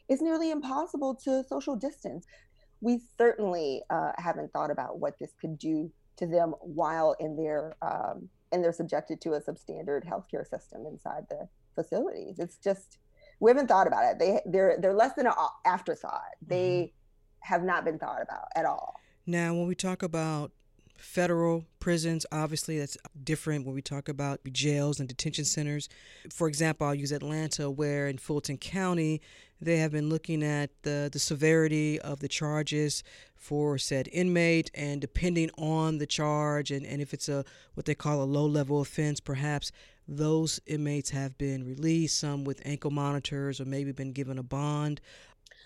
it's 0.08 0.22
nearly 0.22 0.50
impossible 0.50 1.14
to 1.24 1.44
social 1.46 1.76
distance. 1.76 2.24
We 2.80 3.02
certainly 3.18 3.82
uh, 3.90 4.12
haven't 4.16 4.54
thought 4.54 4.70
about 4.70 5.00
what 5.00 5.18
this 5.20 5.34
could 5.38 5.58
do 5.58 5.92
to 6.16 6.26
them 6.26 6.54
while 6.60 7.14
in 7.20 7.36
their 7.36 7.76
um, 7.82 8.30
and 8.52 8.64
they're 8.64 8.72
subjected 8.72 9.20
to 9.20 9.34
a 9.34 9.40
substandard 9.40 10.08
healthcare 10.08 10.48
system 10.48 10.86
inside 10.86 11.26
the 11.28 11.46
facilities. 11.74 12.38
It's 12.38 12.56
just 12.56 12.98
we 13.40 13.50
haven't 13.50 13.68
thought 13.68 13.86
about 13.86 14.04
it. 14.04 14.18
They 14.18 14.40
they're 14.46 14.78
they're 14.80 14.94
less 14.94 15.14
than 15.14 15.26
an 15.26 15.34
afterthought. 15.64 16.22
They 16.46 16.68
mm-hmm. 16.68 17.52
have 17.52 17.62
not 17.62 17.84
been 17.84 17.98
thought 17.98 18.22
about 18.22 18.46
at 18.54 18.64
all. 18.64 19.00
Now, 19.26 19.54
when 19.54 19.66
we 19.66 19.74
talk 19.74 20.02
about 20.02 20.52
federal 20.96 21.64
prisons, 21.80 22.24
obviously 22.30 22.78
that's 22.78 22.96
different 23.22 23.66
when 23.66 23.74
we 23.74 23.82
talk 23.82 24.08
about 24.08 24.40
jails 24.52 25.00
and 25.00 25.08
detention 25.08 25.44
centers. 25.44 25.88
For 26.30 26.48
example, 26.48 26.86
I'll 26.86 26.94
use 26.94 27.12
Atlanta, 27.12 27.70
where 27.70 28.06
in 28.06 28.18
Fulton 28.18 28.58
County, 28.58 29.20
they 29.60 29.78
have 29.78 29.92
been 29.92 30.08
looking 30.08 30.42
at 30.42 30.70
the, 30.82 31.08
the 31.12 31.18
severity 31.18 32.00
of 32.00 32.20
the 32.20 32.28
charges 32.28 33.02
for 33.34 33.76
said 33.78 34.08
inmate, 34.12 34.70
and 34.74 35.00
depending 35.00 35.50
on 35.58 35.98
the 35.98 36.06
charge, 36.06 36.70
and, 36.70 36.86
and 36.86 37.02
if 37.02 37.12
it's 37.12 37.28
a 37.28 37.44
what 37.74 37.86
they 37.86 37.94
call 37.94 38.22
a 38.22 38.24
low 38.24 38.46
level 38.46 38.80
offense, 38.80 39.20
perhaps 39.20 39.70
those 40.06 40.60
inmates 40.66 41.10
have 41.10 41.36
been 41.38 41.64
released, 41.64 42.18
some 42.18 42.44
with 42.44 42.60
ankle 42.64 42.90
monitors 42.90 43.60
or 43.60 43.64
maybe 43.64 43.92
been 43.92 44.12
given 44.12 44.38
a 44.38 44.42
bond. 44.42 45.00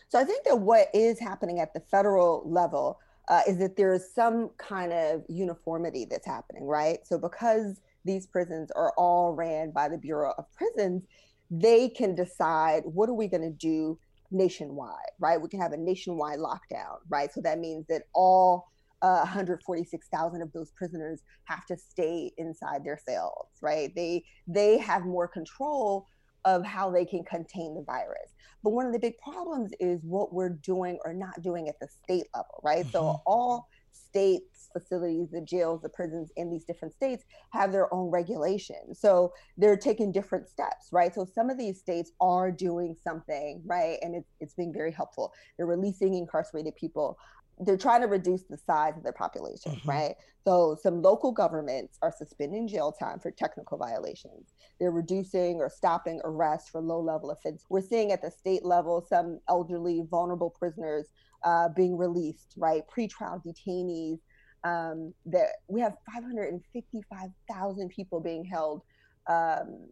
So 0.09 0.18
I 0.18 0.24
think 0.24 0.45
that 0.45 0.59
what 0.59 0.89
is 0.95 1.18
happening 1.18 1.61
at 1.61 1.74
the 1.74 1.80
federal 1.80 2.43
level 2.49 2.99
uh, 3.28 3.43
is 3.47 3.59
that 3.59 3.76
there 3.76 3.93
is 3.93 4.12
some 4.14 4.51
kind 4.57 4.93
of 4.93 5.22
uniformity 5.28 6.07
that's 6.07 6.26
happening, 6.26 6.64
right? 6.66 7.07
So 7.07 7.18
because 7.18 7.80
these 8.05 8.26
prisons 8.26 8.70
are 8.70 8.93
all 8.97 9.34
ran 9.34 9.70
by 9.70 9.89
the 9.89 9.99
Bureau 9.99 10.32
of 10.39 10.47
Prisons, 10.55 11.05
they 11.51 11.89
can 11.89 12.14
decide 12.14 12.82
what 12.84 13.09
are 13.09 13.14
we 13.14 13.28
going 13.28 13.43
to 13.43 13.51
do 13.51 13.99
nationwide, 14.30 15.12
right? 15.18 15.41
We 15.41 15.49
can 15.49 15.61
have 15.61 15.72
a 15.72 15.76
nationwide 15.76 16.39
lockdown, 16.39 16.99
right? 17.09 17.32
So 17.32 17.41
that 17.43 17.59
means 17.59 17.86
that 17.89 18.03
all 18.14 18.68
uh, 19.03 19.18
146,000 19.18 20.42
of 20.42 20.53
those 20.53 20.70
prisoners 20.72 21.22
have 21.44 21.64
to 21.66 21.76
stay 21.76 22.32
inside 22.38 22.84
their 22.84 22.99
cells, 22.99 23.49
right? 23.62 23.94
They 23.94 24.24
they 24.46 24.78
have 24.78 25.05
more 25.05 25.28
control 25.28 26.07
of 26.44 26.64
how 26.64 26.90
they 26.90 27.05
can 27.05 27.24
contain 27.24 27.74
the 27.74 27.82
virus. 27.82 28.32
But 28.62 28.70
one 28.70 28.86
of 28.86 28.92
the 28.92 28.99
big 28.99 29.18
problems 29.18 29.72
is 29.80 30.01
what 30.03 30.32
we're 30.32 30.51
doing 30.51 30.99
or 31.05 31.12
not 31.12 31.42
doing 31.42 31.68
at 31.68 31.78
the 31.80 31.88
state 32.03 32.26
level, 32.34 32.61
right? 32.62 32.84
Mm-hmm. 32.84 32.90
So 32.90 33.20
all 33.26 33.68
states, 33.92 34.68
facilities, 34.72 35.28
the 35.30 35.40
jails, 35.40 35.82
the 35.82 35.88
prisons 35.88 36.30
in 36.36 36.51
these 36.51 36.64
different 36.64 36.94
states 36.94 37.24
have 37.51 37.72
their 37.72 37.92
own 37.92 38.11
regulations. 38.11 39.01
So 39.01 39.32
they're 39.57 39.76
taking 39.76 40.12
different 40.12 40.49
steps, 40.49 40.88
right? 40.92 41.14
So 41.14 41.24
some 41.24 41.51
of 41.51 41.59
these 41.59 41.78
states 41.78 42.12
are 42.20 42.51
doing 42.51 42.96
something, 43.03 43.62
right? 43.66 43.99
And 44.03 44.14
it's, 44.14 44.30
it's 44.40 44.55
being 44.55 44.72
very 44.72 44.92
helpful. 44.92 45.32
They're 45.57 45.66
releasing 45.66 46.14
incarcerated 46.14 46.74
people 46.76 47.18
they're 47.61 47.77
trying 47.77 48.01
to 48.03 48.07
reduce 48.07 48.45
the 48.45 48.57
size 48.57 48.97
of 48.97 49.03
their 49.03 49.13
population, 49.13 49.73
mm-hmm. 49.73 49.89
right? 49.89 50.15
So 50.45 50.77
some 50.83 51.03
local 51.03 51.33
governments 51.33 51.99
are 52.03 52.13
suspending 52.17 52.69
jail 52.69 52.93
time 52.93 53.19
for 53.19 53.31
technical 53.31 53.77
violations. 53.79 54.55
They're 54.79 54.91
reducing 54.91 55.57
or 55.57 55.69
stopping 55.69 56.21
arrests 56.25 56.71
for 56.71 56.81
low 56.81 57.01
level 57.01 57.31
offenses. 57.31 57.67
We're 57.69 57.81
seeing 57.83 58.13
at 58.13 58.23
the 58.23 58.31
state 58.31 58.65
level 58.65 59.05
some 59.09 59.41
elderly, 59.49 60.05
vulnerable 60.09 60.51
prisoners 60.51 61.09
uh, 61.45 61.69
being 61.71 61.97
released, 61.97 62.55
right? 62.57 62.83
Pretrial 62.89 63.43
detainees. 63.45 64.21
Um, 64.65 65.15
that 65.27 65.51
we 65.69 65.81
have 65.83 65.95
555,000 66.13 67.89
people 67.91 68.19
being 68.21 68.45
held 68.45 68.83
um, 69.29 69.89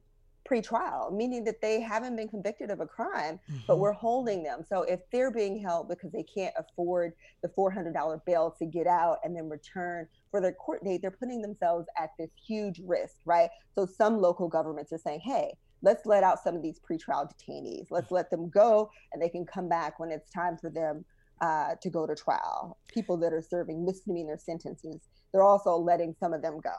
pre-trial, 0.46 1.10
meaning 1.12 1.44
that 1.44 1.60
they 1.60 1.80
haven't 1.80 2.16
been 2.16 2.28
convicted 2.28 2.70
of 2.70 2.80
a 2.80 2.86
crime, 2.86 3.38
mm-hmm. 3.50 3.58
but 3.66 3.78
we're 3.78 3.92
holding 3.92 4.42
them. 4.42 4.64
So 4.66 4.82
if 4.82 5.00
they're 5.10 5.30
being 5.30 5.60
held 5.60 5.88
because 5.88 6.12
they 6.12 6.22
can't 6.22 6.54
afford 6.56 7.12
the 7.42 7.48
$400 7.48 8.24
bail 8.24 8.54
to 8.58 8.64
get 8.64 8.86
out 8.86 9.18
and 9.24 9.36
then 9.36 9.48
return 9.48 10.06
for 10.30 10.40
their 10.40 10.52
court 10.52 10.84
date, 10.84 11.02
they're 11.02 11.10
putting 11.10 11.42
themselves 11.42 11.86
at 12.00 12.10
this 12.18 12.30
huge 12.46 12.80
risk, 12.86 13.16
right? 13.24 13.50
So 13.74 13.86
some 13.86 14.20
local 14.20 14.48
governments 14.48 14.92
are 14.92 14.98
saying, 14.98 15.20
hey, 15.20 15.54
let's 15.82 16.06
let 16.06 16.22
out 16.22 16.42
some 16.42 16.56
of 16.56 16.62
these 16.62 16.80
pretrial 16.80 17.28
detainees. 17.28 17.88
Let's 17.90 18.10
let 18.10 18.30
them 18.30 18.48
go 18.48 18.90
and 19.12 19.20
they 19.20 19.28
can 19.28 19.44
come 19.44 19.68
back 19.68 19.98
when 19.98 20.10
it's 20.10 20.30
time 20.30 20.56
for 20.56 20.70
them 20.70 21.04
uh, 21.40 21.74
to 21.82 21.90
go 21.90 22.06
to 22.06 22.14
trial. 22.14 22.78
People 22.88 23.16
that 23.18 23.32
are 23.32 23.42
serving 23.42 23.84
misdemeanor 23.84 24.38
sentences, 24.38 25.00
they're 25.32 25.42
also 25.42 25.76
letting 25.76 26.14
some 26.18 26.32
of 26.32 26.40
them 26.40 26.60
go 26.62 26.70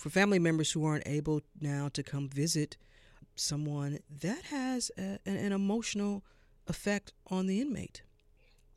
for 0.00 0.08
family 0.08 0.38
members 0.38 0.72
who 0.72 0.82
aren't 0.82 1.06
able 1.06 1.42
now 1.60 1.90
to 1.90 2.02
come 2.02 2.26
visit 2.26 2.78
someone, 3.34 3.98
that 4.22 4.44
has 4.44 4.90
a, 4.96 5.18
an, 5.26 5.36
an 5.36 5.52
emotional 5.52 6.24
effect 6.66 7.12
on 7.26 7.46
the 7.46 7.60
inmate. 7.60 8.02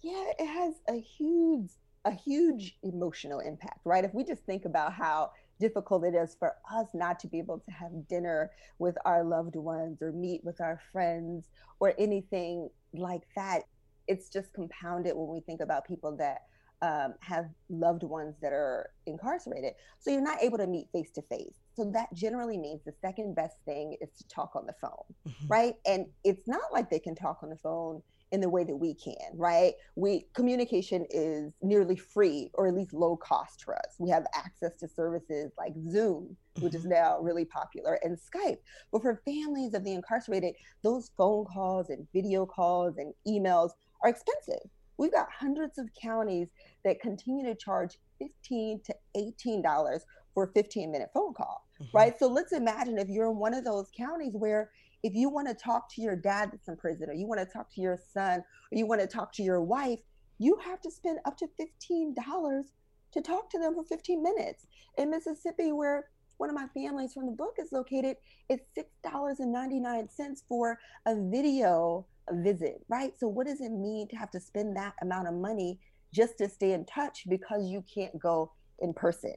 Yeah, 0.01 0.25
it 0.37 0.45
has 0.45 0.73
a 0.89 0.99
huge 0.99 1.71
a 2.05 2.11
huge 2.11 2.75
emotional 2.83 3.39
impact, 3.39 3.79
right? 3.85 4.03
If 4.03 4.13
we 4.13 4.25
just 4.25 4.43
think 4.43 4.65
about 4.65 4.91
how 4.91 5.31
difficult 5.61 6.03
it 6.03 6.13
is 6.13 6.35
for 6.37 6.53
us 6.69 6.87
not 6.93 7.17
to 7.21 7.29
be 7.29 7.39
able 7.39 7.59
to 7.59 7.71
have 7.71 8.09
dinner 8.09 8.51
with 8.77 8.97
our 9.05 9.23
loved 9.23 9.55
ones 9.55 10.01
or 10.01 10.11
meet 10.11 10.43
with 10.43 10.59
our 10.59 10.81
friends 10.91 11.47
or 11.79 11.93
anything 11.97 12.69
like 12.93 13.21
that, 13.37 13.61
it's 14.09 14.27
just 14.27 14.51
compounded 14.51 15.15
when 15.15 15.29
we 15.29 15.39
think 15.39 15.61
about 15.61 15.87
people 15.87 16.17
that 16.17 16.41
um, 16.83 17.13
have 17.21 17.45
loved 17.69 18.03
ones 18.03 18.35
that 18.41 18.51
are 18.51 18.89
incarcerated. 19.05 19.73
So 19.99 20.11
you're 20.11 20.21
not 20.21 20.43
able 20.43 20.57
to 20.57 20.67
meet 20.67 20.89
face 20.91 21.11
to 21.11 21.21
face. 21.21 21.55
So 21.75 21.89
that 21.91 22.13
generally 22.13 22.57
means 22.57 22.81
the 22.85 22.93
second 23.01 23.35
best 23.35 23.55
thing 23.65 23.95
is 24.01 24.09
to 24.17 24.27
talk 24.27 24.51
on 24.55 24.65
the 24.65 24.73
phone, 24.73 25.05
mm-hmm. 25.27 25.47
right? 25.47 25.75
And 25.87 26.07
it's 26.25 26.45
not 26.45 26.73
like 26.73 26.89
they 26.89 26.99
can 26.99 27.15
talk 27.15 27.39
on 27.41 27.49
the 27.49 27.55
phone 27.55 28.03
in 28.33 28.41
the 28.41 28.49
way 28.49 28.65
that 28.65 28.75
we 28.75 28.95
can, 28.95 29.15
right? 29.35 29.75
We 29.95 30.25
communication 30.33 31.05
is 31.09 31.53
nearly 31.61 31.95
free 31.95 32.49
or 32.53 32.67
at 32.67 32.73
least 32.73 32.91
low 32.91 33.15
cost 33.15 33.63
for 33.63 33.75
us. 33.75 33.95
We 33.97 34.09
have 34.09 34.25
access 34.35 34.75
to 34.79 34.87
services 34.89 35.53
like 35.57 35.73
Zoom, 35.89 36.35
which 36.59 36.75
is 36.75 36.81
mm-hmm. 36.81 36.93
now 36.93 37.19
really 37.21 37.45
popular, 37.45 37.97
and 38.03 38.17
Skype. 38.17 38.57
But 38.91 39.03
for 39.03 39.21
families 39.23 39.73
of 39.73 39.85
the 39.85 39.93
incarcerated, 39.93 40.55
those 40.81 41.11
phone 41.15 41.45
calls 41.45 41.89
and 41.89 42.05
video 42.11 42.45
calls 42.45 42.97
and 42.97 43.13
emails 43.25 43.69
are 44.03 44.09
expensive 44.09 44.69
We've 44.97 45.11
got 45.11 45.27
hundreds 45.31 45.77
of 45.77 45.89
counties 45.99 46.49
that 46.83 46.99
continue 47.01 47.45
to 47.45 47.55
charge 47.55 47.97
15 48.19 48.81
to 48.85 48.95
$18 49.17 49.99
for 50.33 50.43
a 50.45 50.51
15 50.53 50.91
minute 50.91 51.09
phone 51.13 51.33
call, 51.33 51.67
mm-hmm. 51.81 51.95
right? 51.95 52.17
So 52.17 52.27
let's 52.27 52.53
imagine 52.53 52.97
if 52.97 53.09
you're 53.09 53.29
in 53.29 53.37
one 53.37 53.53
of 53.53 53.63
those 53.63 53.87
counties 53.95 54.33
where 54.33 54.71
if 55.03 55.13
you 55.13 55.29
want 55.29 55.47
to 55.49 55.53
talk 55.53 55.93
to 55.93 56.01
your 56.01 56.15
dad 56.15 56.49
that's 56.51 56.67
in 56.67 56.77
prison, 56.77 57.09
or 57.09 57.13
you 57.13 57.27
want 57.27 57.41
to 57.41 57.45
talk 57.45 57.69
to 57.73 57.81
your 57.81 57.99
son, 58.13 58.39
or 58.39 58.77
you 58.77 58.87
want 58.87 59.01
to 59.01 59.07
talk 59.07 59.33
to 59.33 59.43
your 59.43 59.61
wife, 59.61 59.99
you 60.39 60.57
have 60.63 60.81
to 60.81 60.89
spend 60.89 61.19
up 61.25 61.37
to 61.37 61.47
$15 61.91 62.63
to 63.11 63.21
talk 63.21 63.49
to 63.49 63.59
them 63.59 63.75
for 63.75 63.83
15 63.83 64.23
minutes. 64.23 64.65
In 64.97 65.11
Mississippi, 65.11 65.71
where 65.71 66.05
one 66.37 66.49
of 66.49 66.55
my 66.55 66.67
families 66.73 67.13
from 67.13 67.25
the 67.25 67.31
book 67.31 67.55
is 67.59 67.71
located, 67.71 68.15
it's 68.49 68.65
$6.99 69.05 70.43
for 70.47 70.79
a 71.05 71.15
video 71.15 72.05
visit, 72.31 72.83
right? 72.89 73.13
So, 73.17 73.27
what 73.27 73.47
does 73.47 73.61
it 73.61 73.71
mean 73.71 74.07
to 74.09 74.15
have 74.15 74.31
to 74.31 74.39
spend 74.39 74.75
that 74.77 74.93
amount 75.01 75.27
of 75.27 75.33
money 75.33 75.79
just 76.13 76.37
to 76.37 76.49
stay 76.49 76.73
in 76.73 76.85
touch 76.85 77.23
because 77.27 77.67
you 77.67 77.83
can't 77.93 78.17
go 78.19 78.51
in 78.79 78.93
person? 78.93 79.35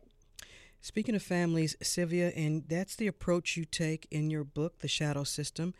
Speaking 0.80 1.14
of 1.14 1.22
families, 1.22 1.76
Sylvia, 1.82 2.28
and 2.37 2.64
that's 2.68 2.97
the 2.97 3.07
approach 3.07 3.57
you 3.57 3.64
take 3.64 4.07
in 4.11 4.30
your 4.30 4.45
book, 4.45 4.78
The 4.78 4.89
Shadow 4.89 5.24
System. 5.24 5.74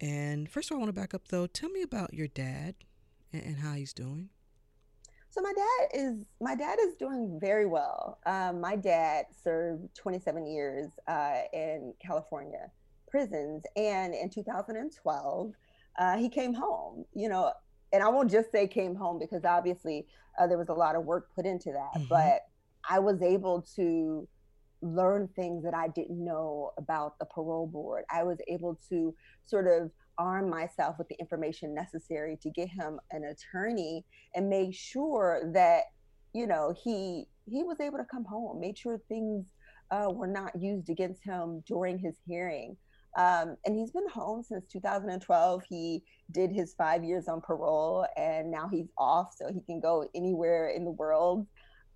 And 0.00 0.50
first 0.50 0.70
of 0.70 0.74
all, 0.74 0.78
I 0.78 0.84
want 0.84 0.94
to 0.94 1.00
back 1.00 1.14
up 1.14 1.28
though. 1.28 1.46
Tell 1.46 1.70
me 1.70 1.82
about 1.82 2.14
your 2.14 2.28
dad 2.28 2.74
and, 3.32 3.42
and 3.42 3.58
how 3.58 3.74
he's 3.74 3.92
doing. 3.92 4.30
So 5.30 5.40
my 5.40 5.52
dad 5.52 5.88
is 5.94 6.16
my 6.40 6.56
dad 6.56 6.78
is 6.82 6.94
doing 6.96 7.38
very 7.40 7.66
well. 7.66 8.18
Um, 8.26 8.60
my 8.60 8.74
dad 8.74 9.26
served 9.44 9.94
27 9.94 10.46
years 10.46 10.90
uh, 11.06 11.42
in 11.52 11.94
California 12.04 12.70
prisons, 13.10 13.64
and 13.76 14.14
in 14.14 14.30
2012, 14.30 15.52
uh, 15.98 16.16
he 16.16 16.28
came 16.28 16.54
home, 16.54 17.04
you 17.14 17.28
know, 17.28 17.52
and 17.92 18.02
I 18.02 18.08
won't 18.08 18.30
just 18.30 18.52
say 18.52 18.66
came 18.66 18.94
home 18.94 19.18
because 19.18 19.44
obviously 19.44 20.06
uh, 20.38 20.46
there 20.46 20.58
was 20.58 20.68
a 20.68 20.74
lot 20.74 20.94
of 20.94 21.04
work 21.04 21.28
put 21.34 21.46
into 21.46 21.72
that, 21.72 22.00
mm-hmm. 22.00 22.08
but 22.08 22.42
I 22.88 22.98
was 22.98 23.22
able 23.22 23.62
to 23.76 24.28
learn 24.82 25.28
things 25.36 25.62
that 25.64 25.74
I 25.74 25.88
didn't 25.88 26.24
know 26.24 26.72
about 26.78 27.18
the 27.18 27.26
parole 27.26 27.66
board. 27.66 28.04
I 28.10 28.22
was 28.22 28.38
able 28.48 28.78
to 28.88 29.14
sort 29.44 29.66
of 29.66 29.90
arm 30.18 30.48
myself 30.48 30.96
with 30.98 31.08
the 31.08 31.16
information 31.18 31.74
necessary 31.74 32.38
to 32.42 32.50
get 32.50 32.68
him 32.68 33.00
an 33.10 33.24
attorney 33.24 34.04
and 34.34 34.48
make 34.48 34.74
sure 34.74 35.50
that 35.54 35.84
you 36.34 36.46
know 36.46 36.74
he 36.84 37.26
he 37.46 37.64
was 37.64 37.80
able 37.80 37.98
to 37.98 38.04
come 38.04 38.24
home 38.24 38.60
made 38.60 38.76
sure 38.76 39.00
things 39.08 39.46
uh, 39.90 40.08
were 40.10 40.26
not 40.26 40.52
used 40.60 40.90
against 40.90 41.24
him 41.24 41.62
during 41.66 41.98
his 41.98 42.14
hearing 42.26 42.76
um, 43.16 43.56
and 43.64 43.76
he's 43.76 43.90
been 43.90 44.08
home 44.08 44.42
since 44.42 44.66
2012. 44.66 45.62
He 45.68 46.02
did 46.30 46.52
his 46.52 46.74
five 46.74 47.02
years 47.02 47.28
on 47.28 47.40
parole, 47.40 48.06
and 48.16 48.50
now 48.50 48.68
he's 48.70 48.88
off, 48.96 49.34
so 49.36 49.52
he 49.52 49.60
can 49.60 49.80
go 49.80 50.08
anywhere 50.14 50.68
in 50.68 50.84
the 50.84 50.92
world. 50.92 51.46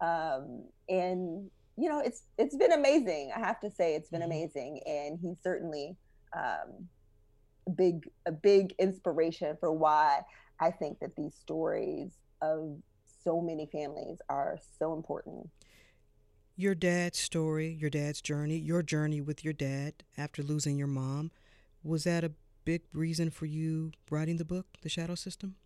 Um, 0.00 0.64
and 0.88 1.50
you 1.76 1.88
know, 1.88 2.00
it's 2.00 2.22
it's 2.38 2.56
been 2.56 2.72
amazing. 2.72 3.32
I 3.34 3.40
have 3.40 3.60
to 3.60 3.70
say, 3.70 3.94
it's 3.94 4.10
been 4.10 4.20
mm-hmm. 4.20 4.30
amazing, 4.30 4.80
and 4.86 5.18
he's 5.20 5.36
certainly 5.42 5.96
um, 6.36 6.88
a 7.66 7.70
big 7.70 8.08
a 8.26 8.32
big 8.32 8.74
inspiration 8.78 9.56
for 9.60 9.72
why 9.72 10.20
I 10.60 10.70
think 10.70 10.98
that 11.00 11.16
these 11.16 11.34
stories 11.34 12.12
of 12.42 12.76
so 13.22 13.40
many 13.40 13.66
families 13.66 14.18
are 14.28 14.58
so 14.78 14.94
important. 14.94 15.48
Your 16.56 16.76
dad's 16.76 17.18
story, 17.18 17.68
your 17.68 17.90
dad's 17.90 18.20
journey, 18.20 18.56
your 18.56 18.80
journey 18.80 19.20
with 19.20 19.42
your 19.42 19.52
dad 19.52 20.04
after 20.16 20.40
losing 20.40 20.78
your 20.78 20.86
mom, 20.86 21.32
was 21.82 22.04
that 22.04 22.22
a 22.22 22.30
big 22.64 22.82
reason 22.92 23.30
for 23.30 23.46
you 23.46 23.90
writing 24.08 24.36
the 24.36 24.44
book, 24.44 24.66
The 24.82 24.88
Shadow 24.88 25.16
System? 25.16 25.56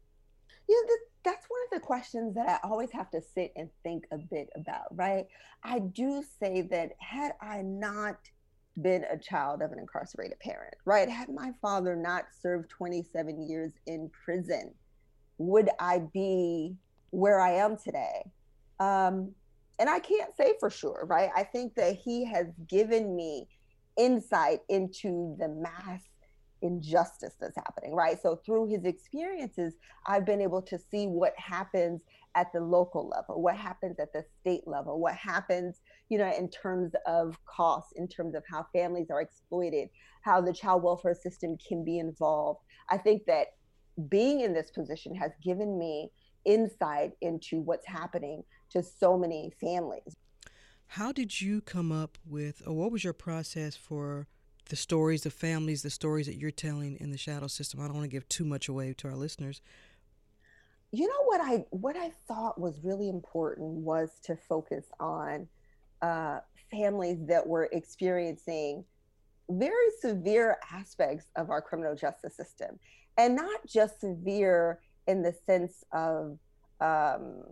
Yeah, 0.66 0.76
that's 1.24 1.46
one 1.50 1.60
of 1.66 1.78
the 1.78 1.86
questions 1.86 2.34
that 2.36 2.48
I 2.48 2.66
always 2.66 2.90
have 2.92 3.10
to 3.10 3.20
sit 3.20 3.52
and 3.54 3.68
think 3.82 4.06
a 4.10 4.16
bit 4.16 4.48
about, 4.56 4.96
right? 4.96 5.26
I 5.62 5.80
do 5.80 6.22
say 6.40 6.62
that 6.70 6.92
had 6.98 7.32
I 7.42 7.60
not 7.60 8.16
been 8.80 9.04
a 9.04 9.18
child 9.18 9.60
of 9.60 9.72
an 9.72 9.78
incarcerated 9.78 10.38
parent, 10.40 10.74
right? 10.86 11.10
Had 11.10 11.28
my 11.28 11.52
father 11.60 11.96
not 11.96 12.24
served 12.40 12.70
27 12.70 13.46
years 13.46 13.72
in 13.86 14.10
prison, 14.24 14.72
would 15.36 15.68
I 15.78 15.98
be 15.98 16.76
where 17.10 17.40
I 17.40 17.52
am 17.52 17.76
today? 17.76 18.30
Um, 18.80 19.34
and 19.78 19.88
I 19.88 20.00
can't 20.00 20.34
say 20.36 20.54
for 20.58 20.70
sure, 20.70 21.06
right? 21.08 21.30
I 21.34 21.44
think 21.44 21.74
that 21.76 21.96
he 21.96 22.24
has 22.24 22.46
given 22.68 23.14
me 23.14 23.48
insight 23.96 24.60
into 24.68 25.36
the 25.38 25.48
mass 25.48 26.02
injustice 26.62 27.34
that's 27.40 27.56
happening, 27.56 27.94
right? 27.94 28.20
So 28.20 28.36
through 28.36 28.68
his 28.68 28.84
experiences, 28.84 29.74
I've 30.06 30.26
been 30.26 30.40
able 30.40 30.62
to 30.62 30.78
see 30.78 31.06
what 31.06 31.32
happens 31.36 32.02
at 32.34 32.52
the 32.52 32.60
local 32.60 33.08
level, 33.08 33.40
what 33.42 33.56
happens 33.56 33.98
at 33.98 34.12
the 34.12 34.24
state 34.40 34.66
level, 34.66 35.00
what 35.00 35.14
happens, 35.14 35.80
you 36.08 36.18
know, 36.18 36.32
in 36.36 36.48
terms 36.50 36.92
of 37.06 37.36
costs, 37.44 37.92
in 37.96 38.08
terms 38.08 38.34
of 38.34 38.42
how 38.50 38.66
families 38.72 39.10
are 39.10 39.20
exploited, 39.20 39.88
how 40.22 40.40
the 40.40 40.52
child 40.52 40.82
welfare 40.82 41.14
system 41.14 41.56
can 41.66 41.84
be 41.84 41.98
involved. 41.98 42.60
I 42.90 42.98
think 42.98 43.24
that 43.26 43.48
being 44.08 44.40
in 44.40 44.52
this 44.52 44.70
position 44.70 45.14
has 45.14 45.32
given 45.42 45.78
me 45.78 46.10
insight 46.44 47.12
into 47.20 47.60
what's 47.60 47.86
happening 47.86 48.42
to 48.70 48.82
so 48.82 49.16
many 49.16 49.52
families. 49.60 50.16
How 50.92 51.12
did 51.12 51.40
you 51.40 51.60
come 51.60 51.92
up 51.92 52.16
with, 52.26 52.62
or 52.66 52.74
what 52.74 52.90
was 52.90 53.04
your 53.04 53.12
process 53.12 53.76
for 53.76 54.26
the 54.70 54.76
stories, 54.76 55.22
the 55.22 55.30
families, 55.30 55.82
the 55.82 55.90
stories 55.90 56.26
that 56.26 56.36
you're 56.36 56.50
telling 56.50 56.96
in 56.98 57.10
the 57.10 57.18
shadow 57.18 57.46
system? 57.46 57.80
I 57.80 57.84
don't 57.84 57.94
want 57.94 58.04
to 58.04 58.08
give 58.10 58.28
too 58.28 58.44
much 58.44 58.68
away 58.68 58.94
to 58.94 59.08
our 59.08 59.16
listeners. 59.16 59.60
You 60.90 61.06
know 61.06 61.24
what 61.26 61.40
I 61.42 61.66
what 61.70 61.96
I 61.96 62.12
thought 62.26 62.58
was 62.58 62.80
really 62.82 63.10
important 63.10 63.68
was 63.68 64.10
to 64.22 64.36
focus 64.36 64.86
on 64.98 65.46
uh, 66.00 66.40
families 66.70 67.18
that 67.26 67.46
were 67.46 67.68
experiencing 67.72 68.84
very 69.50 69.90
severe 70.00 70.56
aspects 70.72 71.26
of 71.36 71.50
our 71.50 71.60
criminal 71.60 71.94
justice 71.94 72.34
system, 72.34 72.78
and 73.18 73.36
not 73.36 73.66
just 73.66 74.00
severe 74.00 74.80
in 75.06 75.22
the 75.22 75.34
sense 75.44 75.84
of 75.92 76.38
um, 76.80 77.42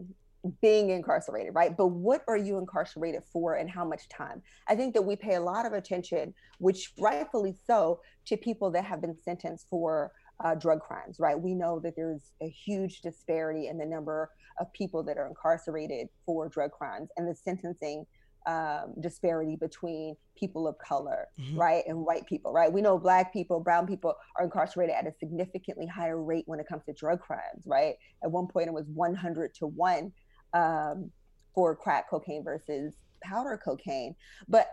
being 0.61 0.91
incarcerated, 0.91 1.55
right? 1.55 1.77
But 1.77 1.89
what 1.89 2.23
are 2.29 2.37
you 2.37 2.59
incarcerated 2.59 3.23
for 3.33 3.55
and 3.55 3.71
how 3.71 3.85
much 3.85 4.09
time? 4.09 4.43
I 4.69 4.75
think 4.75 4.95
that 4.95 5.03
we 5.03 5.17
pay 5.17 5.35
a 5.35 5.41
lot 5.41 5.67
of 5.67 5.73
attention, 5.73 6.35
which 6.59 6.93
rightfully 6.99 7.55
so, 7.67 8.01
to 8.27 8.37
people 8.37 8.71
that 8.73 8.85
have 8.85 9.01
been 9.01 9.17
sentenced 9.25 9.67
for 9.71 10.13
uh, 10.45 10.55
drug 10.55 10.81
crimes, 10.81 11.19
right? 11.19 11.39
We 11.39 11.55
know 11.55 11.81
that 11.81 11.95
there's 11.97 12.33
a 12.43 12.49
huge 12.49 13.01
disparity 13.01 13.69
in 13.69 13.79
the 13.79 13.87
number 13.87 14.31
of 14.61 14.73
people 14.73 15.03
that 15.05 15.19
are 15.19 15.27
incarcerated 15.27 16.09
for 16.25 16.49
drug 16.49 16.73
crimes 16.73 17.09
and 17.17 17.29
the 17.29 17.35
sentencing 17.35 18.07
um, 18.47 18.95
disparity 19.01 19.57
between 19.57 20.15
people 20.39 20.69
of 20.69 20.79
color, 20.79 21.27
mm-hmm. 21.41 21.59
right, 21.59 21.83
and 21.89 21.99
white 21.99 22.27
people, 22.27 22.53
right? 22.53 22.73
We 22.73 22.81
know 22.81 22.97
black 22.97 23.33
people, 23.33 23.59
brown 23.59 23.89
people 23.89 24.15
are 24.39 24.45
incarcerated 24.45 24.95
at 24.95 25.07
a 25.07 25.13
significantly 25.19 25.87
higher 25.87 26.23
rate 26.23 26.45
when 26.47 26.61
it 26.61 26.69
comes 26.69 26.85
to 26.85 26.93
drug 26.93 27.21
crimes, 27.21 27.65
right? 27.67 27.95
At 28.23 28.31
one 28.31 28.47
point, 28.47 28.69
it 28.69 28.73
was 28.73 28.87
100 28.95 29.55
to 29.57 29.67
1 29.67 30.13
um, 30.57 31.11
for 31.55 31.77
crack 31.77 32.09
cocaine 32.09 32.43
versus 32.43 32.95
powder 33.23 33.61
cocaine. 33.63 34.15
But 34.49 34.69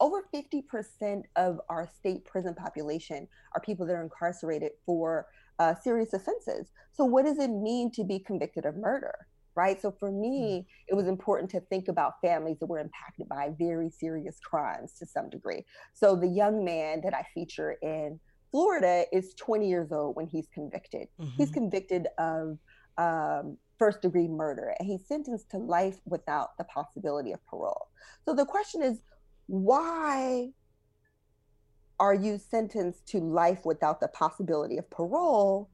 over 0.00 0.24
50% 0.34 1.22
of 1.36 1.60
our 1.68 1.88
state 1.98 2.24
prison 2.24 2.54
population 2.54 3.28
are 3.54 3.60
people 3.60 3.86
that 3.86 3.92
are 3.92 4.02
incarcerated 4.02 4.72
for 4.86 5.26
uh, 5.58 5.74
serious 5.74 6.14
offenses. 6.14 6.68
So, 6.92 7.04
what 7.04 7.26
does 7.26 7.38
it 7.38 7.50
mean 7.50 7.90
to 7.92 8.04
be 8.04 8.18
convicted 8.18 8.64
of 8.64 8.76
murder? 8.76 9.14
right? 9.58 9.82
So 9.82 9.90
for 9.90 10.12
me, 10.12 10.60
mm. 10.60 10.64
it 10.86 10.94
was 10.94 11.08
important 11.08 11.50
to 11.50 11.60
think 11.62 11.88
about 11.88 12.20
families 12.22 12.60
that 12.60 12.66
were 12.66 12.78
impacted 12.78 13.28
by 13.28 13.50
very 13.58 13.90
serious 13.90 14.38
crimes 14.38 14.92
to 15.00 15.06
some 15.06 15.28
degree. 15.28 15.64
So 15.94 16.14
the 16.14 16.28
young 16.28 16.64
man 16.64 17.00
that 17.02 17.12
I 17.12 17.26
feature 17.34 17.76
in 17.82 18.20
Florida 18.52 19.04
is 19.12 19.34
20 19.34 19.68
years 19.68 19.90
old 19.90 20.14
when 20.14 20.28
he's 20.28 20.46
convicted. 20.54 21.08
Mm-hmm. 21.20 21.30
He's 21.36 21.50
convicted 21.50 22.06
of 22.18 22.56
um, 22.98 23.56
first 23.78 24.02
degree 24.02 24.28
murder 24.28 24.74
and 24.78 24.88
he's 24.88 25.06
sentenced 25.06 25.50
to 25.50 25.58
life 25.58 26.00
without 26.04 26.56
the 26.58 26.64
possibility 26.64 27.32
of 27.32 27.44
parole. 27.46 27.88
So 28.24 28.34
the 28.34 28.44
question 28.44 28.82
is, 28.82 29.00
why 29.46 30.50
are 32.00 32.14
you 32.14 32.38
sentenced 32.38 33.06
to 33.08 33.18
life 33.18 33.64
without 33.64 34.00
the 34.00 34.08
possibility 34.08 34.78
of 34.78 34.90
parole? 34.90 35.70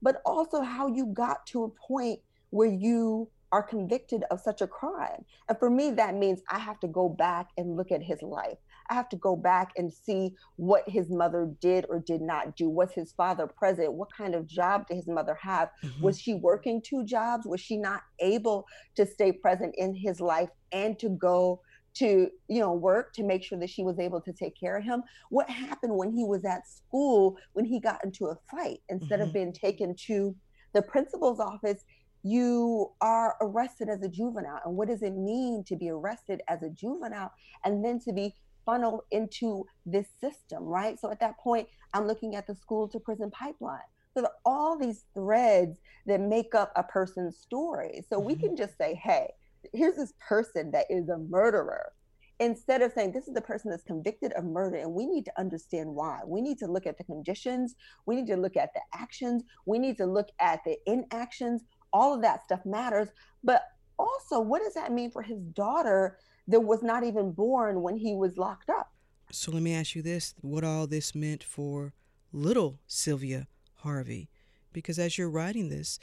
But 0.00 0.22
also 0.24 0.62
how 0.62 0.88
you 0.88 1.06
got 1.06 1.46
to 1.48 1.64
a 1.64 1.68
point 1.68 2.20
where 2.50 2.68
you 2.68 3.28
are 3.50 3.62
convicted 3.62 4.24
of 4.30 4.40
such 4.40 4.60
a 4.60 4.66
crime. 4.66 5.24
And 5.48 5.58
for 5.58 5.70
me, 5.70 5.90
that 5.92 6.14
means 6.14 6.40
I 6.50 6.58
have 6.58 6.78
to 6.80 6.88
go 6.88 7.08
back 7.08 7.48
and 7.56 7.76
look 7.76 7.90
at 7.90 8.02
his 8.02 8.22
life. 8.22 8.58
I 8.90 8.94
have 8.94 9.08
to 9.10 9.16
go 9.16 9.36
back 9.36 9.72
and 9.76 9.92
see 9.92 10.34
what 10.56 10.88
his 10.88 11.10
mother 11.10 11.50
did 11.60 11.86
or 11.88 12.00
did 12.00 12.20
not 12.20 12.56
do. 12.56 12.68
Was 12.68 12.92
his 12.92 13.12
father 13.12 13.46
present? 13.46 13.92
What 13.92 14.08
kind 14.16 14.34
of 14.34 14.46
job 14.46 14.86
did 14.88 14.96
his 14.96 15.06
mother 15.08 15.36
have? 15.40 15.70
Mm-hmm. 15.84 16.02
Was 16.02 16.20
she 16.20 16.34
working 16.34 16.80
two 16.82 17.04
jobs? 17.04 17.46
Was 17.46 17.60
she 17.60 17.76
not 17.76 18.02
able 18.20 18.66
to 18.96 19.06
stay 19.06 19.32
present 19.32 19.74
in 19.78 19.94
his 19.94 20.20
life 20.20 20.50
and 20.72 20.98
to 20.98 21.08
go 21.10 21.60
to 21.94 22.28
you 22.48 22.60
know 22.60 22.74
work 22.74 23.14
to 23.14 23.24
make 23.24 23.42
sure 23.42 23.58
that 23.58 23.70
she 23.70 23.82
was 23.82 23.98
able 23.98 24.20
to 24.20 24.32
take 24.32 24.54
care 24.60 24.76
of 24.76 24.84
him 24.84 25.02
what 25.30 25.48
happened 25.48 25.92
when 25.96 26.12
he 26.12 26.22
was 26.22 26.44
at 26.44 26.68
school 26.68 27.38
when 27.54 27.64
he 27.64 27.80
got 27.80 27.98
into 28.04 28.26
a 28.26 28.36
fight 28.50 28.80
instead 28.90 29.20
mm-hmm. 29.20 29.28
of 29.28 29.32
being 29.32 29.52
taken 29.54 29.94
to 29.96 30.36
the 30.74 30.82
principal's 30.82 31.40
office 31.40 31.82
you 32.22 32.90
are 33.00 33.36
arrested 33.40 33.88
as 33.88 34.02
a 34.02 34.08
juvenile. 34.08 34.60
And 34.64 34.76
what 34.76 34.88
does 34.88 35.02
it 35.02 35.14
mean 35.14 35.64
to 35.66 35.76
be 35.76 35.90
arrested 35.90 36.42
as 36.48 36.62
a 36.62 36.70
juvenile 36.70 37.32
and 37.64 37.84
then 37.84 38.00
to 38.00 38.12
be 38.12 38.34
funneled 38.68 39.00
into 39.12 39.64
this 39.86 40.08
system, 40.20 40.62
right? 40.64 41.00
So 41.00 41.10
at 41.10 41.20
that 41.20 41.38
point, 41.38 41.68
I'm 41.94 42.06
looking 42.06 42.34
at 42.34 42.46
the 42.46 42.54
school 42.54 42.86
to 42.88 43.00
prison 43.00 43.30
pipeline. 43.30 43.78
So 44.12 44.20
there 44.20 44.30
are 44.30 44.36
all 44.44 44.78
these 44.78 45.04
threads 45.14 45.78
that 46.06 46.20
make 46.20 46.54
up 46.54 46.72
a 46.76 46.82
person's 46.82 47.38
story. 47.38 48.04
So 48.10 48.18
we 48.18 48.34
mm-hmm. 48.34 48.48
can 48.48 48.56
just 48.56 48.76
say, 48.76 48.94
hey, 49.02 49.30
here's 49.72 49.96
this 49.96 50.12
person 50.26 50.70
that 50.72 50.84
is 50.90 51.08
a 51.08 51.16
murderer. 51.16 51.92
Instead 52.40 52.82
of 52.82 52.92
saying 52.92 53.12
this 53.12 53.26
is 53.26 53.34
the 53.34 53.40
person 53.40 53.70
that's 53.70 53.82
convicted 53.84 54.32
of 54.34 54.44
murder, 54.44 54.76
and 54.76 54.92
we 54.92 55.06
need 55.06 55.24
to 55.24 55.40
understand 55.40 55.88
why. 55.88 56.20
We 56.26 56.42
need 56.42 56.58
to 56.58 56.66
look 56.66 56.86
at 56.86 56.98
the 56.98 57.04
conditions. 57.04 57.74
We 58.04 58.16
need 58.16 58.26
to 58.26 58.36
look 58.36 58.56
at 58.56 58.74
the 58.74 58.80
actions. 58.94 59.44
We 59.64 59.78
need 59.78 59.96
to 59.96 60.06
look 60.06 60.28
at 60.40 60.60
the 60.64 60.76
inactions 60.86 61.62
all 61.92 62.14
of 62.14 62.22
that 62.22 62.44
stuff 62.44 62.60
matters. 62.64 63.08
But 63.42 63.62
also, 63.98 64.40
what 64.40 64.62
does 64.62 64.74
that 64.74 64.92
mean 64.92 65.10
for 65.10 65.22
his 65.22 65.40
daughter 65.40 66.18
that 66.48 66.60
was 66.60 66.82
not 66.82 67.04
even 67.04 67.30
born 67.32 67.82
when 67.82 67.96
he 67.96 68.14
was 68.14 68.36
locked 68.36 68.70
up? 68.70 68.90
So 69.30 69.52
let 69.52 69.62
me 69.62 69.74
ask 69.74 69.94
you 69.94 70.02
this 70.02 70.34
what 70.40 70.64
all 70.64 70.86
this 70.86 71.14
meant 71.14 71.44
for 71.44 71.92
little 72.32 72.80
Sylvia 72.86 73.46
Harvey? 73.76 74.28
Because 74.72 74.98
as 74.98 75.18
you're 75.18 75.30
writing 75.30 75.68
this, 75.68 75.98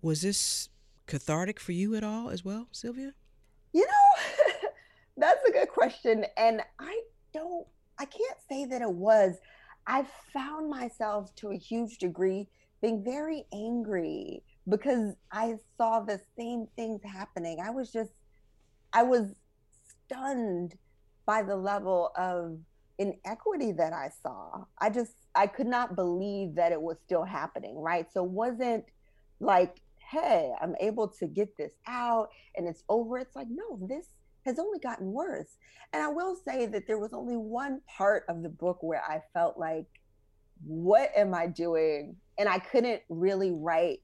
was 0.00 0.22
this 0.22 0.68
cathartic 1.06 1.60
for 1.60 1.72
you 1.72 1.94
at 1.94 2.02
all 2.02 2.30
as 2.30 2.44
well, 2.44 2.68
Sylvia? 2.72 3.12
You 3.72 3.86
know, 3.86 4.68
that's 5.16 5.46
a 5.48 5.52
good 5.52 5.68
question. 5.68 6.24
And 6.36 6.62
I 6.78 7.02
don't, 7.32 7.66
I 7.98 8.06
can't 8.06 8.38
say 8.48 8.64
that 8.66 8.82
it 8.82 8.90
was. 8.90 9.36
I 9.86 10.06
found 10.32 10.70
myself 10.70 11.34
to 11.36 11.50
a 11.50 11.56
huge 11.56 11.98
degree 11.98 12.48
being 12.80 13.04
very 13.04 13.44
angry 13.52 14.42
because 14.68 15.14
I 15.30 15.56
saw 15.76 16.00
the 16.00 16.20
same 16.36 16.66
things 16.76 17.00
happening. 17.04 17.58
I 17.64 17.70
was 17.70 17.92
just, 17.92 18.12
I 18.92 19.02
was 19.02 19.34
stunned 20.06 20.74
by 21.26 21.42
the 21.42 21.56
level 21.56 22.10
of 22.16 22.58
inequity 22.98 23.72
that 23.72 23.92
I 23.92 24.10
saw. 24.22 24.64
I 24.78 24.90
just, 24.90 25.12
I 25.34 25.46
could 25.46 25.66
not 25.66 25.96
believe 25.96 26.54
that 26.56 26.72
it 26.72 26.80
was 26.80 26.98
still 27.04 27.24
happening, 27.24 27.76
right? 27.78 28.06
So 28.12 28.22
wasn't 28.22 28.84
like, 29.40 29.80
hey, 30.10 30.52
I'm 30.60 30.74
able 30.80 31.08
to 31.08 31.26
get 31.26 31.56
this 31.56 31.72
out 31.86 32.28
and 32.56 32.68
it's 32.68 32.84
over. 32.88 33.18
It's 33.18 33.34
like, 33.34 33.48
no, 33.50 33.78
this 33.88 34.06
has 34.44 34.58
only 34.58 34.78
gotten 34.78 35.12
worse. 35.12 35.56
And 35.92 36.02
I 36.02 36.08
will 36.08 36.36
say 36.36 36.66
that 36.66 36.86
there 36.86 36.98
was 36.98 37.12
only 37.12 37.36
one 37.36 37.80
part 37.86 38.24
of 38.28 38.42
the 38.42 38.48
book 38.48 38.78
where 38.82 39.02
I 39.02 39.20
felt 39.32 39.58
like, 39.58 39.86
what 40.64 41.10
am 41.16 41.34
I 41.34 41.46
doing? 41.46 42.16
And 42.38 42.48
I 42.48 42.58
couldn't 42.58 43.02
really 43.08 43.52
write 43.52 44.00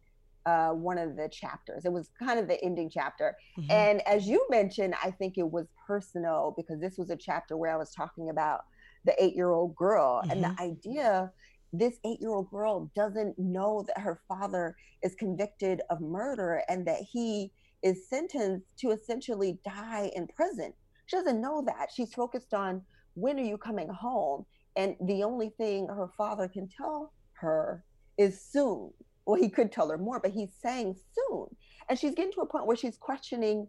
uh, 0.49 0.70
one 0.70 0.99
of 0.99 1.16
the 1.16 1.28
chapters. 1.28 1.84
It 1.84 1.92
was 1.92 2.11
kind 2.18 2.38
of 2.38 2.49
the 2.49 2.62
ending 2.64 2.90
chapter. 2.90 3.36
Mm-hmm. 3.59 3.70
And 3.70 4.07
as 4.07 4.26
you 4.26 4.44
mentioned, 4.51 4.94
I 5.03 5.11
think 5.11 5.36
it 5.36 5.51
was 5.51 5.66
personal 5.86 6.55
because 6.57 6.80
this 6.80 6.96
was 6.96 7.11
a 7.11 7.16
chapter 7.16 7.57
where 7.57 7.72
I 7.72 7.76
was 7.76 7.92
talking 7.92 8.30
about 8.30 8.61
the 9.05 9.14
eight 9.22 9.34
year 9.34 9.51
old 9.51 9.74
girl 9.76 10.20
mm-hmm. 10.20 10.30
and 10.30 10.44
the 10.44 10.49
mm-hmm. 10.49 10.62
idea 10.62 11.32
this 11.72 11.99
eight 12.07 12.18
year 12.20 12.30
old 12.30 12.51
girl 12.51 12.90
doesn't 12.96 13.38
know 13.38 13.84
that 13.86 13.99
her 14.01 14.22
father 14.26 14.74
is 15.03 15.14
convicted 15.14 15.82
of 15.90 16.01
murder 16.01 16.62
and 16.68 16.86
that 16.86 17.01
he 17.12 17.53
is 17.82 18.09
sentenced 18.09 18.66
to 18.78 18.90
essentially 18.90 19.59
die 19.64 20.11
in 20.16 20.26
prison. 20.28 20.72
She 21.07 21.16
doesn't 21.16 21.40
know 21.40 21.62
that. 21.66 21.90
She's 21.94 22.14
focused 22.14 22.55
on 22.55 22.82
when 23.14 23.38
are 23.38 23.44
you 23.44 23.59
coming 23.59 23.88
home? 23.88 24.46
And 24.76 24.96
the 25.03 25.22
only 25.24 25.51
thing 25.59 25.88
her 25.88 26.09
father 26.16 26.49
can 26.49 26.68
tell 26.68 27.12
her 27.34 27.84
is 28.16 28.40
soon. 28.40 28.92
Well, 29.29 29.39
he 29.39 29.51
could 29.51 29.70
tell 29.70 29.91
her 29.91 29.99
more, 29.99 30.20
but 30.20 30.31
he's 30.31 30.55
saying 30.59 30.97
soon. 31.12 31.49
And 31.91 31.99
she's 31.99 32.14
getting 32.14 32.33
to 32.33 32.41
a 32.41 32.47
point 32.47 32.66
where 32.66 32.79
she's 32.79 32.97
questioning, 32.97 33.68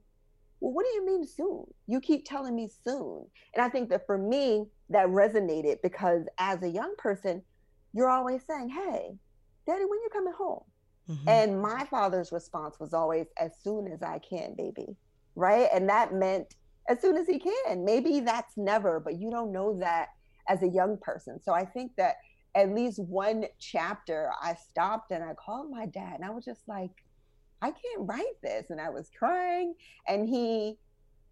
well, 0.62 0.72
what 0.72 0.86
do 0.86 0.92
you 0.94 1.06
mean 1.06 1.28
soon? 1.28 1.66
You 1.86 2.00
keep 2.00 2.24
telling 2.24 2.56
me 2.56 2.70
soon. 2.86 3.26
And 3.54 3.62
I 3.62 3.68
think 3.68 3.90
that 3.90 4.06
for 4.06 4.18
me, 4.18 4.68
that 4.90 5.08
resonated 5.08 5.82
because 5.84 6.24
as 6.38 6.64
a 6.64 6.70
young 6.70 6.96
person, 6.98 7.42
you're 7.94 8.10
always 8.10 8.42
saying, 8.48 8.70
hey, 8.70 9.18
daddy, 9.68 9.84
when 9.84 10.00
you 10.00 10.10
coming 10.14 10.34
home? 10.38 10.64
Mm-hmm. 11.10 11.28
And 11.28 11.62
my 11.62 11.84
father's 11.92 12.32
response 12.32 12.80
was 12.80 12.94
always, 12.94 13.28
as 13.38 13.52
soon 13.62 13.92
as 13.92 14.02
I 14.02 14.20
can, 14.20 14.56
baby. 14.56 14.96
Right. 15.36 15.68
And 15.74 15.90
that 15.90 16.14
meant 16.14 16.56
as 16.88 17.02
soon 17.02 17.18
as 17.18 17.28
he 17.28 17.38
can. 17.38 17.84
Maybe 17.84 18.22
that's 18.22 18.56
never, 18.56 19.02
but 19.02 19.20
you 19.20 19.30
don't 19.30 19.52
know 19.52 19.78
that 19.80 20.08
as 20.48 20.64
a 20.64 20.70
young 20.70 20.98
person. 21.02 21.38
So 21.44 21.52
I 21.52 21.66
think 21.66 21.92
that 21.98 22.16
at 22.56 22.74
least 22.74 23.00
one 23.00 23.46
chapter, 23.60 24.32
I 24.42 24.56
stopped 24.56 25.12
and 25.12 25.24
I 25.24 25.34
called 25.34 25.70
my 25.70 25.86
dad 25.86 26.16
and 26.16 26.26
I 26.26 26.32
was 26.32 26.46
just 26.46 26.68
like, 26.68 26.92
I 27.62 27.72
can't 27.72 28.00
write 28.00 28.42
this. 28.42 28.70
And 28.70 28.80
I 28.80 28.90
was 28.90 29.10
crying. 29.18 29.76
And 30.08 30.28
he 30.28 30.78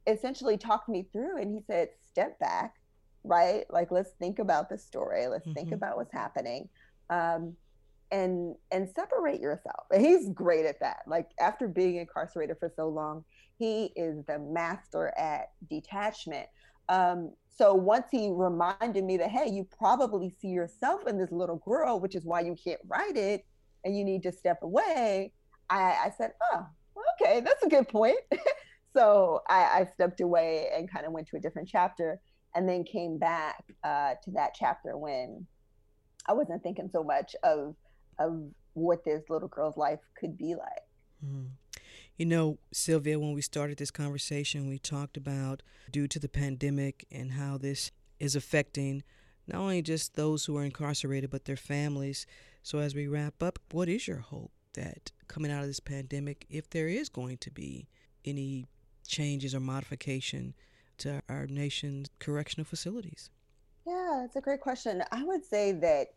essentially 0.05 0.57
talked 0.57 0.89
me 0.89 1.07
through 1.11 1.41
and 1.41 1.51
he 1.51 1.61
said, 1.65 1.89
step 2.09 2.39
back, 2.39 2.75
right? 3.23 3.65
Like, 3.69 3.91
let's 3.91 4.11
think 4.19 4.39
about 4.39 4.69
the 4.69 4.77
story. 4.77 5.27
Let's 5.27 5.45
mm-hmm. 5.45 5.53
think 5.53 5.71
about 5.71 5.97
what's 5.97 6.13
happening. 6.13 6.69
Um, 7.09 7.55
and 8.11 8.55
and 8.71 8.89
separate 8.95 9.41
yourself. 9.41 9.85
And 9.91 10.05
he's 10.05 10.29
great 10.29 10.65
at 10.65 10.79
that. 10.79 10.99
Like 11.07 11.29
after 11.39 11.67
being 11.67 11.97
incarcerated 11.97 12.57
for 12.59 12.71
so 12.73 12.87
long, 12.87 13.25
he 13.57 13.91
is 13.95 14.23
the 14.25 14.39
master 14.39 15.13
at 15.17 15.51
detachment. 15.69 16.47
Um, 16.89 17.33
so 17.57 17.73
once 17.73 18.05
he 18.11 18.29
reminded 18.31 19.03
me 19.03 19.17
that, 19.17 19.31
hey, 19.31 19.49
you 19.49 19.67
probably 19.77 20.29
see 20.39 20.49
yourself 20.49 21.07
in 21.07 21.17
this 21.17 21.31
little 21.31 21.57
girl, 21.57 21.99
which 21.99 22.13
is 22.13 22.23
why 22.23 22.41
you 22.41 22.55
can't 22.63 22.79
write 22.87 23.17
it 23.17 23.45
and 23.83 23.97
you 23.97 24.03
need 24.03 24.21
to 24.23 24.31
step 24.31 24.61
away, 24.61 25.33
I, 25.69 25.97
I 26.05 26.13
said, 26.15 26.33
oh, 26.53 26.67
okay, 27.19 27.39
that's 27.39 27.63
a 27.63 27.69
good 27.69 27.87
point. 27.87 28.19
so 28.93 29.41
I, 29.49 29.81
I, 29.81 29.89
stepped 29.93 30.21
away 30.21 30.69
and 30.75 30.91
kind 30.91 31.05
of 31.05 31.11
went 31.11 31.27
to 31.29 31.37
a 31.37 31.39
different 31.39 31.67
chapter 31.67 32.19
and 32.55 32.69
then 32.69 32.83
came 32.83 33.17
back 33.17 33.63
uh, 33.83 34.13
to 34.23 34.31
that 34.31 34.51
chapter 34.53 34.95
when 34.97 35.45
I 36.27 36.33
wasn't 36.33 36.61
thinking 36.61 36.89
so 36.91 37.03
much 37.03 37.35
of 37.43 37.75
of 38.19 38.43
what 38.73 39.03
this 39.03 39.23
little 39.29 39.47
girl's 39.47 39.77
life 39.77 39.99
could 40.19 40.37
be 40.37 40.55
like. 40.55 40.83
Mm. 41.25 41.47
You 42.17 42.25
know, 42.25 42.57
Sylvia, 42.73 43.19
when 43.19 43.33
we 43.33 43.43
started 43.43 43.77
this 43.77 43.91
conversation, 43.91 44.67
we 44.67 44.79
talked 44.79 45.17
about 45.17 45.61
due 45.91 46.07
to 46.07 46.17
the 46.17 46.27
pandemic 46.27 47.05
and 47.11 47.33
how 47.33 47.59
this 47.59 47.91
is 48.19 48.35
affecting 48.35 49.03
not 49.45 49.59
only 49.59 49.83
just 49.83 50.15
those 50.15 50.43
who 50.45 50.57
are 50.57 50.63
incarcerated, 50.63 51.29
but 51.29 51.45
their 51.45 51.55
families. 51.55 52.25
So, 52.63 52.79
as 52.79 52.95
we 52.95 53.07
wrap 53.07 53.43
up, 53.43 53.59
what 53.71 53.87
is 53.87 54.07
your 54.07 54.17
hope 54.17 54.51
that 54.73 55.11
coming 55.27 55.51
out 55.51 55.61
of 55.61 55.67
this 55.67 55.79
pandemic, 55.79 56.47
if 56.49 56.67
there 56.71 56.87
is 56.87 57.07
going 57.07 57.37
to 57.37 57.51
be 57.51 57.87
any 58.25 58.65
changes 59.07 59.53
or 59.53 59.59
modification 59.59 60.55
to 60.97 61.21
our 61.29 61.45
nation's 61.45 62.09
correctional 62.17 62.65
facilities? 62.65 63.29
Yeah, 63.85 64.21
that's 64.21 64.35
a 64.35 64.41
great 64.41 64.61
question. 64.61 65.03
I 65.11 65.23
would 65.23 65.45
say 65.45 65.71
that 65.71 66.07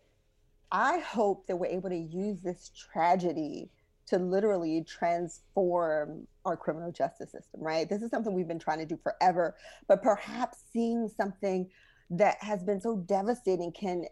I 0.73 1.01
hope 1.01 1.47
that 1.47 1.57
we're 1.57 1.67
able 1.67 1.91
to 1.91 1.97
use 1.97 2.41
this 2.41 2.71
tragedy 2.91 3.71
to 4.11 4.19
literally 4.19 4.85
transform 4.85 6.27
our 6.45 6.57
criminal 6.57 6.93
justice 6.93 7.33
system, 7.33 7.61
right? 7.61 7.89
This 7.89 8.03
is 8.03 8.11
something 8.11 8.35
we've 8.35 8.49
been 8.49 8.59
trying 8.59 8.79
to 8.79 8.87
do 8.87 8.99
forever, 9.03 9.57
but 9.89 10.03
perhaps 10.03 10.59
seeing 10.73 11.09
something 11.09 11.69
that 12.11 12.37
has 12.41 12.63
been 12.63 12.81
so 12.81 12.97
devastating 12.97 13.73
can 13.73 14.05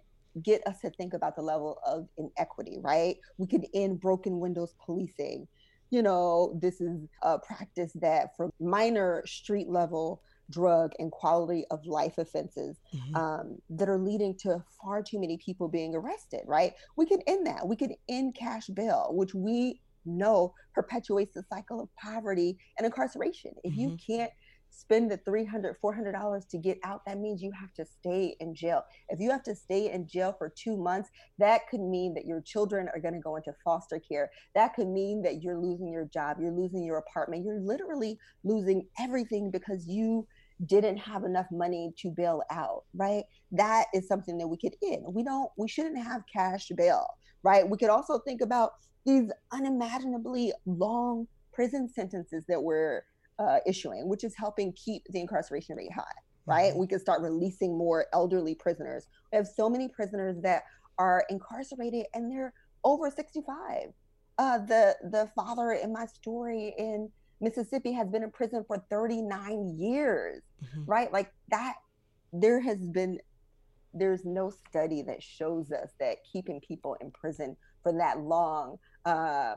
get 0.42 0.64
us 0.66 0.80
to 0.80 0.90
think 0.90 1.14
about 1.14 1.34
the 1.34 1.42
level 1.42 1.78
of 1.84 2.08
inequity, 2.16 2.78
right? 2.80 3.16
We 3.38 3.46
could 3.46 3.66
end 3.74 4.00
broken 4.00 4.38
windows 4.38 4.74
policing. 4.84 5.48
You 5.90 6.02
know, 6.02 6.56
this 6.60 6.80
is 6.80 7.08
a 7.22 7.38
practice 7.38 7.92
that 7.96 8.36
for 8.36 8.50
minor 8.60 9.22
street 9.26 9.68
level 9.68 10.22
drug 10.50 10.92
and 10.98 11.10
quality 11.10 11.64
of 11.70 11.84
life 11.86 12.18
offenses 12.18 12.76
mm-hmm. 12.94 13.16
um, 13.16 13.58
that 13.70 13.88
are 13.88 13.98
leading 13.98 14.34
to 14.34 14.62
far 14.80 15.02
too 15.02 15.20
many 15.20 15.36
people 15.38 15.68
being 15.68 15.94
arrested, 15.94 16.40
right? 16.46 16.74
We 16.96 17.06
can 17.06 17.20
end 17.26 17.46
that. 17.46 17.66
We 17.66 17.76
can 17.76 17.94
end 18.08 18.34
cash 18.34 18.66
bail, 18.68 19.08
which 19.10 19.34
we 19.34 19.80
know 20.16 20.54
perpetuates 20.74 21.34
the 21.34 21.44
cycle 21.52 21.80
of 21.80 21.88
poverty 21.96 22.58
and 22.78 22.86
incarceration. 22.86 23.52
If 23.64 23.72
mm-hmm. 23.72 23.80
you 23.80 23.96
can't 24.04 24.30
spend 24.70 25.10
the 25.10 25.16
300 25.18 25.76
$400 25.82 26.48
to 26.48 26.58
get 26.58 26.78
out 26.84 27.00
that 27.06 27.18
means 27.18 27.42
you 27.42 27.50
have 27.58 27.72
to 27.72 27.86
stay 27.86 28.36
in 28.38 28.54
jail 28.54 28.82
if 29.08 29.18
you 29.18 29.30
have 29.30 29.42
to 29.42 29.54
stay 29.54 29.90
in 29.90 30.06
jail 30.06 30.34
for 30.36 30.52
two 30.54 30.76
months 30.76 31.08
that 31.38 31.62
could 31.70 31.80
mean 31.80 32.12
that 32.12 32.26
your 32.26 32.42
children 32.42 32.86
are 32.94 33.00
going 33.00 33.14
to 33.14 33.20
go 33.20 33.36
into 33.36 33.52
foster 33.64 33.98
care 33.98 34.30
that 34.54 34.74
could 34.74 34.86
mean 34.86 35.22
that 35.22 35.42
you're 35.42 35.56
losing 35.58 35.90
your 35.90 36.04
job 36.12 36.36
you're 36.38 36.52
losing 36.52 36.84
your 36.84 36.98
apartment 36.98 37.44
you're 37.44 37.60
literally 37.60 38.18
losing 38.44 38.86
everything 38.98 39.50
because 39.50 39.86
you 39.86 40.26
didn't 40.66 40.96
have 40.96 41.24
enough 41.24 41.46
money 41.52 41.92
to 41.98 42.10
bail 42.10 42.42
out, 42.50 42.84
right? 42.94 43.24
That 43.52 43.86
is 43.94 44.08
something 44.08 44.38
that 44.38 44.48
we 44.48 44.56
could 44.56 44.74
end. 44.82 45.04
We 45.08 45.22
don't, 45.22 45.50
we 45.56 45.68
shouldn't 45.68 46.02
have 46.02 46.22
cash 46.32 46.70
bail, 46.76 47.06
right? 47.42 47.68
We 47.68 47.78
could 47.78 47.90
also 47.90 48.18
think 48.18 48.40
about 48.40 48.72
these 49.06 49.30
unimaginably 49.52 50.52
long 50.66 51.26
prison 51.52 51.88
sentences 51.88 52.44
that 52.48 52.62
we're 52.62 53.02
uh, 53.38 53.58
issuing, 53.66 54.08
which 54.08 54.24
is 54.24 54.34
helping 54.34 54.72
keep 54.72 55.02
the 55.10 55.20
incarceration 55.20 55.76
rate 55.76 55.92
high, 55.92 56.02
right? 56.46 56.70
Mm-hmm. 56.70 56.80
We 56.80 56.86
could 56.86 57.00
start 57.00 57.22
releasing 57.22 57.76
more 57.76 58.06
elderly 58.12 58.54
prisoners. 58.54 59.06
We 59.32 59.36
have 59.36 59.46
so 59.46 59.68
many 59.68 59.88
prisoners 59.88 60.36
that 60.42 60.64
are 60.98 61.24
incarcerated 61.30 62.06
and 62.14 62.30
they're 62.30 62.52
over 62.84 63.10
65. 63.10 63.92
Uh, 64.38 64.58
the 64.58 64.96
the 65.10 65.28
father 65.34 65.72
in 65.72 65.92
my 65.92 66.06
story 66.06 66.74
in 66.78 67.10
Mississippi 67.40 67.92
has 67.92 68.08
been 68.08 68.22
in 68.22 68.30
prison 68.30 68.64
for 68.66 68.84
39 68.90 69.76
years, 69.78 70.42
mm-hmm. 70.64 70.84
right? 70.84 71.12
Like 71.12 71.32
that, 71.50 71.74
there 72.32 72.60
has 72.60 72.78
been, 72.78 73.20
there's 73.94 74.24
no 74.24 74.50
study 74.50 75.02
that 75.02 75.22
shows 75.22 75.70
us 75.70 75.90
that 76.00 76.18
keeping 76.30 76.60
people 76.60 76.96
in 77.00 77.10
prison 77.10 77.56
for 77.82 77.92
that 77.92 78.20
long 78.20 78.78
uh, 79.04 79.54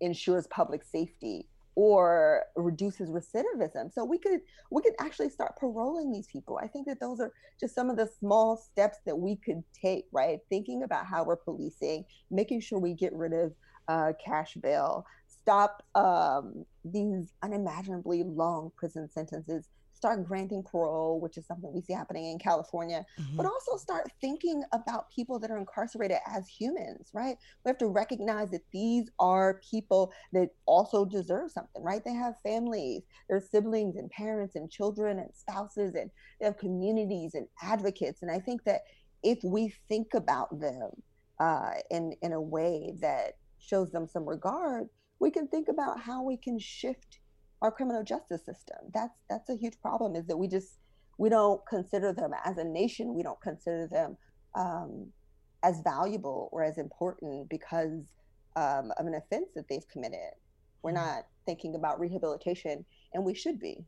ensures 0.00 0.46
public 0.48 0.82
safety 0.84 1.46
or 1.76 2.44
reduces 2.56 3.10
recidivism. 3.10 3.92
So 3.92 4.04
we 4.04 4.18
could 4.18 4.40
we 4.70 4.82
could 4.82 4.94
actually 4.98 5.30
start 5.30 5.56
paroling 5.56 6.12
these 6.12 6.26
people. 6.26 6.58
I 6.62 6.66
think 6.66 6.86
that 6.86 7.00
those 7.00 7.20
are 7.20 7.32
just 7.58 7.74
some 7.74 7.90
of 7.90 7.96
the 7.96 8.08
small 8.18 8.56
steps 8.56 8.98
that 9.06 9.16
we 9.16 9.36
could 9.36 9.62
take, 9.72 10.06
right? 10.12 10.40
Thinking 10.48 10.82
about 10.82 11.06
how 11.06 11.24
we're 11.24 11.36
policing, 11.36 12.04
making 12.30 12.60
sure 12.60 12.78
we 12.78 12.94
get 12.94 13.12
rid 13.14 13.32
of 13.32 13.52
uh, 13.88 14.12
cash 14.24 14.54
bail, 14.54 15.06
stop 15.26 15.82
um, 15.94 16.64
these 16.84 17.32
unimaginably 17.42 18.22
long 18.24 18.70
prison 18.76 19.08
sentences, 19.10 19.68
start 20.00 20.26
granting 20.26 20.62
parole, 20.62 21.20
which 21.20 21.36
is 21.36 21.46
something 21.46 21.70
we 21.74 21.82
see 21.82 21.92
happening 21.92 22.30
in 22.30 22.38
California, 22.38 23.04
mm-hmm. 23.20 23.36
but 23.36 23.44
also 23.44 23.76
start 23.76 24.10
thinking 24.18 24.62
about 24.72 25.10
people 25.10 25.38
that 25.38 25.50
are 25.50 25.58
incarcerated 25.58 26.16
as 26.26 26.48
humans, 26.48 27.10
right? 27.12 27.36
We 27.62 27.68
have 27.68 27.76
to 27.78 27.86
recognize 27.86 28.50
that 28.52 28.62
these 28.72 29.10
are 29.18 29.60
people 29.70 30.10
that 30.32 30.48
also 30.64 31.04
deserve 31.04 31.50
something, 31.50 31.82
right? 31.82 32.02
They 32.02 32.14
have 32.14 32.40
families, 32.42 33.02
their 33.28 33.40
siblings 33.40 33.96
and 33.96 34.10
parents 34.10 34.56
and 34.56 34.70
children 34.70 35.18
and 35.18 35.28
spouses, 35.34 35.94
and 35.94 36.10
they 36.38 36.46
have 36.46 36.56
communities 36.56 37.34
and 37.34 37.46
advocates. 37.62 38.22
And 38.22 38.30
I 38.30 38.38
think 38.38 38.64
that 38.64 38.80
if 39.22 39.38
we 39.44 39.74
think 39.86 40.14
about 40.14 40.60
them 40.60 40.88
uh, 41.38 41.72
in 41.90 42.14
in 42.22 42.32
a 42.32 42.40
way 42.40 42.94
that 43.00 43.36
shows 43.58 43.90
them 43.90 44.06
some 44.06 44.26
regard, 44.26 44.88
we 45.18 45.30
can 45.30 45.46
think 45.46 45.68
about 45.68 46.00
how 46.00 46.22
we 46.22 46.38
can 46.38 46.58
shift 46.58 47.18
our 47.62 47.70
criminal 47.70 48.02
justice 48.02 48.44
system. 48.44 48.78
That's 48.92 49.18
that's 49.28 49.48
a 49.50 49.56
huge 49.56 49.80
problem. 49.80 50.16
Is 50.16 50.26
that 50.26 50.36
we 50.36 50.48
just 50.48 50.78
we 51.18 51.28
don't 51.28 51.60
consider 51.66 52.12
them 52.12 52.32
as 52.44 52.58
a 52.58 52.64
nation. 52.64 53.14
We 53.14 53.22
don't 53.22 53.40
consider 53.40 53.86
them 53.86 54.16
um, 54.54 55.08
as 55.62 55.80
valuable 55.82 56.48
or 56.52 56.64
as 56.64 56.78
important 56.78 57.48
because 57.50 58.04
um, 58.56 58.92
of 58.98 59.06
an 59.06 59.14
offense 59.14 59.48
that 59.54 59.68
they've 59.68 59.86
committed. 59.88 60.32
We're 60.82 60.92
mm-hmm. 60.92 61.04
not 61.04 61.26
thinking 61.46 61.74
about 61.74 62.00
rehabilitation, 62.00 62.84
and 63.12 63.24
we 63.24 63.34
should 63.34 63.60
be. 63.60 63.84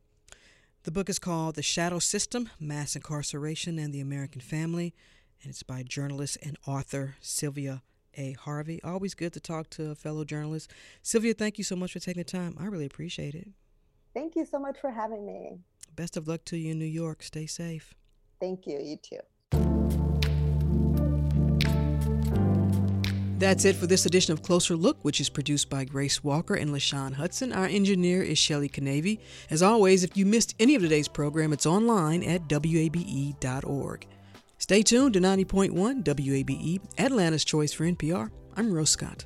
The 0.83 0.91
book 0.91 1.09
is 1.09 1.17
called 1.19 1.55
The 1.55 1.63
Shadow 1.63 1.99
System 1.99 2.49
Mass 2.59 2.95
Incarceration 2.95 3.79
and 3.79 3.93
the 3.93 4.01
American 4.01 4.41
Family, 4.41 4.93
and 5.41 5.49
it's 5.49 5.63
by 5.63 5.81
journalist 5.83 6.37
and 6.43 6.57
author 6.67 7.15
Sylvia 7.21 7.81
A. 8.15 8.33
Harvey. 8.33 8.81
Always 8.83 9.13
good 9.13 9.33
to 9.33 9.39
talk 9.39 9.69
to 9.71 9.91
a 9.91 9.95
fellow 9.95 10.23
journalist. 10.25 10.71
Sylvia, 11.01 11.33
thank 11.33 11.57
you 11.57 11.63
so 11.63 11.75
much 11.75 11.93
for 11.93 11.99
taking 11.99 12.21
the 12.21 12.25
time. 12.29 12.55
I 12.59 12.65
really 12.65 12.85
appreciate 12.85 13.33
it. 13.33 13.49
Thank 14.13 14.35
you 14.35 14.45
so 14.45 14.59
much 14.59 14.79
for 14.79 14.91
having 14.91 15.25
me. 15.25 15.59
Best 15.95 16.17
of 16.17 16.27
luck 16.27 16.45
to 16.45 16.57
you 16.57 16.71
in 16.71 16.79
New 16.79 16.85
York. 16.85 17.23
Stay 17.23 17.45
safe. 17.45 17.93
Thank 18.39 18.67
you. 18.67 18.79
You 18.81 18.97
too. 18.97 19.19
That's 23.39 23.65
it 23.65 23.75
for 23.75 23.87
this 23.87 24.05
edition 24.05 24.31
of 24.31 24.41
Closer 24.41 24.75
Look, 24.75 25.03
which 25.03 25.19
is 25.19 25.27
produced 25.27 25.69
by 25.69 25.83
Grace 25.83 26.23
Walker 26.23 26.53
and 26.53 26.71
LaShawn 26.71 27.13
Hudson. 27.13 27.51
Our 27.51 27.65
engineer 27.65 28.23
is 28.23 28.37
Shelley 28.37 28.69
Canavy. 28.69 29.19
As 29.49 29.61
always, 29.61 30.03
if 30.03 30.15
you 30.15 30.25
missed 30.25 30.55
any 30.59 30.75
of 30.75 30.81
today's 30.81 31.09
program, 31.09 31.51
it's 31.51 31.65
online 31.65 32.23
at 32.23 32.47
WABE.org. 32.47 34.07
Stay 34.59 34.81
tuned 34.81 35.13
to 35.15 35.19
90.1 35.19 36.03
WABE, 36.03 36.79
Atlanta's 36.97 37.43
Choice 37.43 37.73
for 37.73 37.83
NPR. 37.83 38.31
I'm 38.55 38.71
Rose 38.71 38.91
Scott. 38.91 39.25